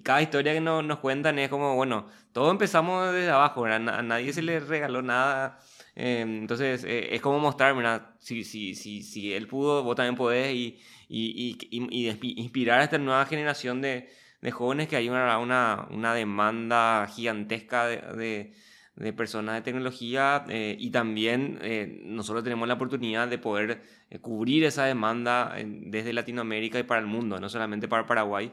cada 0.03 0.21
historia 0.21 0.53
que 0.53 0.61
nos 0.61 0.99
cuentan 0.99 1.39
es 1.39 1.49
como, 1.49 1.75
bueno, 1.75 2.07
todos 2.31 2.51
empezamos 2.51 3.13
desde 3.13 3.29
abajo, 3.29 3.61
¿verdad? 3.61 3.99
A 3.99 4.01
nadie 4.01 4.33
se 4.33 4.41
le 4.41 4.59
regaló 4.59 5.01
nada 5.01 5.59
Em, 5.95 6.39
entonces, 6.41 6.83
eh, 6.85 7.13
es 7.15 7.21
como 7.21 7.39
mostrar, 7.39 7.75
mira, 7.75 8.15
si, 8.19 8.43
si, 8.43 8.73
si, 8.75 9.03
si 9.03 9.33
él 9.33 9.47
pudo, 9.47 9.83
vos 9.83 9.95
también 9.95 10.15
podés 10.15 10.53
y, 10.53 10.79
y, 11.07 11.57
y, 11.69 11.87
y 11.89 12.41
inspirar 12.41 12.79
a 12.79 12.83
esta 12.85 12.97
nueva 12.97 13.25
generación 13.25 13.81
de, 13.81 14.09
de 14.41 14.51
jóvenes 14.51 14.87
que 14.87 14.95
hay 14.95 15.09
una, 15.09 15.37
una, 15.37 15.87
una 15.91 16.13
demanda 16.15 17.07
gigantesca 17.07 17.85
de, 17.87 18.53
de, 18.95 19.13
personas 19.13 19.55
de 19.55 19.61
tecnología 19.61 20.45
eh, 20.49 20.75
y 20.79 20.89
también 20.89 21.59
eh, 21.61 22.01
nosotros 22.05 22.43
tenemos 22.43 22.67
la 22.67 22.73
oportunidad 22.75 23.27
de 23.27 23.37
poder 23.37 23.81
cubrir 24.21 24.63
esa 24.63 24.85
demanda 24.85 25.55
desde 25.65 26.13
Latinoamérica 26.13 26.79
y 26.79 26.83
para 26.83 27.01
el 27.01 27.07
mundo, 27.07 27.39
no 27.39 27.49
solamente 27.49 27.87
para 27.87 28.05
Paraguay. 28.05 28.51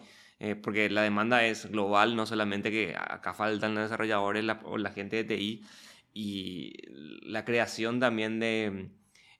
porque 0.63 0.89
la 0.91 1.03
demanda 1.03 1.45
es 1.45 1.71
global, 1.71 2.17
no 2.17 2.27
solamente 2.27 2.71
que 2.71 2.95
acá 2.97 3.35
faltan 3.35 3.75
los 3.75 3.85
desarrolladores 3.85 4.45
o 4.65 4.79
la 4.79 4.91
gente 4.91 5.17
de 5.17 5.25
TI, 5.25 5.63
y 6.13 6.73
la 7.23 7.45
creación 7.45 8.01
también 8.01 8.41
de, 8.41 8.89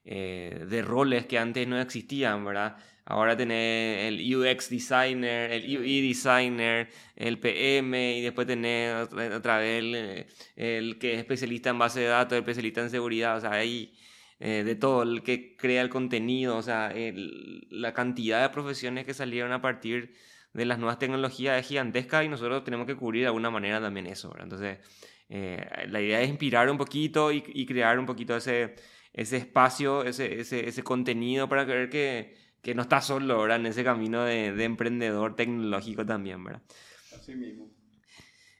eh, 0.05 0.65
de 0.67 0.81
roles 0.81 1.25
que 1.25 1.37
antes 1.37 1.67
no 1.67 1.79
existían, 1.79 2.43
¿verdad? 2.43 2.77
Ahora 3.05 3.35
tenés 3.35 4.05
el 4.05 4.35
UX 4.35 4.69
designer, 4.69 5.51
el 5.51 5.77
UI 5.77 6.07
designer, 6.07 6.89
el 7.15 7.39
PM 7.39 8.17
y 8.17 8.21
después 8.21 8.47
tenés 8.47 9.09
otra 9.35 9.57
vez 9.57 10.27
el, 10.55 10.97
que 10.99 11.13
es 11.13 11.19
especialista 11.19 11.71
en 11.71 11.79
base 11.79 11.99
de 11.99 12.05
datos, 12.07 12.33
el 12.33 12.39
especialista 12.39 12.81
en 12.81 12.89
seguridad, 12.89 13.37
o 13.37 13.41
sea, 13.41 13.51
hay 13.51 13.93
eh, 14.39 14.63
de 14.63 14.75
todo, 14.75 15.03
el 15.03 15.23
que 15.23 15.55
crea 15.57 15.81
el 15.81 15.89
contenido, 15.89 16.57
o 16.57 16.61
sea, 16.61 16.93
la 17.69 17.93
cantidad 17.93 18.41
de 18.41 18.49
profesiones 18.49 19.05
que 19.05 19.13
salieron 19.13 19.51
a 19.51 19.61
partir 19.61 20.13
de 20.53 20.65
las 20.65 20.79
nuevas 20.79 20.99
tecnologías 20.99 21.59
es 21.59 21.67
gigantesca 21.67 22.23
y 22.23 22.29
nosotros 22.29 22.63
tenemos 22.63 22.87
que 22.87 22.95
cubrir 22.95 23.23
de 23.23 23.27
alguna 23.27 23.49
manera 23.49 23.79
también 23.81 24.07
eso, 24.07 24.29
¿verdad? 24.29 24.45
Entonces, 24.45 24.79
eh, 25.33 25.87
la 25.87 26.01
idea 26.01 26.21
es 26.21 26.29
inspirar 26.29 26.69
un 26.69 26.77
poquito 26.77 27.31
y, 27.31 27.41
y, 27.53 27.65
crear 27.65 27.97
un 27.97 28.05
poquito 28.05 28.35
ese, 28.35 28.75
ese 29.13 29.37
espacio, 29.37 30.03
ese, 30.03 30.41
ese, 30.41 30.67
ese 30.67 30.83
contenido 30.83 31.47
para 31.47 31.63
ver 31.63 31.89
que, 31.89 32.35
que, 32.61 32.75
no 32.75 32.81
está 32.81 32.99
solo 32.99 33.39
¿verdad? 33.41 33.61
en 33.61 33.67
ese 33.67 33.81
camino 33.85 34.25
de, 34.25 34.51
de, 34.51 34.63
emprendedor 34.65 35.37
tecnológico 35.37 36.05
también. 36.05 36.43
¿verdad? 36.43 36.61
Así 37.17 37.33
mismo. 37.33 37.69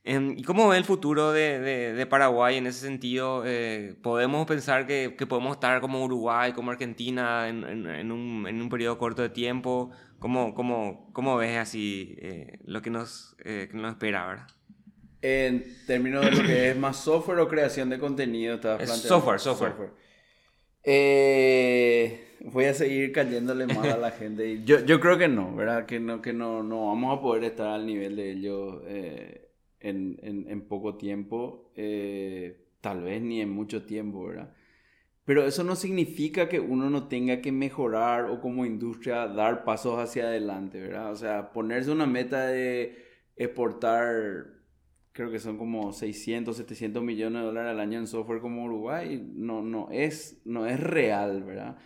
Em, 0.06 0.38
¿Y 0.38 0.44
cómo 0.44 0.70
ve 0.70 0.78
el 0.78 0.86
futuro 0.86 1.34
de, 1.34 1.60
de, 1.60 2.06
Paraguay 2.06 2.56
en 2.56 2.68
ese 2.68 2.80
sentido? 2.80 3.44
Eh, 3.46 3.98
¿Podemos 4.02 4.48
pensar 4.48 4.88
que, 4.88 5.16
que, 5.18 5.28
podemos 5.28 5.52
estar 5.56 5.82
como 5.82 6.02
Uruguay, 6.06 6.54
como 6.54 6.72
Argentina 6.72 7.50
en, 7.50 7.66
en, 7.66 8.12
un, 8.14 8.48
en 8.48 8.62
un, 8.62 8.70
periodo 8.70 8.98
corto 8.98 9.22
de 9.22 9.30
tiempo? 9.30 9.92
¿Cómo, 10.20 10.54
cómo, 10.54 11.12
cómo 11.12 11.36
ves 11.36 11.58
así 11.58 12.16
eh, 12.20 12.60
lo 12.64 12.82
que 12.82 12.90
nos, 12.90 13.36
que 13.44 13.70
nos 13.74 13.92
espera? 13.92 14.26
¿verdad? 14.26 14.48
En 15.22 15.64
términos 15.86 16.26
de 16.26 16.32
lo 16.32 16.44
que 16.44 16.70
es 16.70 16.78
más 16.78 16.98
software 16.98 17.40
o 17.40 17.48
creación 17.48 17.90
de 17.90 18.00
contenido, 18.00 18.60
software, 18.88 19.40
software. 19.40 19.92
Eh, 20.84 22.38
voy 22.46 22.66
a 22.66 22.74
seguir 22.74 23.12
cayéndole 23.12 23.68
mal 23.68 23.90
a 23.90 23.98
la 23.98 24.12
gente. 24.20 24.64
Yo, 24.64 24.84
yo 24.84 25.00
creo 25.00 25.18
que 25.18 25.28
no, 25.28 25.56
¿verdad? 25.56 25.86
Que 25.86 26.00
no, 26.00 26.22
que 26.22 26.34
no, 26.34 26.64
no 26.64 26.88
vamos 26.88 27.18
a 27.18 27.22
poder 27.22 27.44
estar 27.44 27.68
al 27.68 27.86
nivel 27.86 28.16
de 28.16 28.32
ellos 28.32 28.82
eh, 28.88 29.52
en, 29.80 30.18
en, 30.24 30.50
en, 30.50 30.62
poco 30.68 30.96
tiempo. 30.96 31.72
Eh, 31.76 32.68
tal 32.82 33.04
vez 33.04 33.22
ni 33.22 33.42
en 33.42 33.52
mucho 33.52 33.86
tiempo, 33.86 34.26
¿verdad? 34.26 34.54
Pero 35.24 35.46
eso 35.46 35.64
no 35.64 35.76
significa 35.76 36.50
que 36.50 36.60
uno 36.60 36.90
no 36.90 37.08
tenga 37.08 37.42
que 37.42 37.52
mejorar 37.52 38.26
o 38.26 38.42
como 38.42 38.66
industria 38.66 39.28
dar 39.28 39.64
pasos 39.64 40.00
hacia 40.00 40.24
adelante, 40.24 40.82
¿verdad? 40.82 41.12
O 41.12 41.16
sea, 41.16 41.52
ponerse 41.54 41.92
una 41.92 42.08
meta 42.08 42.48
de 42.48 43.06
exportar 43.36 44.61
creo 45.14 45.32
que 45.32 45.40
son 45.40 45.58
como 45.58 45.92
600, 45.92 46.56
700 46.56 47.04
millones 47.04 47.42
de 47.42 47.46
dólares 47.46 47.72
al 47.72 47.80
año 47.80 48.00
en 48.00 48.08
software 48.08 48.42
como 48.42 48.64
Uruguay, 48.64 49.22
no, 49.36 49.62
no, 49.62 49.90
es, 49.92 50.42
no 50.46 50.66
es 50.66 50.80
real, 50.80 51.44
¿verdad? 51.44 51.78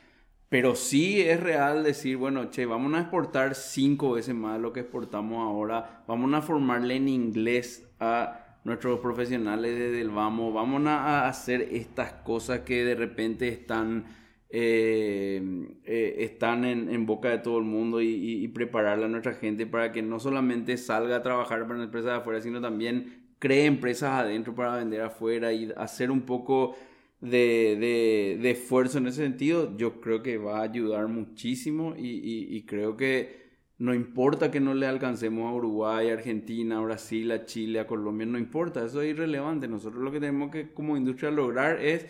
Pero 0.49 0.75
sí 0.75 1.21
es 1.21 1.39
real 1.39 1.83
decir, 1.83 2.17
bueno, 2.17 2.49
che, 2.51 2.65
vamos 2.65 2.93
a 2.93 3.01
exportar 3.01 3.55
cinco 3.55 4.13
veces 4.13 4.35
más 4.35 4.59
lo 4.59 4.71
que 4.73 4.81
exportamos 4.81 5.39
ahora, 5.39 6.03
vamos 6.07 6.33
a 6.33 6.41
formarle 6.41 6.95
en 6.95 7.09
inglés 7.09 7.87
a 7.99 8.59
nuestros 8.63 8.99
profesionales 8.99 9.77
desde 9.77 10.01
el 10.01 10.09
vamos, 10.09 10.53
vamos 10.53 10.85
a 10.87 11.27
hacer 11.27 11.61
estas 11.71 12.13
cosas 12.13 12.61
que 12.61 12.83
de 12.83 12.95
repente 12.95 13.47
están... 13.47 14.24
Eh, 14.49 15.41
eh, 15.83 16.15
están 16.19 16.65
en, 16.65 17.05
boca 17.05 17.29
de 17.29 17.39
todo 17.39 17.57
el 17.57 17.65
mundo 17.65 18.01
y, 18.01 18.43
y, 18.43 18.47
prepararle 18.49 19.05
a 19.05 19.07
nuestra 19.07 19.33
gente 19.33 19.65
para 19.65 19.91
que 19.91 20.01
no 20.01 20.19
solamente 20.19 20.77
salga 20.77 21.17
a 21.17 21.23
trabajar 21.23 21.63
para 21.63 21.75
una 21.75 21.85
empresa 21.85 22.09
de 22.09 22.15
afuera, 22.17 22.41
sino 22.41 22.61
también 22.61 23.25
cree 23.39 23.65
empresas 23.65 24.11
adentro 24.11 24.55
para 24.55 24.77
vender 24.77 25.01
afuera 25.01 25.51
y 25.51 25.71
hacer 25.75 26.11
un 26.11 26.21
poco 26.21 26.75
de, 27.21 28.37
de, 28.41 28.51
esfuerzo 28.51 28.97
en 28.99 29.07
ese 29.07 29.23
sentido, 29.23 29.75
yo 29.77 29.99
creo 30.01 30.21
que 30.21 30.37
va 30.37 30.59
a 30.59 30.63
ayudar 30.63 31.07
muchísimo 31.07 31.95
y, 31.97 32.55
y, 32.55 32.65
creo 32.65 32.97
que 32.97 33.45
no 33.77 33.93
importa 33.93 34.51
que 34.51 34.59
no 34.59 34.73
le 34.73 34.87
alcancemos 34.87 35.49
a 35.49 35.55
Uruguay, 35.55 36.09
a 36.09 36.13
Argentina, 36.13 36.77
a 36.77 36.81
Brasil, 36.81 37.31
a 37.31 37.45
Chile, 37.45 37.79
a 37.79 37.87
Colombia, 37.87 38.25
no 38.25 38.37
importa, 38.37 38.85
eso 38.85 39.01
es 39.01 39.09
irrelevante. 39.09 39.67
Nosotros 39.67 40.03
lo 40.03 40.11
que 40.11 40.19
tenemos 40.19 40.51
que 40.51 40.71
como 40.71 40.97
industria 40.97 41.31
lograr 41.31 41.81
es 41.81 42.05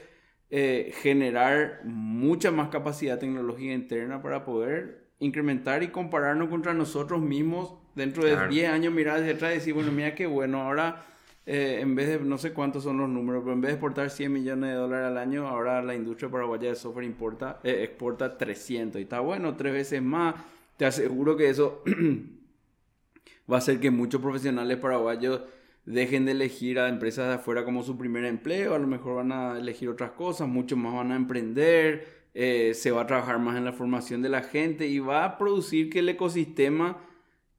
eh, 0.49 0.93
generar 1.01 1.81
mucha 1.85 2.51
más 2.51 2.69
capacidad 2.69 3.19
tecnológica 3.19 3.73
interna 3.73 4.21
para 4.21 4.45
poder 4.45 5.05
incrementar 5.19 5.83
y 5.83 5.87
compararnos 5.87 6.49
contra 6.49 6.73
nosotros 6.73 7.21
mismos 7.21 7.75
dentro 7.95 8.23
de 8.23 8.47
10 8.47 8.69
años, 8.69 8.93
mirar 8.93 9.19
hacia 9.19 9.33
atrás 9.33 9.51
y 9.51 9.55
decir, 9.55 9.73
bueno, 9.73 9.91
mira 9.91 10.13
qué 10.13 10.27
bueno, 10.27 10.61
ahora 10.61 11.05
eh, 11.45 11.79
en 11.79 11.93
vez 11.93 12.07
de, 12.07 12.19
no 12.19 12.37
sé 12.37 12.53
cuántos 12.53 12.83
son 12.83 12.97
los 12.97 13.07
números, 13.07 13.43
pero 13.43 13.53
en 13.53 13.61
vez 13.61 13.69
de 13.69 13.73
exportar 13.73 14.09
100 14.09 14.33
millones 14.33 14.71
de 14.71 14.75
dólares 14.75 15.07
al 15.07 15.17
año, 15.17 15.47
ahora 15.47 15.81
la 15.81 15.95
industria 15.95 16.29
paraguaya 16.29 16.69
de 16.69 16.75
software 16.75 17.05
importa, 17.05 17.59
eh, 17.63 17.83
exporta 17.83 18.37
300 18.37 18.99
y 18.99 19.03
está 19.03 19.19
bueno, 19.19 19.55
tres 19.55 19.73
veces 19.73 20.01
más. 20.01 20.35
Te 20.77 20.85
aseguro 20.85 21.37
que 21.37 21.49
eso 21.49 21.83
va 23.51 23.55
a 23.55 23.59
hacer 23.59 23.79
que 23.79 23.91
muchos 23.91 24.21
profesionales 24.21 24.77
paraguayos 24.77 25.41
dejen 25.85 26.25
de 26.25 26.31
elegir 26.31 26.79
a 26.79 26.89
empresas 26.89 27.27
de 27.27 27.35
afuera 27.35 27.63
como 27.63 27.83
su 27.83 27.97
primer 27.97 28.25
empleo, 28.25 28.73
a 28.73 28.79
lo 28.79 28.87
mejor 28.87 29.17
van 29.17 29.31
a 29.31 29.57
elegir 29.57 29.89
otras 29.89 30.11
cosas, 30.11 30.47
muchos 30.47 30.77
más 30.77 30.93
van 30.93 31.11
a 31.11 31.15
emprender, 31.15 32.25
eh, 32.33 32.73
se 32.73 32.91
va 32.91 33.03
a 33.03 33.07
trabajar 33.07 33.39
más 33.39 33.55
en 33.55 33.65
la 33.65 33.73
formación 33.73 34.21
de 34.21 34.29
la 34.29 34.41
gente 34.41 34.87
y 34.87 34.99
va 34.99 35.25
a 35.25 35.37
producir 35.37 35.89
que 35.89 35.99
el 35.99 36.09
ecosistema 36.09 36.97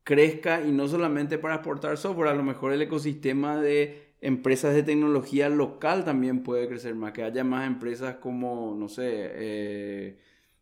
crezca 0.04 0.62
y 0.62 0.72
no 0.72 0.86
solamente 0.88 1.38
para 1.38 1.56
exportar 1.56 1.96
software, 1.98 2.28
a 2.28 2.34
lo 2.34 2.42
mejor 2.42 2.72
el 2.72 2.82
ecosistema 2.82 3.60
de 3.60 4.12
empresas 4.20 4.74
de 4.74 4.82
tecnología 4.82 5.48
local 5.48 6.04
también 6.04 6.42
puede 6.42 6.68
crecer 6.68 6.94
más, 6.94 7.12
que 7.12 7.22
haya 7.22 7.44
más 7.44 7.66
empresas 7.66 8.16
como, 8.16 8.74
no 8.76 8.88
sé, 8.88 9.04
eh, 9.06 10.18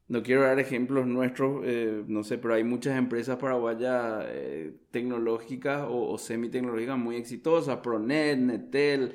no 0.08 0.22
quiero 0.22 0.42
dar 0.42 0.58
ejemplos 0.58 1.06
nuestros, 1.06 1.62
eh, 1.64 2.04
no 2.06 2.24
sé, 2.24 2.38
pero 2.38 2.54
hay 2.54 2.64
muchas 2.64 2.96
empresas 2.98 3.36
paraguayas 3.36 4.24
eh, 4.28 4.76
tecnológicas 4.90 5.86
o, 5.88 6.16
semi-tecnológicas 6.18 6.98
muy 6.98 7.16
exitosas, 7.16 7.78
Pronet, 7.78 8.38
Netel, 8.38 9.14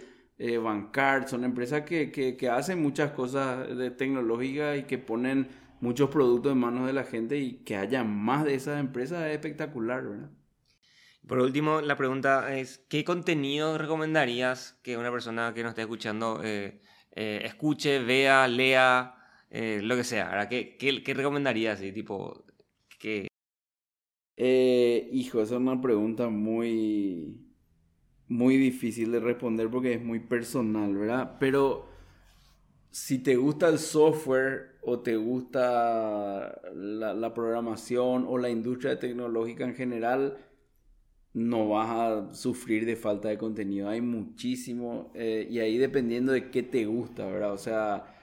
Bancard, 0.64 1.28
son 1.28 1.44
empresas 1.44 1.82
que, 1.82 2.12
que, 2.12 2.50
hacen 2.50 2.82
muchas 2.82 3.12
cosas 3.12 3.76
de 3.78 3.92
tecnológicas 3.92 4.80
y 4.80 4.84
que 4.84 4.98
ponen 4.98 5.50
muchos 5.82 6.10
productos 6.10 6.54
en 6.54 6.60
manos 6.60 6.88
de 6.88 6.94
la 6.94 7.04
gente 7.04 7.38
y 7.38 7.64
que 7.64 7.76
haya 7.76 8.04
más 8.06 8.46
de 8.46 8.56
esas 8.56 8.80
empresas 8.80 9.26
es 9.28 9.34
espectacular, 9.34 10.08
¿verdad? 10.08 10.30
Por 11.28 11.40
último, 11.40 11.82
la 11.82 11.96
pregunta 11.96 12.56
es, 12.58 12.80
¿qué 12.90 13.04
contenido 13.04 13.78
recomendarías 13.78 14.80
que 14.82 14.98
una 14.98 15.12
persona 15.12 15.54
que 15.54 15.62
nos 15.62 15.72
esté 15.72 15.82
escuchando 15.82 16.42
eh, 16.44 16.82
eh, 17.12 17.42
escuche, 17.44 18.00
vea, 18.00 18.48
lea, 18.48 19.16
eh, 19.50 19.82
lo 19.84 19.96
que 19.96 20.04
sea? 20.04 20.48
¿Qué, 20.50 20.78
qué, 20.78 21.04
qué 21.04 21.14
recomendarías? 21.14 21.80
Tipo, 21.94 22.46
¿qué? 23.00 23.28
hijo, 25.12 25.42
esa 25.42 25.56
es 25.56 25.62
una 25.62 25.82
pregunta 25.82 26.30
muy, 26.30 27.50
muy 28.28 28.58
difícil 28.58 29.12
de 29.12 29.20
responder 29.20 29.70
porque 29.70 29.94
es 29.94 30.02
muy 30.02 30.20
personal, 30.20 30.96
¿verdad? 30.96 31.38
Pero 31.40 31.90
si 32.92 33.20
te 33.20 33.36
gusta 33.36 33.68
el 33.70 33.80
software 33.80 34.78
o 34.82 35.00
te 35.00 35.16
gusta 35.16 36.62
la, 36.74 37.34
programación 37.34 38.26
o 38.28 38.38
la 38.38 38.50
industria 38.50 39.00
tecnológica 39.00 39.66
en 39.66 39.76
general, 39.76 40.38
no 41.34 41.70
vas 41.70 41.90
a 41.90 42.34
sufrir 42.34 42.86
de 42.86 42.96
falta 42.96 43.30
de 43.30 43.38
contenido. 43.38 43.90
Hay 43.90 44.02
muchísimo 44.02 45.12
eh, 45.14 45.48
y 45.50 45.60
ahí 45.60 45.78
dependiendo 45.78 46.32
de 46.32 46.50
qué 46.50 46.64
te 46.64 46.86
gusta, 46.86 47.26
¿verdad? 47.26 47.54
O 47.54 47.58
sea, 47.58 48.16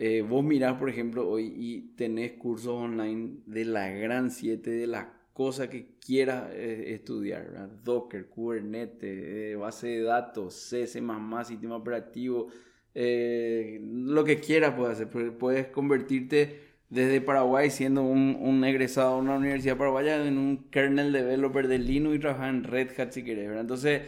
eh, 0.00 0.22
vos 0.22 0.44
mirás, 0.44 0.78
por 0.78 0.88
ejemplo, 0.88 1.28
hoy 1.28 1.52
y 1.56 1.80
tenés 1.96 2.32
cursos 2.32 2.72
online 2.72 3.38
de 3.46 3.64
la 3.64 3.88
gran 3.88 4.30
7, 4.30 4.70
de 4.70 4.86
la 4.86 5.12
cosa 5.32 5.68
que 5.68 5.96
quieras 6.04 6.50
eh, 6.52 6.94
estudiar, 6.94 7.44
¿verdad? 7.44 7.68
Docker, 7.84 8.26
Kubernetes, 8.26 9.58
base 9.58 9.88
de 9.88 10.02
datos, 10.02 10.54
C, 10.54 10.86
C++, 10.86 11.00
sistema 11.44 11.76
operativo, 11.76 12.48
eh, 12.94 13.80
lo 13.82 14.24
que 14.24 14.38
quieras 14.38 14.74
puedes 14.74 15.00
hacer. 15.00 15.36
Puedes 15.36 15.68
convertirte 15.68 16.60
desde 16.90 17.20
Paraguay 17.20 17.70
siendo 17.70 18.02
un, 18.02 18.64
egresado 18.64 19.16
de 19.16 19.22
una 19.22 19.36
universidad 19.36 19.76
paraguaya 19.76 20.26
en 20.26 20.38
un 20.38 20.70
kernel 20.70 21.12
developer 21.12 21.68
de 21.68 21.78
Linux 21.78 22.16
y 22.16 22.18
trabajar 22.18 22.50
en 22.50 22.64
Red 22.64 22.98
Hat 22.98 23.12
si 23.12 23.22
quieres, 23.22 23.50
Entonces, 23.50 24.02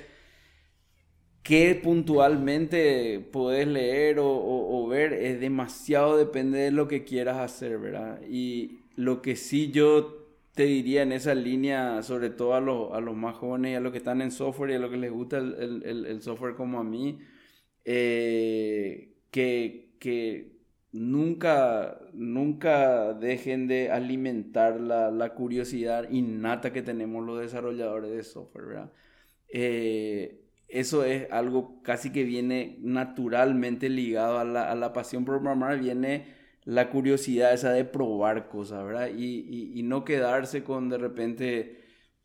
¿qué 1.42 1.74
puntualmente 1.82 3.20
puedes 3.32 3.66
leer 3.66 4.18
o, 4.20 4.86
ver? 4.88 5.12
Es 5.12 5.40
demasiado, 5.40 6.16
depende 6.16 6.58
de 6.58 6.70
lo 6.70 6.88
que 6.88 7.04
quieras 7.04 7.38
hacer, 7.38 7.78
¿verdad? 7.78 8.20
Y 8.28 8.80
lo 8.96 9.22
que 9.22 9.36
sí 9.36 9.70
yo 9.70 10.18
te 10.54 10.64
diría 10.64 11.02
en 11.02 11.12
esa 11.12 11.34
línea, 11.34 12.02
sobre 12.02 12.30
todo 12.30 12.54
a 12.54 12.60
los, 12.60 12.92
a 12.92 13.00
los 13.00 13.16
más 13.16 13.36
jóvenes 13.36 13.72
y 13.72 13.74
a 13.76 13.80
los 13.80 13.92
que 13.92 13.98
están 13.98 14.20
en 14.22 14.30
software 14.32 14.70
y 14.70 14.74
a 14.74 14.78
los 14.78 14.90
que 14.90 14.96
les 14.98 15.10
gusta 15.12 15.38
el, 15.38 15.82
el, 15.84 16.06
el 16.06 16.22
software 16.22 16.54
como 16.54 16.80
a 16.80 16.84
mí, 16.84 17.18
eh, 17.84 19.14
que, 19.30 19.94
que, 19.98 20.60
nunca, 20.92 22.00
nunca 22.12 23.14
dejen 23.14 23.68
de 23.68 23.90
alimentar 23.90 24.80
la, 24.80 25.10
la, 25.10 25.34
curiosidad 25.34 26.10
innata 26.10 26.72
que 26.72 26.82
tenemos 26.82 27.24
los 27.24 27.40
desarrolladores 27.40 28.10
de 28.10 28.22
software, 28.24 28.66
¿verdad? 28.66 28.92
Eh, 29.48 30.49
eso 30.72 31.04
es 31.04 31.30
algo 31.32 31.82
casi 31.82 32.12
que 32.12 32.24
viene 32.24 32.78
naturalmente 32.80 33.88
ligado 33.88 34.38
a 34.38 34.44
la, 34.44 34.70
a 34.70 34.74
la 34.74 34.92
pasión 34.92 35.24
por 35.24 35.36
programar, 35.40 35.78
viene 35.78 36.26
la 36.64 36.90
curiosidad 36.90 37.52
esa 37.52 37.72
de 37.72 37.84
probar 37.84 38.48
cosas, 38.48 38.84
¿verdad? 38.84 39.10
Y, 39.16 39.40
y, 39.48 39.78
y 39.78 39.82
no 39.82 40.04
quedarse 40.04 40.62
con 40.62 40.88
de 40.88 40.98
repente 40.98 41.80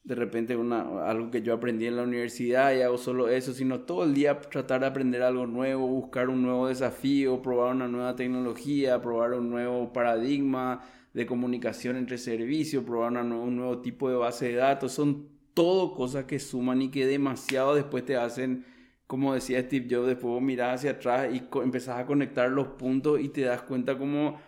de 0.06 0.14
repente 0.16 0.56
una, 0.56 1.10
algo 1.10 1.32
que 1.32 1.42
yo 1.42 1.54
aprendí 1.54 1.88
en 1.88 1.98
la 1.98 2.04
universidad 2.04 2.74
y 2.76 2.82
hago 2.82 2.98
solo 2.98 3.28
eso, 3.28 3.54
sino 3.54 3.82
todo 3.82 4.04
el 4.04 4.14
día 4.14 4.40
tratar 4.40 4.82
de 4.82 4.88
aprender 4.88 5.24
algo 5.24 5.48
nuevo, 5.48 5.88
buscar 5.88 6.30
un 6.30 6.44
nuevo 6.44 6.68
desafío, 6.68 7.42
probar 7.42 7.74
una 7.76 7.88
nueva 7.88 8.16
tecnología, 8.16 9.02
probar 9.02 9.34
un 9.34 9.50
nuevo 9.50 9.92
paradigma 9.92 10.84
de 11.14 11.26
comunicación 11.26 11.96
entre 11.96 12.20
servicios, 12.20 12.84
probar 12.84 13.14
un 13.14 13.56
nuevo 13.56 13.82
tipo 13.82 14.08
de 14.10 14.16
base 14.16 14.50
de 14.50 14.56
datos. 14.56 14.92
Son 14.92 15.28
todo 15.56 15.96
cosas 15.96 16.26
que 16.26 16.40
suman 16.40 16.84
y 16.84 16.92
que 16.92 17.08
demasiado 17.08 17.76
después 17.76 18.06
te 18.06 18.18
hacen, 18.18 18.66
como 19.08 19.34
decía 19.34 19.62
Steve 19.64 19.88
Jobs, 19.90 20.08
después 20.08 20.42
miras 20.44 20.76
hacia 20.76 20.92
atrás 20.92 21.34
y 21.34 21.42
empezás 21.64 22.00
a 22.00 22.06
conectar 22.06 22.52
los 22.52 22.68
puntos 22.68 23.20
y 23.22 23.30
te 23.30 23.42
das 23.42 23.64
cuenta 23.64 23.98
como 23.98 24.40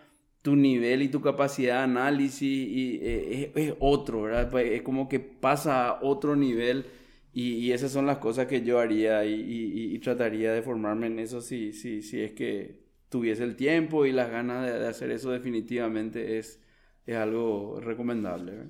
tu 0.41 0.55
nivel 0.55 1.01
y 1.01 1.10
tu 1.10 1.22
capacidad 1.22 1.78
de 1.78 1.84
análisis 1.84 2.41
y, 2.43 2.99
eh, 3.01 3.51
es, 3.55 3.74
otro, 3.80 4.24
¿verdad? 4.24 4.49
Pues, 4.51 4.72
es 4.72 4.82
como 4.84 5.10
que 5.10 5.20
pasa 5.20 5.89
a 5.89 5.99
otro 6.03 6.36
nivel 6.36 6.86
y, 7.34 7.72
esas 7.72 7.91
son 7.91 8.05
las 8.05 8.18
cosas 8.20 8.47
que 8.47 8.64
yo 8.64 8.80
haría 8.80 9.26
y, 9.26 9.99
trataría 9.99 10.53
de 10.53 10.62
formarme 10.62 11.08
en 11.08 11.20
eso 11.20 11.41
si, 11.41 11.74
si, 11.74 12.01
si 12.01 12.22
es 12.22 12.32
que 12.34 12.82
tuviese 13.10 13.43
el 13.43 13.55
tiempo 13.55 14.05
y 14.05 14.12
las 14.12 14.30
ganas 14.32 14.66
de, 14.66 14.88
hacer 14.88 15.12
eso 15.12 15.32
definitivamente 15.32 16.38
es, 16.39 16.62
es 17.05 17.16
algo 17.16 17.80
recomendable. 17.82 18.70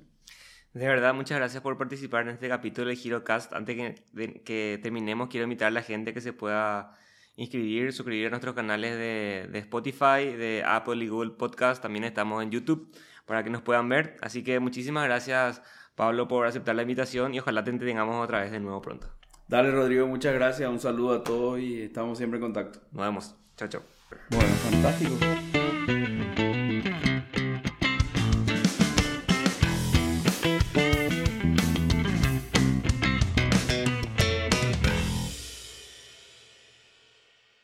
De 0.74 0.86
verdad, 0.86 1.14
muchas 1.14 1.38
gracias 1.38 1.62
por 1.62 1.76
participar 1.76 2.22
en 2.22 2.34
este 2.34 2.48
capítulo 2.48 2.88
de 2.88 2.96
HeroCast. 2.96 3.52
Antes 3.52 3.76
que, 3.76 4.42
que 4.44 4.78
terminemos, 4.82 5.28
quiero 5.28 5.44
invitar 5.44 5.68
a 5.68 5.70
la 5.70 5.82
gente 5.82 6.12
que 6.12 6.20
se 6.20 6.32
pueda 6.32 6.94
inscribir, 7.36 7.92
suscribir 7.92 8.26
a 8.26 8.30
nuestros 8.30 8.54
canales 8.54 8.92
de, 8.92 9.48
de, 9.50 9.58
Spotify, 9.60 10.36
de 10.36 10.62
Apple 10.66 11.04
y 11.04 11.08
Google 11.08 11.30
Podcast. 11.30 11.82
También 11.82 12.04
estamos 12.04 12.42
en 12.42 12.50
YouTube 12.50 12.94
para 13.26 13.44
que 13.44 13.50
nos 13.50 13.62
puedan 13.62 13.88
ver. 13.88 14.16
Así 14.20 14.42
que 14.42 14.58
muchísimas 14.60 15.04
gracias, 15.04 15.62
Pablo, 15.94 16.28
por 16.28 16.46
aceptar 16.46 16.74
la 16.74 16.82
invitación 16.82 17.34
y 17.34 17.38
ojalá 17.38 17.64
te 17.64 17.72
tengamos 17.72 18.22
otra 18.22 18.40
vez 18.40 18.50
de 18.50 18.60
nuevo 18.60 18.82
pronto. 18.82 19.08
Dale, 19.46 19.70
Rodrigo, 19.70 20.06
muchas 20.06 20.34
gracias. 20.34 20.68
Un 20.68 20.78
saludo 20.80 21.14
a 21.14 21.24
todos 21.24 21.58
y 21.58 21.82
estamos 21.82 22.18
siempre 22.18 22.38
en 22.38 22.42
contacto. 22.42 22.80
Nos 22.92 23.06
vemos. 23.06 23.36
Chao, 23.56 23.68
chao. 23.68 23.82
Bueno, 24.30 24.48
fantástico. 24.70 25.57